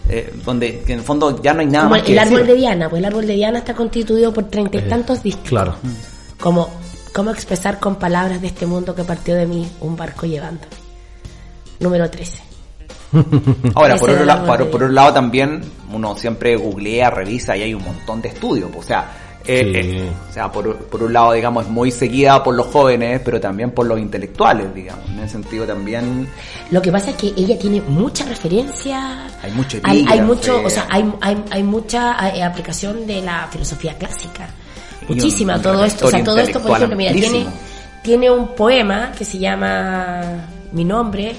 Eh, 0.10 0.34
donde 0.46 0.84
en 0.88 1.00
el 1.00 1.02
fondo 1.04 1.42
ya 1.42 1.54
no 1.54 1.60
hay 1.60 1.66
nada 1.66 1.84
Como 1.84 1.96
más 1.96 2.04
que 2.04 2.14
el 2.14 2.20
árbol 2.20 2.40
decir. 2.40 2.54
de 2.54 2.60
Diana, 2.62 2.90
pues 2.90 3.00
el 3.02 3.06
árbol 3.06 3.28
de 3.28 3.34
Diana 3.34 3.60
está 3.60 3.74
constituido 3.74 4.34
por 4.34 4.46
treinta 4.46 4.78
y 4.78 4.82
tantos 4.84 5.22
dísticos. 5.22 5.50
Claro. 5.50 5.76
Como, 6.40 6.70
¿cómo 7.14 7.32
expresar 7.32 7.80
con 7.80 7.98
palabras 7.98 8.42
de 8.42 8.48
este 8.48 8.66
mundo 8.66 8.96
que 8.96 9.04
partió 9.04 9.36
de 9.36 9.46
mí 9.46 9.68
un 9.82 9.98
barco 9.98 10.26
llevándome? 10.26 10.77
Número 11.80 12.10
13. 12.10 12.44
Ahora, 13.76 13.96
por 13.96 14.10
otro, 14.10 14.32
árbol 14.32 14.46
por, 14.46 14.62
otro 14.62 14.88
lado 14.90 15.14
también 15.14 15.62
uno 15.94 16.16
siempre 16.18 16.56
googlea, 16.56 17.10
revisa 17.10 17.56
y 17.56 17.64
hay 17.64 17.74
un 17.74 17.84
montón 17.84 18.22
de 18.22 18.30
estudios. 18.30 18.70
O 18.78 18.84
sea, 18.84 19.12
eh, 19.46 19.64
Sí. 19.64 19.98
eh, 19.98 20.12
o 20.30 20.34
sea 20.34 20.52
por, 20.52 20.76
por 20.76 21.04
un 21.04 21.14
lado, 21.14 21.32
digamos, 21.32 21.66
es 21.66 21.72
muy 21.72 21.90
seguida 21.90 22.44
por 22.44 22.54
los 22.54 22.68
jóvenes, 22.68 23.22
pero 23.24 23.40
también 23.40 23.72
por 23.72 23.86
los 23.86 23.98
intelectuales, 23.98 24.74
digamos. 24.76 25.10
En 25.10 25.20
ese 25.20 25.34
sentido 25.34 25.66
también 25.66 26.28
Lo 26.70 26.82
que 26.82 26.92
pasa 26.92 27.12
es 27.12 27.16
que 27.16 27.28
ella 27.28 27.58
tiene 27.58 27.80
mucha 27.82 28.26
referencia. 28.26 29.26
hay 29.42 29.52
mucho 29.54 29.78
Hay, 29.84 30.06
hay 30.10 30.22
mucho, 30.22 30.62
o 30.64 30.70
sea, 30.70 30.88
hay, 30.90 31.10
hay, 31.22 31.42
hay 31.50 31.64
mucha 31.64 32.36
eh, 32.36 32.44
aplicación 32.44 33.08
de 33.08 33.22
la 33.22 33.48
filosofía 33.50 33.98
clásica. 33.98 34.50
Muchísima, 35.08 35.56
un 35.56 35.62
todo 35.62 35.86
esto. 35.86 36.08
O 36.08 36.12
sea, 36.12 36.24
todo 36.24 36.40
esto, 36.40 36.62
por 36.62 36.76
ejemplo, 36.76 36.98
mira, 36.98 37.14
tiene, 37.14 37.46
tiene 38.04 38.30
un 38.30 38.50
poema 38.50 39.14
que 39.18 39.24
se 39.24 39.38
llama 39.38 40.46
Mi 40.74 40.84
nombre, 40.84 41.34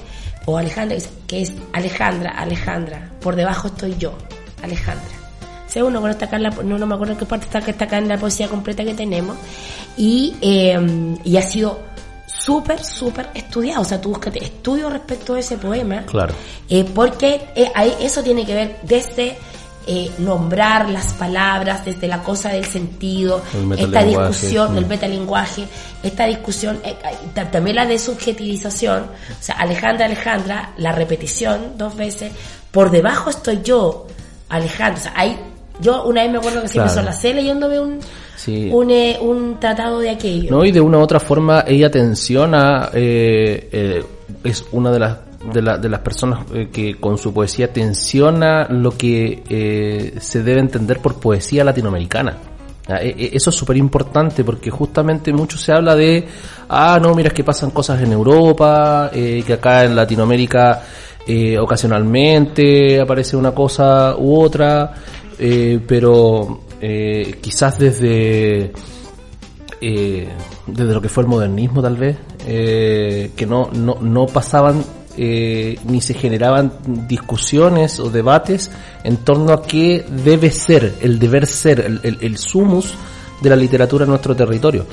o 0.49 0.57
Alejandra, 0.57 0.97
que 1.27 1.43
es 1.43 1.53
Alejandra, 1.75 2.31
Alejandra, 2.31 3.11
por 3.21 3.37
debajo 3.37 3.69
estoy 3.69 3.95
yo, 3.99 4.15
Alejandra. 4.63 5.05
Uno 5.77 6.01
no 6.01 6.09
está 6.09 6.25
acá 6.25 6.37
en 6.37 6.45
la, 6.45 6.51
no, 6.51 6.79
no 6.79 6.87
me 6.87 6.95
acuerdo 6.95 7.17
qué 7.19 7.27
parte 7.27 7.45
está, 7.45 7.61
que 7.61 7.73
está 7.73 7.85
acá 7.85 7.99
en 7.99 8.09
la 8.09 8.17
poesía 8.17 8.49
completa 8.49 8.83
que 8.83 8.95
tenemos, 8.95 9.37
y, 9.97 10.35
eh, 10.41 11.17
y 11.23 11.37
ha 11.37 11.43
sido 11.43 11.79
súper, 12.27 12.83
súper 12.83 13.29
estudiado. 13.35 13.83
O 13.83 13.85
sea, 13.85 14.01
tú 14.01 14.09
búscate 14.09 14.43
estudio 14.43 14.89
respecto 14.89 15.35
a 15.35 15.41
ese 15.41 15.59
poema. 15.59 16.03
Claro. 16.07 16.35
Eh, 16.69 16.85
porque 16.95 17.49
eh, 17.55 17.71
eso 18.01 18.23
tiene 18.23 18.47
que 18.47 18.55
ver 18.55 18.79
desde 18.83 19.37
eh, 19.91 20.11
nombrar 20.19 20.91
las 20.91 21.15
palabras, 21.15 21.83
desde 21.85 22.07
la 22.07 22.23
cosa 22.23 22.51
del 22.51 22.67
sentido, 22.67 23.41
esta 23.77 24.03
discusión 24.05 24.73
mm. 24.73 24.75
del 24.75 24.87
metalenguaje, 24.87 25.65
esta 26.03 26.27
discusión, 26.27 26.79
eh, 26.85 26.91
eh, 27.03 27.17
ta- 27.35 27.51
también 27.51 27.77
la 27.77 27.87
de 27.87 27.99
subjetivización, 27.99 29.03
o 29.05 29.43
sea, 29.43 29.55
Alejandra, 29.57 30.05
Alejandra, 30.07 30.73
la 30.77 30.93
repetición 30.93 31.73
dos 31.79 31.97
veces, 31.97 32.31
por 32.71 32.91
debajo 32.91 33.31
estoy 33.31 33.61
yo, 33.65 34.07
Alejandra, 34.51 35.01
o 35.01 35.03
sea, 35.05 35.13
hay, 35.17 35.39
yo 35.81 36.05
una 36.05 36.23
vez 36.23 36.33
me 36.33 36.39
acuerdo 36.39 36.61
que 36.63 36.69
se 36.69 36.79
me 36.79 36.85
Claro. 36.85 37.01
solacé 37.01 37.33
leyéndome 37.33 37.81
un, 37.81 37.99
Sí. 38.37 38.69
un, 38.73 38.91
eh, 38.91 39.19
un 39.21 39.59
tratado 39.59 39.99
de 40.01 40.11
aquello. 40.11 40.51
No, 40.51 40.65
y 40.65 40.71
de 40.71 40.81
una 40.81 40.99
u 40.99 41.01
otra 41.01 41.19
forma 41.19 41.65
ella 41.67 41.91
tensiona, 41.91 42.91
eh, 42.93 43.69
eh, 43.73 44.05
es 44.45 44.65
una 44.71 44.91
de 44.93 44.99
las 45.01 45.17
de, 45.53 45.63
la- 45.63 45.79
de 45.79 45.89
las 45.89 46.01
personas 46.01 46.41
eh, 46.53 46.69
que 46.73 46.97
con 46.97 47.17
su 47.19 47.33
poesía 47.33 47.73
tensiona 47.73 48.67
lo 48.69 48.91
que 48.97 49.43
eh, 49.49 50.15
se 50.21 50.43
debe 50.43 50.61
entender 50.61 50.99
por 51.01 51.21
poesía 51.21 51.65
latinoamericana. 51.65 52.37
E- 52.89 53.15
e- 53.19 53.31
Eso 53.35 53.51
es 53.51 53.57
súper 53.57 53.77
importante 53.77 54.45
porque 54.45 54.71
justamente 54.71 55.33
mucho 55.33 55.59
se 55.59 55.73
habla 55.73 55.95
de, 55.95 56.27
ah, 56.69 56.99
no, 57.01 57.15
mira, 57.15 57.29
es 57.29 57.35
que 57.35 57.45
pasan 57.45 57.71
cosas 57.71 58.01
en 58.03 58.13
Europa, 58.13 59.11
eh, 59.13 59.43
que 59.47 59.53
acá 59.55 59.85
en 59.85 59.95
Latinoamérica 59.95 60.83
eh, 61.27 61.59
ocasionalmente 61.59 63.01
aparece 63.01 63.37
una 63.37 63.53
cosa 63.53 64.17
u 64.17 64.41
otra, 64.41 64.95
eh, 65.39 65.79
pero 65.87 66.63
quizás 67.41 67.79
desde 67.79 68.73
desde 69.81 70.95
lo 70.95 71.01
que 71.01 71.09
fue 71.09 71.25
el 71.25 71.29
modernismo 71.29 71.83
tal 71.83 71.97
vez, 71.97 72.17
que 72.47 73.47
no, 73.49 73.69
no, 73.73 73.97
no 74.01 74.27
pasaban 74.27 74.83
eh, 75.19 75.79
ni 75.85 76.01
se 76.01 76.15
generaban 76.15 76.73
discusiones 77.09 77.99
o 77.99 78.09
debates 78.09 78.71
en 79.03 79.17
torno 79.19 79.53
a 79.53 79.63
qué 79.63 80.07
debe 80.09 80.51
ser, 80.51 80.95
el 81.01 81.19
deber 81.19 81.47
ser, 81.47 81.81
el, 81.81 82.01
el, 82.05 82.19
el 82.21 82.39
sumus 82.39 82.95
de 83.41 83.51
la 83.51 83.57
literatura 83.57 84.05
en 84.05 84.11
nuestro 84.11 84.37
territorio. 84.37 84.87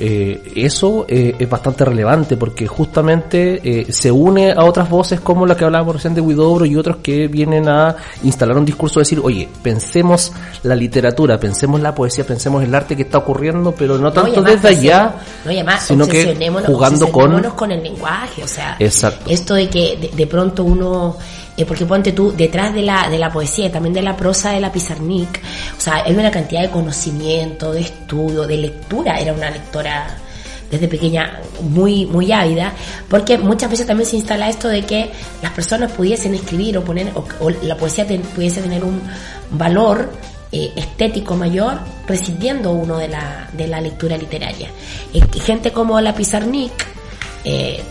Eh, 0.00 0.52
eso 0.54 1.06
eh, 1.08 1.34
es 1.36 1.50
bastante 1.50 1.84
relevante 1.84 2.36
porque 2.36 2.68
justamente 2.68 3.60
eh, 3.64 3.92
se 3.92 4.12
une 4.12 4.52
a 4.52 4.64
otras 4.64 4.88
voces 4.88 5.20
como 5.20 5.44
la 5.44 5.56
que 5.56 5.64
hablábamos 5.64 5.96
recién 5.96 6.14
de 6.14 6.20
Huidobro 6.20 6.64
y 6.66 6.76
otros 6.76 6.98
que 6.98 7.26
vienen 7.26 7.68
a 7.68 7.96
instalar 8.22 8.56
un 8.56 8.64
discurso 8.64 9.00
de 9.00 9.02
decir, 9.02 9.20
oye, 9.20 9.48
pensemos 9.60 10.32
la 10.62 10.76
literatura, 10.76 11.40
pensemos 11.40 11.80
la 11.80 11.96
poesía, 11.96 12.24
pensemos 12.24 12.62
el 12.62 12.72
arte 12.72 12.94
que 12.94 13.02
está 13.02 13.18
ocurriendo, 13.18 13.72
pero 13.72 13.98
no 13.98 14.12
tanto 14.12 14.40
además 14.40 14.62
desde 14.62 14.68
allá, 14.68 15.16
no, 15.44 15.50
además 15.50 15.82
sino 15.82 16.06
que 16.06 16.36
jugando 16.64 17.10
con... 17.10 17.72
el 17.72 17.82
lenguaje, 17.82 18.44
o 18.44 18.48
sea, 18.48 18.76
Exacto. 18.78 19.28
esto 19.28 19.54
de 19.54 19.68
que 19.68 19.96
de, 19.96 20.16
de 20.16 20.26
pronto 20.28 20.62
uno, 20.62 21.16
porque 21.66 21.86
ponte 21.86 22.12
tú, 22.12 22.32
detrás 22.32 22.72
de 22.74 22.82
la, 22.82 23.08
de 23.08 23.18
la 23.18 23.30
poesía 23.30 23.66
y 23.66 23.70
también 23.70 23.94
de 23.94 24.02
la 24.02 24.16
prosa 24.16 24.52
de 24.52 24.60
la 24.60 24.70
Pizarnik, 24.70 25.40
o 25.76 25.80
sea, 25.80 26.04
hay 26.04 26.14
una 26.14 26.30
cantidad 26.30 26.62
de 26.62 26.70
conocimiento, 26.70 27.72
de 27.72 27.80
estudio, 27.80 28.46
de 28.46 28.56
lectura, 28.56 29.18
era 29.18 29.32
una 29.32 29.50
lectora 29.50 30.06
desde 30.70 30.86
pequeña 30.86 31.40
muy 31.62 32.04
muy 32.04 32.30
ávida 32.30 32.74
porque 33.08 33.38
muchas 33.38 33.70
veces 33.70 33.86
también 33.86 34.06
se 34.06 34.16
instala 34.16 34.50
esto 34.50 34.68
de 34.68 34.82
que 34.82 35.10
las 35.42 35.52
personas 35.52 35.90
pudiesen 35.92 36.34
escribir 36.34 36.76
o 36.76 36.84
poner 36.84 37.10
o, 37.14 37.50
la 37.62 37.74
poesía 37.74 38.06
pudiese 38.06 38.60
tener 38.60 38.84
un 38.84 39.00
valor 39.50 40.10
eh, 40.52 40.72
estético 40.76 41.36
mayor 41.36 41.78
prescindiendo 42.06 42.72
uno 42.72 42.96
de 42.96 43.08
la, 43.08 43.50
de 43.52 43.66
la 43.66 43.80
lectura 43.82 44.16
literaria. 44.16 44.68
Eh, 45.12 45.20
gente 45.40 45.72
como 45.72 46.00
la 46.00 46.14
Pizarnik 46.14 46.97
eh, 47.50 47.82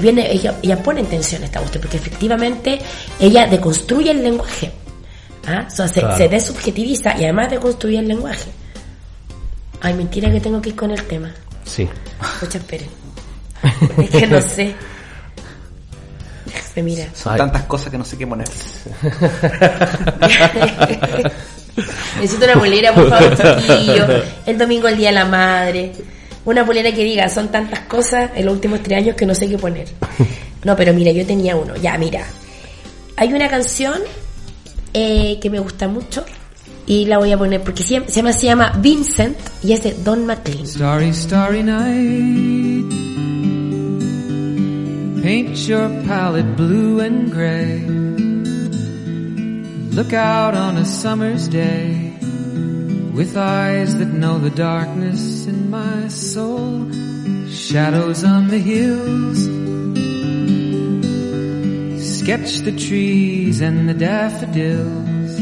viene, 0.00 0.30
ella, 0.32 0.54
ella 0.62 0.82
pone 0.82 1.00
en 1.00 1.06
tensión 1.06 1.42
esta 1.44 1.58
cuestión 1.60 1.82
porque 1.82 1.96
efectivamente 1.96 2.78
ella 3.18 3.46
deconstruye 3.46 4.10
el 4.10 4.22
lenguaje 4.22 4.70
¿ah? 5.46 5.64
O 5.66 5.70
sea, 5.70 5.88
se, 5.88 6.00
Claro. 6.00 6.16
se 6.16 6.28
desubjetiviza 6.28 7.16
y 7.18 7.24
además 7.24 7.50
deconstruye 7.50 7.98
el 7.98 8.08
lenguaje 8.08 8.50
ay 9.80 9.94
mentira 9.94 10.30
que 10.30 10.40
tengo 10.40 10.60
que 10.60 10.68
ir 10.70 10.76
con 10.76 10.90
el 10.90 11.02
tema 11.04 11.30
Sí. 11.64 11.88
Escucha, 12.20 12.58
esperen. 12.58 12.88
Es 13.98 14.10
que 14.10 14.26
no 14.26 14.40
sé. 14.56 14.74
Se 16.74 16.82
mira. 16.82 17.06
Son 17.14 17.32
Ay. 17.34 17.38
tantas 17.38 17.62
cosas 17.64 17.90
que 17.90 17.98
no 17.98 18.04
sé 18.04 18.16
qué 18.18 18.26
poner. 18.26 18.48
Necesito 22.20 22.44
una 22.44 22.54
polera, 22.54 22.92
por 22.94 23.08
favor, 23.08 23.36
chiquillo. 23.36 24.06
El 24.46 24.58
domingo 24.58 24.88
el 24.88 24.96
Día 24.96 25.08
de 25.10 25.14
la 25.14 25.24
Madre. 25.26 25.92
Una 26.44 26.64
polera 26.64 26.92
que 26.92 27.04
diga, 27.04 27.28
son 27.28 27.48
tantas 27.48 27.80
cosas 27.80 28.30
en 28.34 28.46
los 28.46 28.54
últimos 28.54 28.82
tres 28.82 28.98
años 28.98 29.16
que 29.16 29.26
no 29.26 29.34
sé 29.34 29.48
qué 29.48 29.58
poner. 29.58 29.88
No, 30.62 30.76
pero 30.76 30.92
mira, 30.92 31.10
yo 31.10 31.24
tenía 31.24 31.56
uno. 31.56 31.74
Ya, 31.76 31.96
mira. 31.96 32.22
Hay 33.16 33.32
una 33.32 33.48
canción 33.48 33.98
eh, 34.92 35.38
que 35.40 35.48
me 35.48 35.58
gusta 35.58 35.88
mucho 35.88 36.22
y 36.86 37.06
la 37.06 37.16
voy 37.16 37.32
a 37.32 37.38
poner 37.38 37.62
porque 37.62 37.82
se 37.82 38.00
llama, 38.06 38.32
se 38.34 38.44
llama, 38.44 38.72
Vincent 38.78 39.38
y 39.62 39.72
es 39.72 39.82
de 39.82 39.94
Don 39.94 40.26
McLean. 40.26 40.66
Starry, 40.66 41.14
starry 41.14 41.62
night. 41.62 42.92
Paint 45.22 45.56
your 45.66 45.88
palette 46.06 46.56
blue 46.56 47.00
and 47.00 47.32
gray. 47.32 47.80
Look 49.94 50.12
out 50.12 50.54
on 50.54 50.76
a 50.76 50.84
summer's 50.84 51.48
day 51.48 52.09
with 53.12 53.36
eyes 53.36 53.96
that 53.98 54.08
know 54.08 54.38
the 54.38 54.50
darkness 54.50 55.46
in 55.46 55.70
my 55.70 56.08
soul. 56.08 56.90
Shadows 57.48 58.24
on 58.24 58.48
the 58.48 58.58
hills. 58.58 59.38
Sketch 62.18 62.58
the 62.58 62.72
trees 62.72 63.60
and 63.60 63.88
the 63.88 63.94
daffodils. 63.94 65.36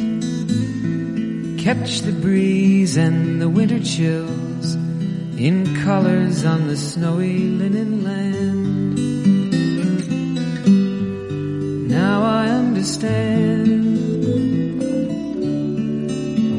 Catch 1.62 2.00
the 2.00 2.12
breeze 2.12 2.96
and 2.96 3.42
the 3.42 3.48
winter 3.48 3.80
chills 3.80 4.74
in 5.36 5.74
colors 5.84 6.44
on 6.44 6.66
the 6.66 6.76
snowy 6.76 7.38
linen 7.38 8.04
land. 8.04 8.98
Now 11.88 12.22
I 12.22 12.48
understand 12.48 13.57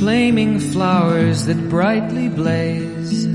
Flaming 0.00 0.58
flowers 0.58 1.44
that 1.44 1.68
brightly 1.68 2.30
blaze. 2.30 3.28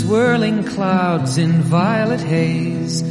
Swirling 0.00 0.64
clouds 0.64 1.38
in 1.38 1.62
violet 1.62 2.18
haze. 2.20 3.04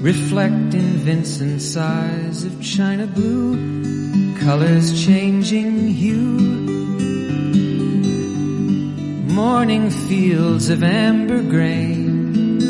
Reflect 0.00 0.72
in 0.72 0.96
Vincent's 1.04 1.76
eyes 1.76 2.44
of 2.44 2.62
china 2.62 3.06
blue. 3.06 4.38
Colors 4.38 5.04
changing 5.04 5.88
hue. 5.88 6.38
Morning 9.30 9.90
fields 9.90 10.70
of 10.70 10.82
amber 10.82 11.42
grain. 11.42 12.64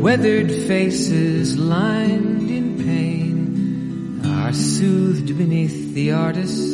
Weathered 0.00 0.52
faces 0.52 1.58
lined 1.58 2.48
in 2.48 2.76
pain 2.84 4.20
are 4.24 4.52
soothed 4.52 5.36
beneath 5.36 5.94
the 5.94 6.12
artist's 6.12 6.73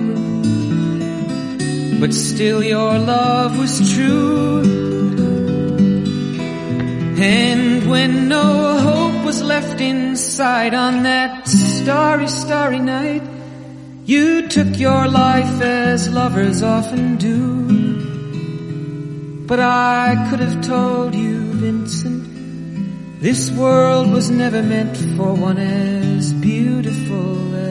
But 2.01 2.15
still 2.15 2.63
your 2.63 2.97
love 2.97 3.59
was 3.59 3.93
true. 3.93 4.63
And 7.21 7.87
when 7.87 8.27
no 8.27 8.79
hope 8.79 9.23
was 9.23 9.43
left 9.43 9.79
inside 9.79 10.73
on 10.73 11.03
that 11.03 11.47
starry, 11.47 12.27
starry 12.27 12.79
night, 12.79 13.21
you 14.05 14.47
took 14.47 14.79
your 14.79 15.07
life 15.07 15.61
as 15.61 16.09
lovers 16.09 16.63
often 16.63 17.17
do. 17.17 17.45
But 19.45 19.59
I 19.59 20.27
could 20.27 20.39
have 20.39 20.65
told 20.65 21.13
you, 21.13 21.37
Vincent, 21.61 23.21
this 23.21 23.51
world 23.51 24.11
was 24.11 24.31
never 24.31 24.63
meant 24.63 24.97
for 25.15 25.35
one 25.35 25.59
as 25.59 26.33
beautiful 26.33 27.55
as 27.55 27.70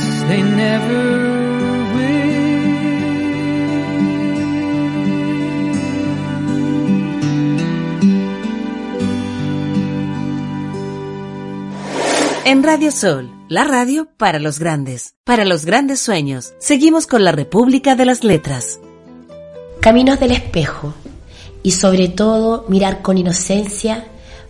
they 0.31 0.41
never 0.43 1.21
En 12.43 12.63
Radio 12.63 12.91
Sol, 12.91 13.31
la 13.47 13.63
radio 13.63 14.09
para 14.17 14.37
los 14.37 14.59
grandes, 14.59 15.15
para 15.23 15.45
los 15.45 15.63
grandes 15.63 16.01
sueños, 16.01 16.53
seguimos 16.59 17.07
con 17.07 17.23
la 17.23 17.31
República 17.31 17.95
de 17.95 18.05
las 18.05 18.25
Letras. 18.25 18.79
Caminos 19.79 20.19
del 20.19 20.31
espejo 20.31 20.93
y 21.63 21.71
sobre 21.71 22.09
todo 22.09 22.65
mirar 22.67 23.01
con 23.01 23.17
inocencia 23.17 24.05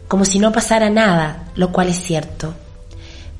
como 0.07 0.25
si 0.25 0.39
no 0.39 0.51
pasara 0.51 0.89
nada, 0.89 1.51
lo 1.55 1.71
cual 1.71 1.89
es 1.89 2.01
cierto. 2.01 2.55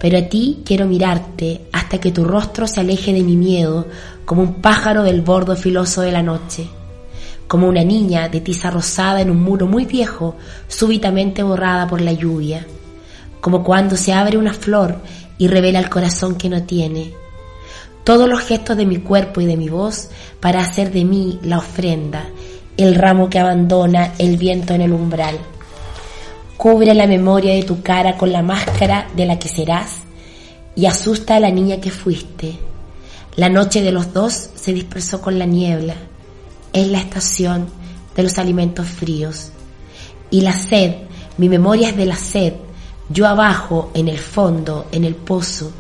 Pero 0.02 0.18
a 0.18 0.24
ti 0.24 0.64
quiero 0.66 0.88
mirarte 0.88 1.62
hasta 1.72 2.00
que 2.00 2.12
tu 2.12 2.26
rostro 2.26 2.68
se 2.68 2.82
aleje 2.82 3.14
de 3.14 3.22
mi 3.22 3.38
miedo 3.38 3.86
como 4.26 4.42
un 4.42 4.56
pájaro 4.56 5.04
del 5.04 5.22
bordo 5.22 5.56
filoso 5.56 6.02
de 6.02 6.12
la 6.12 6.24
noche, 6.24 6.68
como 7.48 7.68
una 7.68 7.84
niña 7.84 8.28
de 8.28 8.42
tiza 8.42 8.72
rosada 8.72 9.22
en 9.22 9.30
un 9.30 9.42
muro 9.42 9.68
muy 9.68 9.86
viejo, 9.86 10.36
súbitamente 10.68 11.44
borrada 11.44 11.88
por 11.88 12.02
la 12.02 12.14
lluvia 12.14 12.66
como 13.42 13.64
cuando 13.64 13.98
se 13.98 14.14
abre 14.14 14.38
una 14.38 14.54
flor 14.54 14.96
y 15.38 15.48
revela 15.48 15.80
el 15.80 15.90
corazón 15.90 16.36
que 16.36 16.48
no 16.48 16.64
tiene. 16.64 17.14
Todos 18.04 18.30
los 18.30 18.40
gestos 18.42 18.78
de 18.78 18.86
mi 18.86 18.98
cuerpo 18.98 19.42
y 19.42 19.46
de 19.46 19.58
mi 19.58 19.68
voz 19.68 20.10
para 20.40 20.62
hacer 20.62 20.92
de 20.92 21.04
mí 21.04 21.40
la 21.44 21.58
ofrenda, 21.58 22.26
el 22.78 22.96
ramo 22.96 23.30
que 23.30 23.40
abandona 23.40 24.14
el 24.18 24.38
viento 24.38 24.74
en 24.74 24.82
el 24.82 24.94
umbral. 24.94 25.38
Cubre 26.62 26.94
la 26.94 27.08
memoria 27.08 27.56
de 27.56 27.64
tu 27.64 27.82
cara 27.82 28.18
con 28.18 28.32
la 28.32 28.44
máscara 28.44 29.08
de 29.16 29.26
la 29.26 29.40
que 29.40 29.50
serás 29.50 30.02
y 30.76 30.86
asusta 30.86 31.38
a 31.38 31.40
la 31.40 31.50
niña 31.50 31.82
que 31.82 31.90
fuiste. 31.90 32.54
La 33.36 33.50
noche 33.50 33.82
de 33.82 33.92
los 33.92 34.14
dos 34.14 34.52
se 34.54 34.72
dispersó 34.72 35.24
con 35.24 35.40
la 35.40 35.48
niebla. 35.48 35.96
Es 36.72 36.88
la 36.88 37.00
estación 37.00 37.66
de 38.16 38.22
los 38.22 38.38
alimentos 38.38 38.88
fríos. 38.88 39.52
Y 40.30 40.42
la 40.42 40.54
sed, 40.54 40.98
mi 41.40 41.50
memoria 41.50 41.90
es 41.90 41.98
de 41.98 42.06
la 42.06 42.16
sed, 42.16 42.54
yo 43.10 43.26
abajo, 43.26 43.90
en 43.96 44.08
el 44.08 44.20
fondo, 44.20 44.86
en 44.92 45.04
el 45.04 45.16
pozo, 45.16 45.72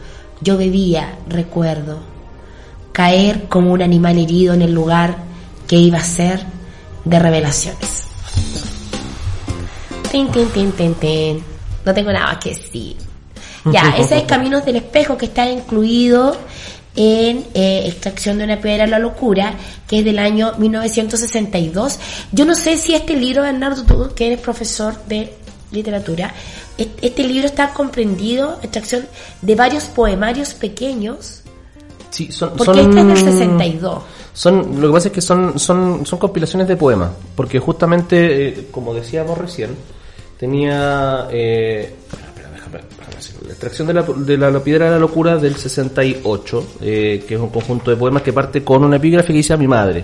yo 0.41 0.57
bebía, 0.57 1.19
recuerdo, 1.29 1.99
caer 2.91 3.47
como 3.49 3.71
un 3.71 3.83
animal 3.83 4.17
herido 4.17 4.55
en 4.55 4.63
el 4.63 4.73
lugar 4.73 5.15
que 5.67 5.75
iba 5.75 5.99
a 5.99 6.03
ser 6.03 6.43
de 7.05 7.19
revelaciones. 7.19 8.01
Tin, 10.11 10.29
tin, 10.29 10.49
tin, 10.49 10.71
tin, 10.73 10.93
tin. 10.95 11.43
No 11.85 11.93
tengo 11.93 12.11
nada 12.11 12.37
que 12.37 12.49
decir. 12.49 12.97
Ya, 13.71 13.95
ese 13.97 14.17
es 14.17 14.23
Caminos 14.23 14.65
del 14.65 14.75
Espejo 14.75 15.17
que 15.17 15.27
está 15.27 15.49
incluido 15.49 16.35
en 16.97 17.45
eh, 17.53 17.83
Extracción 17.87 18.37
de 18.37 18.43
una 18.43 18.59
piedra 18.59 18.83
a 18.83 18.87
la 18.87 18.99
locura, 18.99 19.53
que 19.87 19.99
es 19.99 20.05
del 20.05 20.19
año 20.19 20.53
1962. 20.57 21.99
Yo 22.33 22.43
no 22.43 22.55
sé 22.55 22.77
si 22.77 22.93
este 22.93 23.15
libro, 23.15 23.43
Bernardo, 23.43 23.83
tú 23.83 24.13
que 24.13 24.27
eres 24.27 24.41
profesor 24.41 24.95
de 25.07 25.33
literatura, 25.71 26.33
este 26.77 27.23
libro 27.23 27.45
está 27.45 27.73
comprendido, 27.73 28.59
extracción 28.61 29.07
de 29.41 29.55
varios 29.55 29.85
poemarios 29.85 30.53
pequeños. 30.53 31.43
Sí, 32.09 32.29
son, 32.33 32.49
porque 32.57 32.65
son, 32.65 32.79
este 32.79 32.99
es 32.99 33.07
del 33.07 33.17
62. 33.17 34.03
Son, 34.33 34.81
lo 34.81 34.87
que 34.87 34.93
pasa 34.93 35.07
es 35.07 35.13
que 35.13 35.21
son, 35.21 35.57
son, 35.57 36.05
son 36.05 36.19
compilaciones 36.19 36.67
de 36.67 36.75
poemas, 36.75 37.11
porque 37.33 37.59
justamente, 37.59 38.49
eh, 38.49 38.67
como 38.71 38.93
decíamos 38.93 39.37
recién, 39.37 39.77
tenía... 40.41 41.27
Eh. 41.31 41.95
La 43.45 43.51
extracción 43.51 43.87
de 43.87 43.93
la, 43.93 44.01
de 44.01 44.37
la, 44.37 44.49
la 44.49 44.63
piedra 44.63 44.85
de 44.85 44.91
la 44.91 44.99
locura 44.99 45.37
del 45.37 45.55
68, 45.55 46.67
eh, 46.81 47.23
que 47.27 47.35
es 47.35 47.39
un 47.39 47.49
conjunto 47.49 47.91
de 47.91 47.97
poemas 47.97 48.23
que 48.23 48.33
parte 48.33 48.63
con 48.63 48.83
una 48.83 48.95
epígrafe 48.95 49.27
que 49.27 49.33
dice 49.33 49.53
a 49.53 49.57
mi 49.57 49.67
madre, 49.67 50.03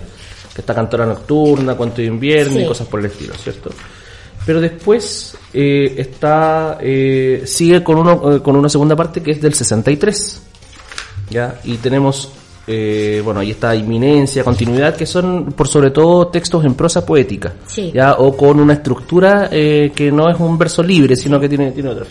que 0.54 0.60
está 0.60 0.74
cantora 0.74 1.04
nocturna, 1.06 1.74
cuento 1.74 1.96
de 1.96 2.06
invierno 2.06 2.56
Sí. 2.56 2.62
y 2.62 2.66
cosas 2.66 2.86
por 2.86 3.00
el 3.00 3.06
estilo, 3.06 3.34
¿cierto? 3.34 3.70
Pero 4.46 4.60
después 4.60 5.36
eh, 5.52 5.94
está 5.96 6.78
eh, 6.80 7.42
sigue 7.46 7.82
con 7.82 7.98
uno 7.98 8.42
con 8.42 8.54
una 8.54 8.68
segunda 8.68 8.94
parte 8.94 9.22
que 9.22 9.32
es 9.32 9.40
del 9.40 9.54
63. 9.54 10.42
¿Ya? 11.30 11.60
Y 11.64 11.76
tenemos 11.78 12.32
eh, 12.68 13.20
bueno, 13.24 13.40
ahí 13.40 13.50
está 13.52 13.74
inminencia, 13.74 14.44
continuidad, 14.44 14.94
que 14.94 15.06
son 15.06 15.46
por 15.52 15.66
sobre 15.66 15.90
todo 15.90 16.28
textos 16.28 16.64
en 16.64 16.74
prosa 16.74 17.04
poética. 17.06 17.54
Sí. 17.66 17.90
¿ya? 17.94 18.14
O 18.18 18.36
con 18.36 18.60
una 18.60 18.74
estructura 18.74 19.48
eh, 19.50 19.90
que 19.94 20.12
no 20.12 20.28
es 20.30 20.38
un 20.38 20.56
verso 20.58 20.82
libre, 20.82 21.16
sino 21.16 21.40
que 21.40 21.48
tiene, 21.48 21.72
tiene 21.72 21.88
otra. 21.88 22.04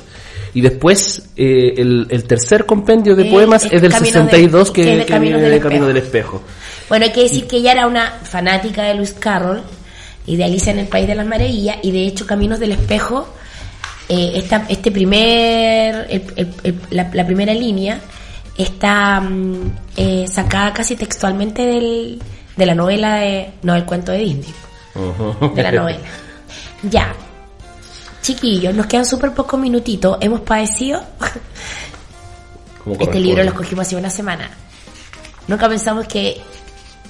Y 0.53 0.61
después, 0.61 1.29
eh, 1.35 1.73
el, 1.77 2.07
el 2.09 2.23
tercer 2.23 2.65
compendio 2.65 3.15
de 3.15 3.25
poemas 3.25 3.65
es 3.65 3.73
es 3.73 3.81
del 3.81 3.91
Caminos 3.91 4.13
62, 4.13 4.63
del- 4.67 4.73
que, 4.73 4.81
que 4.83 4.99
es 5.01 5.05
que 5.05 5.19
viene 5.19 5.39
del 5.41 5.51
de 5.51 5.59
Camino 5.59 5.85
del 5.87 5.97
Espejo. 5.97 6.41
Bueno, 6.89 7.05
hay 7.05 7.11
que 7.11 7.21
decir 7.23 7.45
que 7.45 7.57
ella 7.57 7.73
era 7.73 7.85
una 7.85 8.11
fanática 8.23 8.83
de 8.83 8.95
Luis 8.95 9.11
Carroll 9.11 9.61
y 10.25 10.35
de 10.37 10.43
Alicia 10.45 10.71
en 10.71 10.79
el 10.79 10.87
País 10.87 11.05
de 11.07 11.13
las 11.15 11.27
Maravillas 11.27 11.77
y 11.83 11.91
de 11.91 12.07
hecho 12.07 12.25
Caminos 12.25 12.59
del 12.59 12.71
Espejo, 12.71 13.27
esta, 14.09 14.65
este 14.69 14.89
primer, 14.91 16.07
el- 16.09 16.23
el- 16.37 16.47
el- 16.63 16.75
la, 16.91 17.09
la 17.13 17.25
primera 17.25 17.53
línea 17.53 17.99
está 18.57 19.21
mm, 19.21 19.71
eh, 19.95 20.25
sacada 20.27 20.73
casi 20.73 20.95
textualmente 20.95 21.65
del, 21.65 22.21
de 22.55 22.65
la 22.65 22.75
novela 22.75 23.15
de, 23.15 23.53
no 23.63 23.73
del 23.73 23.85
cuento 23.85 24.11
de 24.11 24.19
Disney, 24.19 24.53
de 25.53 25.63
la 25.63 25.71
novela. 25.71 25.99
Ya. 26.83 27.13
Chiquillos, 28.21 28.73
nos 28.75 28.87
quedan 28.87 29.05
súper 29.05 29.33
pocos 29.33 29.59
minutitos. 29.59 30.17
Hemos 30.21 30.41
padecido. 30.41 31.01
Este 32.99 33.19
libro 33.19 33.43
lo 33.43 33.49
escogimos 33.49 33.85
hace 33.85 33.95
una 33.95 34.09
semana. 34.09 34.49
Nunca 35.47 35.69
pensamos 35.69 36.07
que 36.07 36.41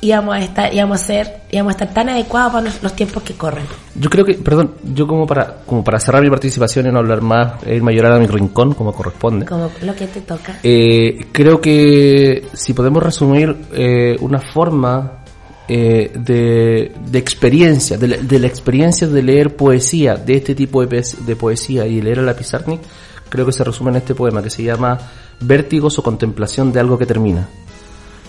íbamos 0.02 0.36
a 0.36 0.40
estar, 0.40 0.74
íbamos 0.74 1.02
a 1.02 1.04
ser, 1.04 1.42
íbamos 1.52 1.72
a 1.72 1.74
estar 1.74 1.94
tan 1.94 2.10
adecuados 2.10 2.54
para 2.54 2.66
los, 2.66 2.84
los 2.84 2.94
tiempos 2.94 3.24
que 3.24 3.34
corren. 3.34 3.66
Yo 3.96 4.10
creo 4.10 4.26
que, 4.26 4.36
perdón, 4.36 4.76
yo 4.94 5.08
como 5.08 5.26
para, 5.26 5.58
como 5.66 5.84
para 5.84 6.00
cerrar 6.00 6.22
mi 6.22 6.30
participación 6.30 6.88
y 6.88 6.92
no 6.92 7.00
hablar 7.00 7.22
más, 7.22 7.64
e 7.66 7.76
irme 7.76 7.92
a 7.92 7.96
llorar 7.96 8.14
a 8.14 8.20
mi 8.20 8.28
rincón, 8.28 8.74
como 8.74 8.94
corresponde. 8.94 9.46
Como 9.46 9.70
lo 9.82 9.96
que 9.96 10.08
te 10.08 10.22
toca. 10.22 10.60
Eh, 10.64 11.28
creo 11.32 11.60
que 11.60 12.48
si 12.54 12.74
podemos 12.74 13.02
resumir 13.02 13.56
eh, 13.74 14.16
una 14.22 14.40
forma 14.40 15.24
eh, 15.68 16.12
de, 16.14 16.94
de 17.10 17.20
experiencia, 17.20 17.98
de 17.98 18.08
la, 18.08 18.18
de 18.18 18.40
la 18.40 18.48
experiencia 18.48 19.08
de 19.08 19.24
leer 19.24 19.56
poesía, 19.56 20.16
de 20.16 20.36
este 20.36 20.56
tipo 20.56 20.86
de, 20.86 21.06
de 21.26 21.36
poesía 21.36 21.86
y 21.86 22.02
leer 22.02 22.20
a 22.20 22.24
la 22.24 22.36
Pizarnik, 22.36 22.82
creo 23.30 23.46
que 23.46 23.52
se 23.52 23.64
resume 23.64 23.92
en 23.92 23.98
este 23.98 24.16
poema 24.16 24.42
que 24.42 24.50
se 24.50 24.64
llama 24.64 24.98
Vértigos 25.40 26.00
o 26.00 26.04
contemplación 26.04 26.72
de 26.72 26.80
algo 26.80 26.98
que 26.98 27.06
termina. 27.06 27.48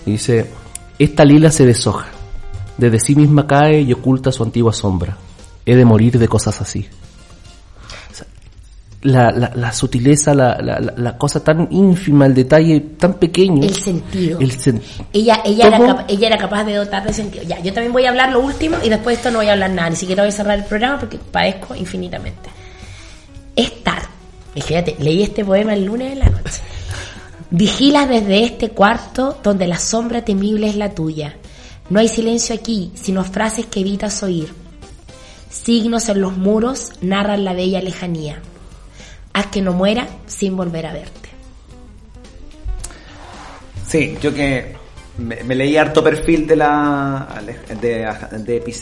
Y 0.04 0.12
dice, 0.12 0.46
esta 0.98 1.24
lila 1.24 1.50
se 1.50 1.66
deshoja, 1.66 2.08
desde 2.76 3.00
sí 3.00 3.14
misma 3.14 3.46
cae 3.46 3.80
y 3.82 3.92
oculta 3.92 4.32
su 4.32 4.42
antigua 4.42 4.72
sombra. 4.72 5.16
He 5.66 5.76
de 5.76 5.84
morir 5.84 6.18
de 6.18 6.28
cosas 6.28 6.60
así 6.60 6.88
la, 9.02 9.30
la, 9.30 9.52
la 9.54 9.72
sutileza, 9.72 10.34
la, 10.34 11.16
cosa 11.16 11.42
tan 11.42 11.68
ínfima, 11.70 12.26
el 12.26 12.34
detalle 12.34 12.80
tan 12.98 13.14
pequeño. 13.14 13.62
El 13.62 13.74
sentido. 13.74 14.40
El 14.40 14.50
sen- 14.52 14.82
Ella, 15.12 15.40
ella, 15.44 15.68
era 16.26 16.36
capaz 16.36 16.64
de 16.64 16.74
dotar 16.74 17.04
de 17.06 17.12
sentido. 17.12 17.44
Ya, 17.44 17.60
yo 17.60 17.72
también 17.72 17.92
voy 17.92 18.06
a 18.06 18.10
hablar 18.10 18.32
lo 18.32 18.40
último 18.40 18.76
y 18.82 18.88
después 18.88 19.16
de 19.16 19.20
esto 19.20 19.30
no 19.30 19.38
voy 19.38 19.48
a 19.48 19.52
hablar 19.52 19.70
nada. 19.70 19.90
Ni 19.90 19.96
siquiera 19.96 20.22
voy 20.22 20.30
a 20.30 20.32
cerrar 20.32 20.58
el 20.58 20.64
programa 20.64 20.98
porque 20.98 21.18
padezco 21.18 21.74
infinitamente. 21.74 22.50
Estar. 23.54 24.02
Fíjate, 24.54 24.96
leí 24.98 25.22
este 25.22 25.44
poema 25.44 25.74
el 25.74 25.84
lunes 25.84 26.10
de 26.10 26.16
la 26.16 26.26
noche. 26.30 26.60
Vigilas 27.50 28.08
desde 28.08 28.44
este 28.44 28.70
cuarto 28.70 29.38
donde 29.42 29.66
la 29.66 29.78
sombra 29.78 30.24
temible 30.24 30.68
es 30.68 30.76
la 30.76 30.94
tuya. 30.94 31.36
No 31.88 32.00
hay 32.00 32.08
silencio 32.08 32.54
aquí, 32.54 32.92
sino 32.94 33.24
frases 33.24 33.66
que 33.66 33.80
evitas 33.80 34.22
oír. 34.22 34.52
Signos 35.50 36.10
en 36.10 36.20
los 36.20 36.36
muros 36.36 36.92
narran 37.00 37.44
la 37.44 37.54
bella 37.54 37.80
lejanía. 37.80 38.42
Haz 39.32 39.46
que 39.46 39.62
no 39.62 39.72
muera 39.72 40.06
sin 40.26 40.56
volver 40.56 40.86
a 40.86 40.92
verte. 40.92 41.28
Sí, 43.86 44.18
yo 44.20 44.34
que 44.34 44.76
me, 45.16 45.42
me 45.44 45.54
leí 45.54 45.78
harto 45.78 46.04
perfil 46.04 46.46
de 46.46 46.56
la 46.56 47.42
de, 47.80 48.04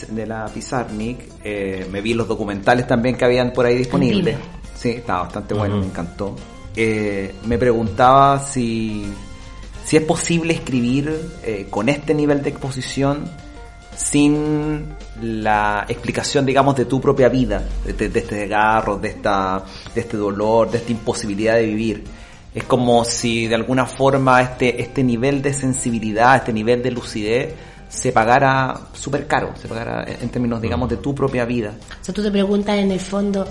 de, 0.09 0.25
la 0.27 0.45
Pizarnik, 0.53 1.19
eh, 1.43 1.87
me 1.89 2.01
vi 2.01 2.13
los 2.13 2.27
documentales 2.27 2.85
también 2.85 3.15
que 3.15 3.23
habían 3.23 3.53
por 3.53 3.65
ahí 3.65 3.77
disponibles. 3.77 4.35
Sí, 4.75 4.89
estaba 4.89 5.23
bastante 5.23 5.53
bueno, 5.53 5.77
me 5.77 5.85
encantó. 5.85 6.35
Eh, 6.79 7.33
me 7.47 7.57
preguntaba 7.57 8.39
si, 8.39 9.11
si 9.83 9.97
es 9.97 10.03
posible 10.03 10.53
escribir 10.53 11.11
eh, 11.43 11.65
con 11.71 11.89
este 11.89 12.13
nivel 12.13 12.43
de 12.43 12.51
exposición 12.51 13.27
sin 13.95 14.85
la 15.19 15.87
explicación, 15.89 16.45
digamos, 16.45 16.75
de 16.75 16.85
tu 16.85 17.01
propia 17.01 17.29
vida, 17.29 17.63
de, 17.83 18.05
este 18.05 18.35
desgarro, 18.35 18.99
de, 18.99 19.07
esta, 19.07 19.65
de 19.95 20.01
este 20.01 20.17
dolor, 20.17 20.69
de 20.69 20.77
esta 20.77 20.91
imposibilidad 20.91 21.55
de 21.55 21.65
vivir. 21.65 22.03
Es 22.53 22.63
como 22.65 23.03
si 23.05 23.47
de 23.47 23.55
alguna 23.55 23.87
forma 23.87 24.39
este, 24.43 24.79
este 24.79 25.03
nivel 25.03 25.41
de 25.41 25.55
sensibilidad, 25.55 26.35
este 26.35 26.53
nivel 26.53 26.83
de 26.83 26.91
lucidez, 26.91 27.55
se 27.89 28.11
pagara 28.11 28.79
súper 28.93 29.25
caro, 29.25 29.53
se 29.59 29.67
pagara 29.67 30.05
en 30.07 30.29
términos, 30.29 30.61
digamos, 30.61 30.89
de 30.89 30.97
tu 30.97 31.15
propia 31.15 31.43
vida. 31.45 31.73
O 32.01 32.03
sea, 32.03 32.13
tú 32.13 32.21
te 32.21 32.29
preguntas 32.29 32.77
en 32.77 32.91
el 32.91 32.99
fondo, 32.99 33.47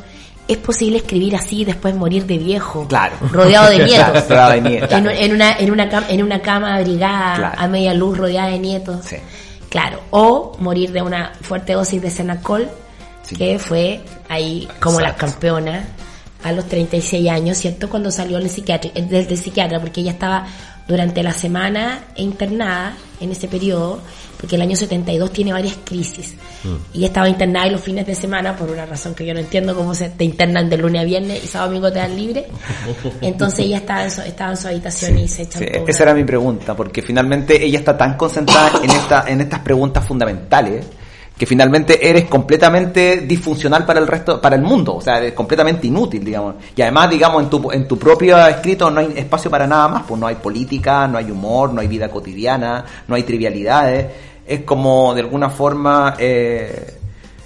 ¿es 0.48 0.56
posible 0.58 0.98
escribir 0.98 1.34
así 1.36 1.62
y 1.62 1.64
después 1.64 1.94
morir 1.94 2.26
de 2.26 2.38
viejo? 2.38 2.86
Claro. 2.88 3.16
Rodeado 3.32 3.70
de 3.70 3.78
nietos. 3.84 4.28
Rodeado 4.28 4.50
de 4.52 4.60
nietos, 4.60 4.92
En, 4.92 5.02
claro. 5.04 5.18
en 5.18 5.32
una, 5.34 5.52
en, 5.58 5.70
una 5.70 6.04
en 6.08 6.22
una 6.22 6.40
cama 6.40 6.76
abrigada, 6.76 7.36
Claro. 7.36 7.54
a 7.58 7.68
media 7.68 7.94
luz, 7.94 8.16
rodeada 8.18 8.48
de 8.50 8.58
nietos. 8.58 9.04
Sí. 9.04 9.16
Claro. 9.68 10.00
O 10.10 10.56
morir 10.60 10.92
de 10.92 11.02
una 11.02 11.32
fuerte 11.42 11.72
dosis 11.74 12.00
de 12.00 12.10
Senacol, 12.10 12.68
Sí. 13.22 13.34
que 13.36 13.58
fue 13.58 14.00
ahí 14.28 14.68
como 14.80 15.00
la 15.00 15.08
Exacto. 15.10 15.26
campeona 15.32 15.84
a 16.44 16.52
los 16.52 16.66
36 16.66 17.28
años, 17.28 17.58
¿cierto? 17.58 17.88
Cuando 17.90 18.10
salió 18.12 18.38
del 18.38 18.48
psiquiatra, 18.48 18.90
desde 18.94 19.32
el 19.34 19.38
psiquiatra, 19.38 19.80
porque 19.80 20.00
ella 20.02 20.12
estaba 20.12 20.46
durante 20.86 21.22
la 21.22 21.32
semana 21.32 22.04
internada 22.16 22.96
en 23.20 23.30
ese 23.32 23.48
periodo, 23.48 24.00
porque 24.38 24.56
el 24.56 24.62
año 24.62 24.76
72 24.76 25.32
tiene 25.32 25.52
varias 25.52 25.76
crisis. 25.84 26.36
Y 26.92 26.98
ella 26.98 27.06
estaba 27.08 27.28
internada 27.28 27.66
y 27.66 27.70
los 27.70 27.80
fines 27.80 28.06
de 28.06 28.14
semana, 28.14 28.56
por 28.56 28.70
una 28.70 28.86
razón 28.86 29.14
que 29.14 29.24
yo 29.24 29.32
no 29.32 29.40
entiendo 29.40 29.74
cómo 29.74 29.94
se 29.94 30.10
te 30.10 30.24
internan 30.24 30.68
de 30.68 30.76
lunes 30.76 31.02
a 31.02 31.04
viernes 31.04 31.44
y 31.44 31.46
sábado 31.46 31.72
y 31.72 31.74
domingo 31.74 31.92
te 31.92 31.98
dan 31.98 32.16
libre. 32.16 32.46
Entonces 33.20 33.60
ella 33.60 33.78
estaba 33.78 34.04
en 34.04 34.10
su, 34.10 34.20
estaba 34.20 34.50
en 34.50 34.56
su 34.56 34.68
habitación 34.68 35.18
y 35.18 35.28
se 35.28 35.42
echan 35.42 35.62
Sí, 35.62 35.68
esa 35.86 36.02
era 36.02 36.14
mi 36.14 36.24
pregunta, 36.24 36.76
porque 36.76 37.02
finalmente 37.02 37.64
ella 37.64 37.78
está 37.78 37.96
tan 37.96 38.16
concentrada 38.16 38.80
en, 38.82 38.90
esta, 38.90 39.24
en 39.26 39.40
estas 39.40 39.60
preguntas 39.60 40.04
fundamentales 40.04 40.84
que 41.36 41.44
finalmente 41.44 42.08
eres 42.08 42.24
completamente 42.24 43.18
disfuncional 43.18 43.84
para 43.84 44.00
el 44.00 44.06
resto, 44.06 44.40
para 44.40 44.56
el 44.56 44.62
mundo, 44.62 44.96
o 44.96 45.00
sea, 45.00 45.18
eres 45.18 45.34
completamente 45.34 45.86
inútil, 45.86 46.24
digamos. 46.24 46.54
Y 46.74 46.80
además, 46.80 47.10
digamos, 47.10 47.42
en 47.42 47.50
tu, 47.50 47.70
en 47.70 47.86
tu 47.86 47.98
propio 47.98 48.38
escrito 48.46 48.90
no 48.90 49.00
hay 49.00 49.12
espacio 49.16 49.50
para 49.50 49.66
nada 49.66 49.88
más, 49.88 50.04
pues 50.08 50.18
no 50.18 50.26
hay 50.26 50.36
política, 50.36 51.06
no 51.06 51.18
hay 51.18 51.30
humor, 51.30 51.74
no 51.74 51.80
hay 51.82 51.88
vida 51.88 52.08
cotidiana, 52.08 52.84
no 53.06 53.14
hay 53.14 53.24
trivialidades. 53.24 54.06
Es 54.46 54.62
como, 54.62 55.14
de 55.14 55.20
alguna 55.20 55.50
forma, 55.50 56.14
eh, 56.18 56.94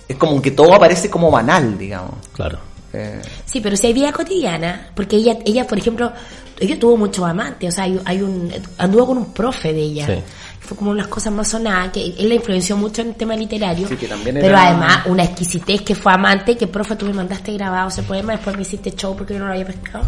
es 0.07 0.17
como 0.17 0.41
que 0.41 0.53
todo 0.53 0.75
aparece 0.75 1.11
como 1.11 1.31
banal, 1.31 1.77
digamos. 1.77 2.15
Claro. 2.33 2.59
Eh, 2.93 3.21
Sí, 3.45 3.61
pero 3.61 3.77
si 3.77 3.89
hay 3.89 3.93
vida 3.93 4.13
cotidiana, 4.13 4.91
porque 4.95 5.17
ella, 5.17 5.37
ella 5.45 5.67
por 5.67 5.79
ejemplo, 5.79 6.13
ella 6.61 6.79
tuvo 6.79 6.97
muchos 6.97 7.25
amantes, 7.25 7.71
o 7.71 7.73
sea, 7.75 7.85
hay, 7.85 8.01
hay 8.05 8.23
un, 8.23 8.53
anduvo 8.79 9.07
con 9.07 9.19
un 9.19 9.33
profe 9.33 9.73
de 9.73 9.81
ella. 9.81 10.07
Sí. 10.07 10.23
Fue 10.71 10.77
como 10.77 10.93
una 10.93 10.99
de 11.03 11.09
las 11.09 11.13
cosas 11.13 11.33
más 11.33 11.49
sonadas, 11.49 11.91
que 11.91 12.15
él 12.17 12.29
la 12.29 12.35
influenció 12.37 12.77
mucho 12.77 13.03
en 13.03 13.09
el 13.09 13.15
tema 13.17 13.35
literario. 13.35 13.89
Sí, 13.89 13.97
que 13.97 14.07
también 14.07 14.37
pero 14.41 14.57
además, 14.57 15.01
una 15.07 15.25
exquisitez 15.25 15.83
que 15.83 15.97
fue 15.97 16.13
amante, 16.13 16.57
que 16.57 16.69
profe, 16.69 16.95
tú 16.95 17.07
me 17.07 17.13
mandaste 17.13 17.53
grabado 17.55 17.89
ese 17.89 18.05
poema, 18.05 18.35
después 18.35 18.55
me 18.55 18.63
hiciste 18.63 18.93
show 18.93 19.17
porque 19.17 19.33
yo 19.35 19.41
no 19.41 19.47
lo 19.47 19.53
había 19.55 19.67
pescado. 19.67 20.05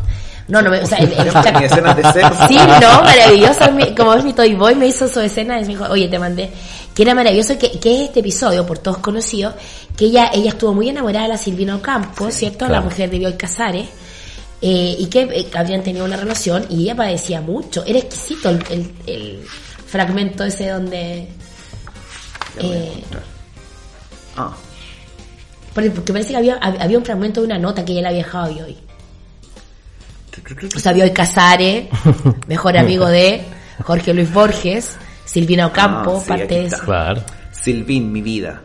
No, 0.47 0.63
no, 0.63 0.71
me, 0.71 0.79
o 0.79 0.87
sea, 0.87 0.99
el, 1.01 1.13
el- 1.15 1.59
Ni 1.59 1.65
escenas 1.65 1.97
de 1.97 2.03
sexo. 2.13 2.47
Sí, 2.47 2.55
no, 2.55 3.03
maravilloso. 3.03 3.61
Como 3.97 4.15
es 4.15 4.23
mi 4.25 4.33
Toy 4.35 4.55
Boy, 4.55 4.77
me 4.77 4.87
hizo 4.87 5.09
su 5.09 5.19
escena 5.19 5.59
y 5.59 5.63
me 5.63 5.67
dijo, 5.69 5.85
oye, 5.91 6.07
te 6.07 6.19
mandé. 6.21 6.49
Que 6.95 7.03
era 7.03 7.13
maravilloso, 7.17 7.59
que, 7.59 7.81
que 7.81 7.97
es 7.97 8.01
este 8.09 8.21
episodio, 8.21 8.65
por 8.65 8.79
todos 8.79 8.99
conocido, 8.99 9.55
que 9.97 10.05
ella 10.05 10.31
ella 10.33 10.51
estuvo 10.51 10.73
muy 10.75 10.89
enamorada 10.91 11.25
de 11.27 11.33
la 11.33 11.39
Silvina 11.39 11.75
Ocampo, 11.75 12.31
¿cierto? 12.31 12.69
La 12.69 12.81
mujer 12.81 13.11
de 13.11 13.19
Bioy 13.19 13.33
Casares. 13.37 13.89
eh, 14.61 14.95
y 14.97 15.07
que 15.07 15.23
eh, 15.23 15.51
habían 15.57 15.83
tenido 15.83 16.05
una 16.05 16.17
relación 16.17 16.65
y 16.71 16.83
ella 16.85 16.95
padecía 16.95 17.41
mucho. 17.41 17.83
Era 17.85 17.99
exquisito 17.99 18.49
el, 18.51 18.63
el- 18.71 18.93
el 19.09 19.45
fragmento 19.93 20.43
ese 20.45 20.71
donde... 20.71 21.29
eh, 22.59 23.05
ah, 24.37 24.57
porque 25.75 25.91
porque 25.91 26.13
parece 26.13 26.31
que 26.31 26.37
había, 26.37 26.57
había 26.57 26.99
un 26.99 27.05
fragmento 27.05 27.41
de 27.41 27.47
una 27.47 27.59
nota 27.59 27.85
que 27.85 27.93
ella 27.93 28.03
le 28.03 28.09
había 28.09 28.25
dejado 28.25 28.45
a 28.47 28.49
Bioy. 28.49 28.77
O 30.75 30.79
sea, 30.81 30.93
Bioy 30.93 31.13
Casares, 31.13 31.89
mejor 32.49 32.77
amigo 32.77 33.07
de 33.09 33.43
Jorge 33.85 34.13
Luis 34.15 34.33
Borges, 34.33 34.97
Silvina 35.25 35.67
Ocampo, 35.67 36.17
Ah, 36.19 36.21
sí, 36.23 36.29
parte 36.29 36.55
de 36.55 36.65
está. 36.65 36.77
eso. 36.77 36.85
Claro. 36.87 37.23
Silvín, 37.53 38.11
mi 38.13 38.23
vida. 38.23 38.63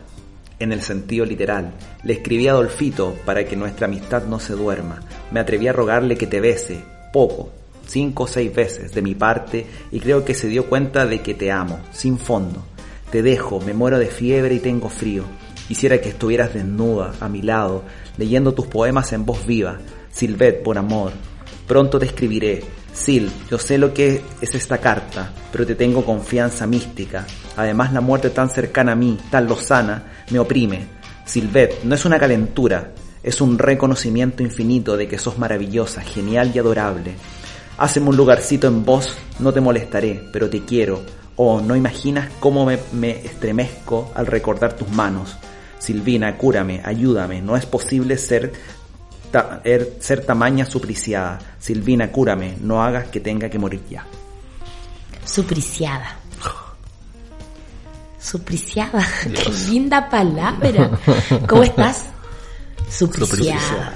en 0.60 0.72
el 0.72 0.82
sentido 0.82 1.24
literal. 1.24 1.72
Le 2.02 2.14
escribí 2.14 2.48
a 2.48 2.50
Adolfito 2.50 3.14
para 3.24 3.44
que 3.44 3.54
nuestra 3.54 3.86
amistad 3.86 4.24
no 4.24 4.40
se 4.40 4.54
duerma. 4.54 5.00
Me 5.30 5.38
atreví 5.40 5.68
a 5.68 5.72
rogarle 5.72 6.16
que 6.16 6.26
te 6.26 6.40
bese, 6.40 6.82
poco, 7.12 7.52
cinco 7.88 8.24
o 8.24 8.26
seis 8.26 8.54
veces 8.54 8.92
de 8.92 9.02
mi 9.02 9.14
parte, 9.14 9.66
y 9.90 9.98
creo 9.98 10.24
que 10.24 10.34
se 10.34 10.46
dio 10.46 10.66
cuenta 10.66 11.06
de 11.06 11.22
que 11.22 11.34
te 11.34 11.50
amo, 11.50 11.80
sin 11.90 12.18
fondo. 12.18 12.64
Te 13.10 13.22
dejo, 13.22 13.60
me 13.60 13.74
muero 13.74 13.98
de 13.98 14.06
fiebre 14.06 14.54
y 14.54 14.60
tengo 14.60 14.88
frío. 14.88 15.24
Quisiera 15.66 16.00
que 16.00 16.10
estuvieras 16.10 16.54
desnuda, 16.54 17.14
a 17.20 17.28
mi 17.28 17.42
lado, 17.42 17.84
leyendo 18.16 18.54
tus 18.54 18.66
poemas 18.66 19.12
en 19.12 19.26
voz 19.26 19.44
viva. 19.46 19.78
Silvet, 20.10 20.62
por 20.62 20.78
amor. 20.78 21.12
Pronto 21.66 21.98
te 21.98 22.06
escribiré. 22.06 22.62
Sil, 22.92 23.30
yo 23.50 23.58
sé 23.58 23.78
lo 23.78 23.94
que 23.94 24.22
es 24.40 24.54
esta 24.54 24.78
carta, 24.78 25.32
pero 25.52 25.66
te 25.66 25.74
tengo 25.74 26.04
confianza 26.04 26.66
mística. 26.66 27.26
Además, 27.56 27.92
la 27.92 28.00
muerte 28.00 28.30
tan 28.30 28.50
cercana 28.50 28.92
a 28.92 28.96
mí, 28.96 29.18
tan 29.30 29.46
lozana, 29.46 30.04
me 30.30 30.38
oprime. 30.38 30.86
Silvet, 31.24 31.84
no 31.84 31.94
es 31.94 32.04
una 32.04 32.18
calentura, 32.18 32.92
es 33.22 33.40
un 33.40 33.58
reconocimiento 33.58 34.42
infinito 34.42 34.96
de 34.96 35.06
que 35.06 35.18
sos 35.18 35.38
maravillosa, 35.38 36.00
genial 36.00 36.50
y 36.54 36.58
adorable. 36.58 37.14
Haceme 37.78 38.08
un 38.08 38.16
lugarcito 38.16 38.66
en 38.66 38.84
vos, 38.84 39.16
no 39.38 39.52
te 39.52 39.60
molestaré, 39.60 40.28
pero 40.32 40.50
te 40.50 40.64
quiero. 40.64 41.02
Oh, 41.36 41.60
no 41.60 41.76
imaginas 41.76 42.28
cómo 42.40 42.66
me, 42.66 42.78
me 42.92 43.10
estremezco 43.24 44.10
al 44.14 44.26
recordar 44.26 44.72
tus 44.74 44.88
manos. 44.90 45.36
Silvina, 45.78 46.36
cúrame, 46.36 46.82
ayúdame, 46.84 47.40
no 47.40 47.56
es 47.56 47.64
posible 47.64 48.18
ser, 48.18 48.52
ta- 49.30 49.60
er- 49.64 49.96
ser 50.00 50.26
tamaña 50.26 50.66
supliciada. 50.66 51.38
Silvina, 51.60 52.10
cúrame, 52.10 52.56
no 52.60 52.82
hagas 52.82 53.06
que 53.08 53.20
tenga 53.20 53.48
que 53.48 53.58
morir 53.60 53.82
ya. 53.88 54.04
Supriciada. 55.24 56.16
Supriciada. 58.20 59.06
Qué 59.22 59.50
linda 59.70 60.10
palabra. 60.10 60.90
¿Cómo 61.48 61.62
estás? 61.62 62.06
Supriciada. 62.90 63.94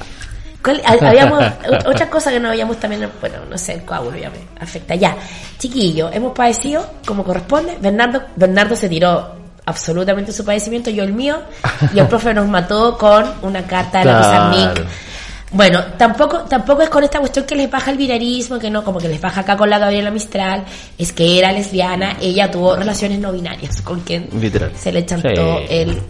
¿Cuál- 0.62 0.80
ha- 0.84 0.92
habíamos, 1.08 1.42
otra 1.86 2.08
cosa 2.08 2.30
que 2.30 2.38
no 2.40 2.48
habíamos 2.50 2.78
también, 2.78 3.08
bueno, 3.20 3.36
no 3.50 3.58
sé, 3.58 3.74
el 3.74 3.82
coágulo 3.84 4.16
ya 4.16 4.30
me 4.30 4.38
afecta. 4.60 4.94
Ya, 4.94 5.16
chiquillo, 5.58 6.10
hemos 6.12 6.32
padecido 6.32 6.84
como 7.06 7.24
corresponde. 7.24 7.76
Bernardo, 7.80 8.22
Bernardo 8.36 8.76
se 8.76 8.88
tiró 8.88 9.36
absolutamente 9.64 10.32
su 10.32 10.44
padecimiento, 10.44 10.90
yo 10.90 11.02
el 11.04 11.12
mío, 11.12 11.38
y 11.94 11.98
el 11.98 12.06
profe 12.08 12.32
nos 12.34 12.48
mató 12.48 12.96
con 12.98 13.24
una 13.42 13.62
carta 13.64 14.00
de 14.00 14.04
la 14.06 14.18
Claro. 14.18 14.50
Pizarnik. 14.52 14.86
Bueno, 15.54 15.84
tampoco, 15.98 16.38
tampoco 16.44 16.80
es 16.80 16.88
con 16.88 17.04
esta 17.04 17.18
cuestión 17.18 17.44
que 17.44 17.54
les 17.54 17.70
baja 17.70 17.90
el 17.90 17.98
binarismo, 17.98 18.58
que 18.58 18.70
no, 18.70 18.82
como 18.82 18.98
que 18.98 19.08
les 19.08 19.20
baja 19.20 19.42
acá 19.42 19.54
con 19.54 19.68
la 19.68 19.78
Gabriela 19.78 20.10
Mistral, 20.10 20.64
es 20.96 21.12
que 21.12 21.38
era 21.38 21.52
lesbiana, 21.52 22.16
ella 22.22 22.50
tuvo 22.50 22.74
relaciones 22.74 23.18
no 23.18 23.30
binarias, 23.32 23.82
con 23.82 24.00
quien 24.00 24.30
Literal. 24.40 24.72
se 24.74 24.90
le 24.90 25.04
chantó 25.04 25.28
Sí. 25.58 25.66
el 25.68 26.02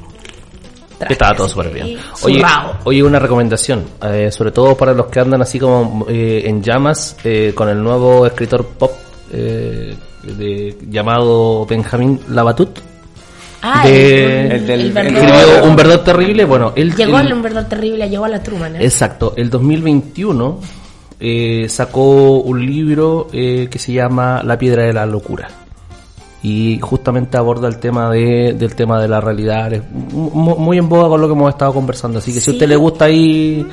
Que 1.07 1.13
estaba 1.15 1.35
todo 1.37 1.49
súper 1.49 1.71
bien. 1.71 1.99
Oye, 2.23 2.43
oye, 2.85 3.03
una 3.03 3.19
recomendación, 3.19 3.85
eh, 4.05 4.31
sobre 4.31 4.51
todo 4.53 4.77
para 4.77 4.93
los 4.93 5.07
que 5.07 5.21
andan 5.21 5.43
así 5.43 5.59
como 5.59 6.07
eh, 6.09 6.43
en 6.47 6.63
llamas 6.63 7.17
eh, 7.25 7.53
con 7.55 7.69
el 7.69 7.83
nuevo 7.83 8.27
escritor 8.27 8.67
pop 8.67 8.93
eh, 9.33 9.95
de, 10.23 10.77
llamado 10.89 11.67
Benjamín 11.67 12.21
Labatut. 12.29 12.79
Ah, 13.65 13.87
de- 13.87 14.47
el, 14.47 14.53
el 14.53 14.67
del- 14.67 14.81
el 14.81 14.87
el 14.87 14.93
verdor. 14.93 15.15
Escribió 15.23 15.65
Un 15.71 15.77
verdor 15.77 16.05
terrible. 16.05 16.45
Bueno, 16.45 16.73
él. 16.75 16.95
Llegó 16.95 17.19
el 17.21 17.33
un 17.33 17.43
verdor 17.43 17.65
terrible, 17.65 18.09
llegó 18.09 18.25
a 18.25 18.29
la 18.29 18.43
Truman. 18.43 18.75
¿eh? 18.77 18.85
Exacto, 18.85 19.35
el 19.37 19.51
2021 19.51 20.61
eh, 21.21 21.67
sacó 21.69 22.39
un 22.41 22.65
libro 22.67 23.29
eh, 23.33 23.69
que 23.71 23.79
se 23.79 23.93
llama 23.93 24.43
La 24.45 24.59
piedra 24.59 24.83
de 24.83 24.93
la 24.93 25.07
locura 25.07 25.49
y 26.43 26.81
justamente 26.81 27.37
aborda 27.37 27.69
el 27.69 27.79
tema 27.79 28.11
de, 28.11 28.55
del 28.59 28.75
tema 28.75 29.01
de 29.01 29.07
la 29.09 29.21
realidad, 29.21 29.73
es 29.73 29.83
mu- 29.93 30.57
muy 30.57 30.77
en 30.79 30.89
boga 30.89 31.09
con 31.09 31.21
lo 31.21 31.29
que 31.29 31.35
hemos 31.35 31.51
estado 31.53 31.73
conversando, 31.73 32.19
así 32.19 32.35
que 32.35 32.41
si 32.41 32.51
a 32.51 32.55
usted 32.55 32.69
le 32.69 32.77
gusta 32.77 33.05
ahí 33.05 33.65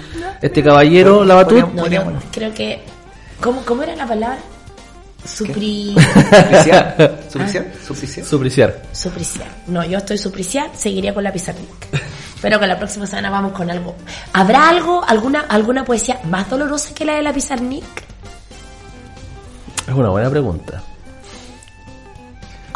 este 0.42 0.62
caballero, 0.64 1.26
la 1.26 1.36
batut, 1.36 1.74
No, 1.74 1.84
creo 2.32 2.54
que. 2.54 2.82
¿Cómo, 3.42 3.62
cómo 3.66 3.84
era 3.84 3.96
la 3.96 4.06
palabra? 4.08 4.38
Supri. 5.26 5.96
¿Supliciar? 5.96 7.20
¿Supliciar? 7.30 7.66
¿Supliciar? 7.86 8.26
supriciar. 8.26 8.82
Supriciar. 8.94 9.48
No, 9.68 9.84
yo 9.86 9.98
estoy 9.98 10.18
supriciar, 10.18 10.70
seguiría 10.76 11.14
con 11.14 11.24
la 11.24 11.32
Pizarnik. 11.34 11.68
Pero 12.42 12.58
que 12.60 12.68
la 12.68 12.78
próxima 12.78 13.06
semana 13.06 13.30
vamos 13.30 13.52
con 13.52 13.70
algo. 13.70 13.96
¿Habrá 14.32 14.70
algo, 14.70 15.04
alguna, 15.06 15.42
alguna 15.42 15.84
poesía 15.84 16.22
más 16.30 16.50
dolorosa 16.50 16.94
que 16.94 17.04
la 17.04 17.16
de 17.16 17.24
la 17.24 17.34
Pizarnik? 17.34 17.84
Es 19.88 19.94
una 19.94 20.10
buena 20.10 20.30
pregunta. 20.30 20.82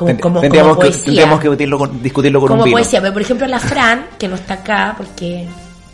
Como, 0.04 0.08
Ten- 0.14 0.20
como, 0.20 0.42
tendríamos, 0.42 0.70
como 0.76 0.82
que, 0.82 0.88
poesía. 0.88 1.06
tendríamos 1.06 1.40
que 1.40 1.48
discutirlo 1.48 1.78
con, 1.78 2.04
discutirlo 2.04 2.40
con 2.40 2.48
como 2.50 2.62
un 2.62 2.66
vino. 2.66 2.76
poesía, 2.78 3.02
pero 3.02 3.14
por 3.14 3.22
ejemplo 3.22 3.48
la 3.48 3.60
Fran, 3.60 4.06
que 4.20 4.28
no 4.28 4.36
está 4.36 4.56
acá 4.56 4.94
porque 4.98 5.48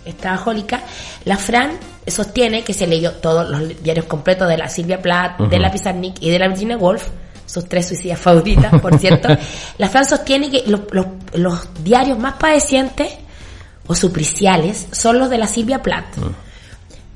es 0.05 0.17
trabajólica, 0.17 0.81
la 1.25 1.37
Fran 1.37 1.71
sostiene 2.07 2.63
que 2.63 2.73
se 2.73 2.87
leyó 2.87 3.11
todos 3.13 3.49
los 3.49 3.83
diarios 3.83 4.05
completos 4.05 4.47
de 4.47 4.57
la 4.57 4.67
Silvia 4.69 5.01
Plath, 5.01 5.39
de 5.41 5.59
la 5.59 5.71
Pizarnik 5.71 6.15
y 6.21 6.29
de 6.31 6.39
la 6.39 6.47
Virginia 6.47 6.77
Woolf, 6.77 7.03
sus 7.45 7.67
tres 7.69 7.87
suicidas 7.87 8.19
favoritas, 8.19 8.79
por 8.81 8.97
cierto. 8.97 9.27
la 9.77 9.89
Fran 9.89 10.05
sostiene 10.05 10.49
que 10.49 10.63
los, 10.67 10.81
los- 10.91 11.05
los 11.33 11.67
diarios 11.83 12.17
más 12.17 12.33
padecientes 12.35 13.09
o 13.87 13.95
supriciales 13.95 14.87
son 14.91 15.19
los 15.19 15.29
de 15.29 15.37
la 15.37 15.47
Silvia 15.47 15.81
Plath. 15.81 16.05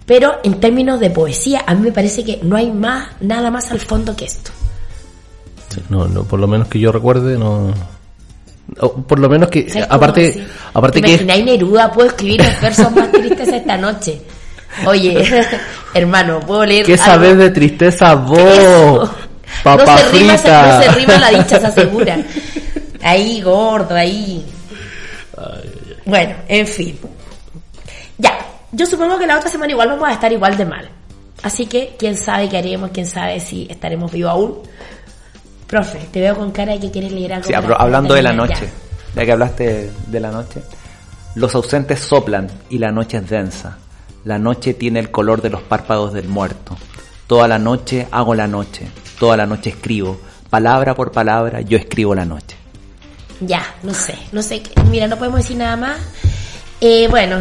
Pero 0.06 0.34
en 0.44 0.60
términos 0.60 1.00
de 1.00 1.10
poesía, 1.10 1.64
a 1.66 1.74
mí 1.76 1.82
me 1.82 1.92
parece 1.92 2.24
que 2.26 2.40
no 2.44 2.58
hay 2.58 2.72
más, 2.72 3.10
nada 3.22 3.50
más 3.50 3.72
al 3.72 3.80
fondo 3.80 4.16
que 4.16 4.26
esto. 4.26 4.52
Sí, 5.74 5.82
No, 5.90 6.08
no, 6.08 6.24
por 6.24 6.40
lo 6.40 6.48
menos 6.48 6.68
que 6.68 6.80
yo 6.80 6.92
recuerde, 6.92 7.38
no. 7.38 7.74
o 8.80 8.94
por 8.94 9.20
lo 9.20 9.30
menos 9.30 9.50
que, 9.50 9.70
¿Sabes 9.70 9.86
cómo 9.88 9.96
aparte, 9.96 10.30
así? 10.30 10.48
aparte 10.74 11.02
¿Te 11.02 11.06
que 11.08 11.12
imagináis 11.14 11.46
Neruda? 11.46 11.92
Puedo 11.92 12.08
escribir 12.10 12.44
los 12.44 12.62
versos 12.62 12.92
más 12.92 13.12
tristes 13.12 13.48
esta 13.50 13.78
noche. 13.78 14.22
Oye, 14.86 15.24
hermano, 15.94 16.40
puedo 16.40 16.66
leer. 16.66 16.86
¿Qué 16.86 16.94
algo? 16.94 17.06
sabes 17.06 17.38
de 17.38 17.50
tristeza 17.52 18.16
vos? 18.16 18.40
Eso. 18.40 19.16
Papa 19.64 19.86
no 19.86 19.98
se 19.98 20.10
rima, 20.18 20.38
se- 20.38 20.50
no 20.52 20.82
se 20.82 20.92
rima 21.00 21.18
la 21.20 21.30
dicha, 21.30 21.60
se 21.60 21.68
asegura. 21.68 22.18
Ahí, 23.04 23.42
gordo, 23.42 23.96
ahí. 23.96 24.44
Bueno, 26.06 26.36
en 26.48 26.68
fin. 26.68 26.98
Ya, 28.18 28.38
yo 28.72 28.86
supongo 28.86 29.18
que 29.18 29.28
la 29.28 29.38
otra 29.38 29.50
semana 29.50 29.72
igual 29.72 29.90
vamos 29.90 30.08
a 30.10 30.14
estar 30.14 30.32
igual 30.32 30.58
de 30.58 30.66
mal. 30.66 30.90
Así 31.44 31.66
que, 31.66 31.96
quién 32.00 32.16
sabe 32.16 32.50
qué 32.50 32.58
haremos, 32.58 32.92
quién 32.92 33.06
sabe 33.06 33.40
si 33.40 33.68
estaremos 33.70 34.12
vivos 34.12 34.32
aún. 34.32 34.60
Profe, 35.74 35.98
te 36.12 36.22
veo 36.22 36.36
con 36.38 36.52
cara 36.52 36.74
de 36.74 36.80
que 36.80 36.92
quieres 36.92 37.12
leer 37.12 37.34
algo. 37.34 37.48
Sí, 37.48 37.52
para- 37.54 37.78
hablando 37.78 38.14
de 38.14 38.22
la 38.22 38.32
noche, 38.32 38.70
ya 39.16 39.26
que 39.26 39.32
hablaste 39.32 39.92
de 40.06 40.20
la 40.20 40.30
noche, 40.30 40.62
los 41.34 41.56
ausentes 41.56 42.00
soplan 42.00 42.48
y 42.70 42.78
la 42.78 42.92
noche 42.92 43.18
es 43.18 43.28
densa. 43.28 43.80
La 44.24 44.38
noche 44.38 44.76
tiene 44.76 45.00
el 45.00 45.10
color 45.10 45.42
de 45.42 45.50
los 45.50 45.64
párpados 45.64 46.14
del 46.14 46.28
muerto. 46.28 46.78
Toda 47.26 47.48
la 47.48 47.58
noche 47.58 48.08
hago 48.12 48.36
la 48.36 48.46
noche, 48.46 48.86
toda 49.18 49.36
la 49.36 49.48
noche 49.48 49.72
escribo. 49.72 50.20
Palabra 50.48 50.94
por 50.94 51.12
palabra 51.12 51.62
yo 51.62 51.76
escribo 51.80 52.14
la 52.14 52.26
noche. 52.26 52.56
Ya, 53.40 53.66
no 53.82 53.96
sé, 53.96 54.16
no 54.32 54.44
sé. 54.44 54.62
Mira, 54.92 55.08
no 55.08 55.18
podemos 55.18 55.40
decir 55.40 55.58
nada 55.58 55.76
más. 55.76 55.98
Eh, 56.82 57.08
bueno, 57.10 57.38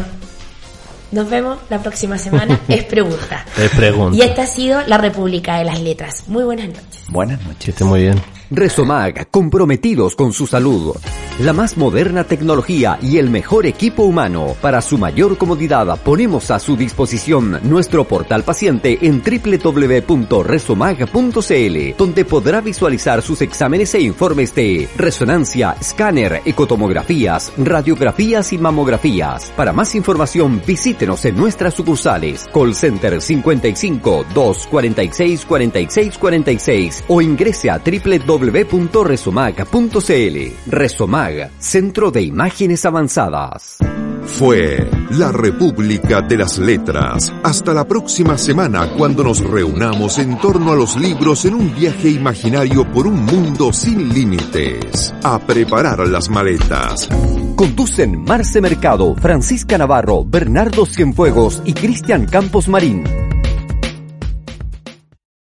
nos 1.13 1.31
vemos 1.31 1.59
la 1.71 1.81
próxima 1.81 2.19
semana. 2.19 2.59
es 2.69 2.85
pregunta. 2.85 3.45
Es 3.57 3.71
pregunta. 3.71 4.17
Y 4.17 4.23
esta 4.23 4.43
ha 4.43 4.47
sido 4.47 4.81
la 4.87 4.99
República 4.99 5.59
de 5.59 5.65
las 5.65 5.81
Letras. 5.81 6.25
Muy 6.27 6.45
buenas 6.45 6.69
noches. 6.69 7.05
Buenas 7.09 7.39
Que 7.39 7.45
noches. 7.47 7.69
esté 7.69 7.85
muy 7.85 8.01
bien. 8.01 8.21
Resomag, 8.55 9.31
comprometidos 9.31 10.15
con 10.15 10.35
su 10.35 10.47
salud. 10.47 10.95
La 11.39 11.55
más 11.55 11.79
moderna 11.79 12.25
tecnología 12.25 12.99
y 13.01 13.17
el 13.17 13.31
mejor 13.31 13.65
equipo 13.65 14.03
humano. 14.03 14.55
Para 14.61 14.83
su 14.83 14.99
mayor 14.99 15.39
comodidad, 15.39 15.99
ponemos 16.03 16.51
a 16.51 16.59
su 16.59 16.77
disposición 16.77 17.59
nuestro 17.63 18.05
portal 18.05 18.43
paciente 18.43 18.99
en 19.01 19.23
www.resomag.cl, 19.23 21.97
donde 21.97 22.25
podrá 22.27 22.61
visualizar 22.61 23.23
sus 23.23 23.41
exámenes 23.41 23.95
e 23.95 24.03
informes 24.03 24.55
de 24.55 24.87
resonancia, 24.95 25.75
escáner, 25.81 26.43
ecotomografías, 26.45 27.51
radiografías 27.57 28.53
y 28.53 28.59
mamografías. 28.59 29.51
Para 29.57 29.73
más 29.73 29.95
información, 29.95 30.61
visítenos 30.67 31.25
en 31.25 31.39
nuestras 31.39 31.73
sucursales. 31.73 32.47
Call 32.53 32.75
Center 32.75 33.23
55 33.23 34.27
246 34.35 35.47
46 35.47 36.19
46 36.19 37.05
o 37.09 37.23
ingrese 37.23 37.71
a 37.71 37.79
www.resomag.cl. 38.43 40.53
Resomag, 40.67 41.51
Centro 41.59 42.11
de 42.11 42.23
Imágenes 42.23 42.85
Avanzadas. 42.85 43.79
Fue 44.25 44.89
la 45.11 45.33
República 45.33 46.23
de 46.23 46.39
las 46.39 46.59
Letras. 46.59 47.33
Hasta 47.43 47.75
la 47.75 47.87
próxima 47.87 48.39
semana 48.39 48.89
cuando 48.97 49.25
nos 49.25 49.41
reunamos 49.41 50.19
en 50.19 50.39
torno 50.39 50.73
a 50.73 50.77
los 50.77 50.97
libros 50.97 51.45
en 51.45 51.55
un 51.55 51.75
viaje 51.75 52.09
imaginario 52.09 52.91
por 52.93 53.07
un 53.07 53.25
mundo 53.25 53.73
sin 53.73 54.15
límites. 54.15 55.13
A 55.23 55.39
preparar 55.39 55.99
las 56.09 56.31
maletas. 56.31 57.09
Conducen 57.57 58.23
Marce 58.23 58.61
Mercado, 58.61 59.15
Francisca 59.17 59.77
Navarro, 59.77 60.25
Bernardo 60.25 60.87
Cienfuegos 60.87 61.61
y 61.65 61.75
Cristian 61.75 62.27
Campos 62.27 62.69
Marín. 62.69 63.05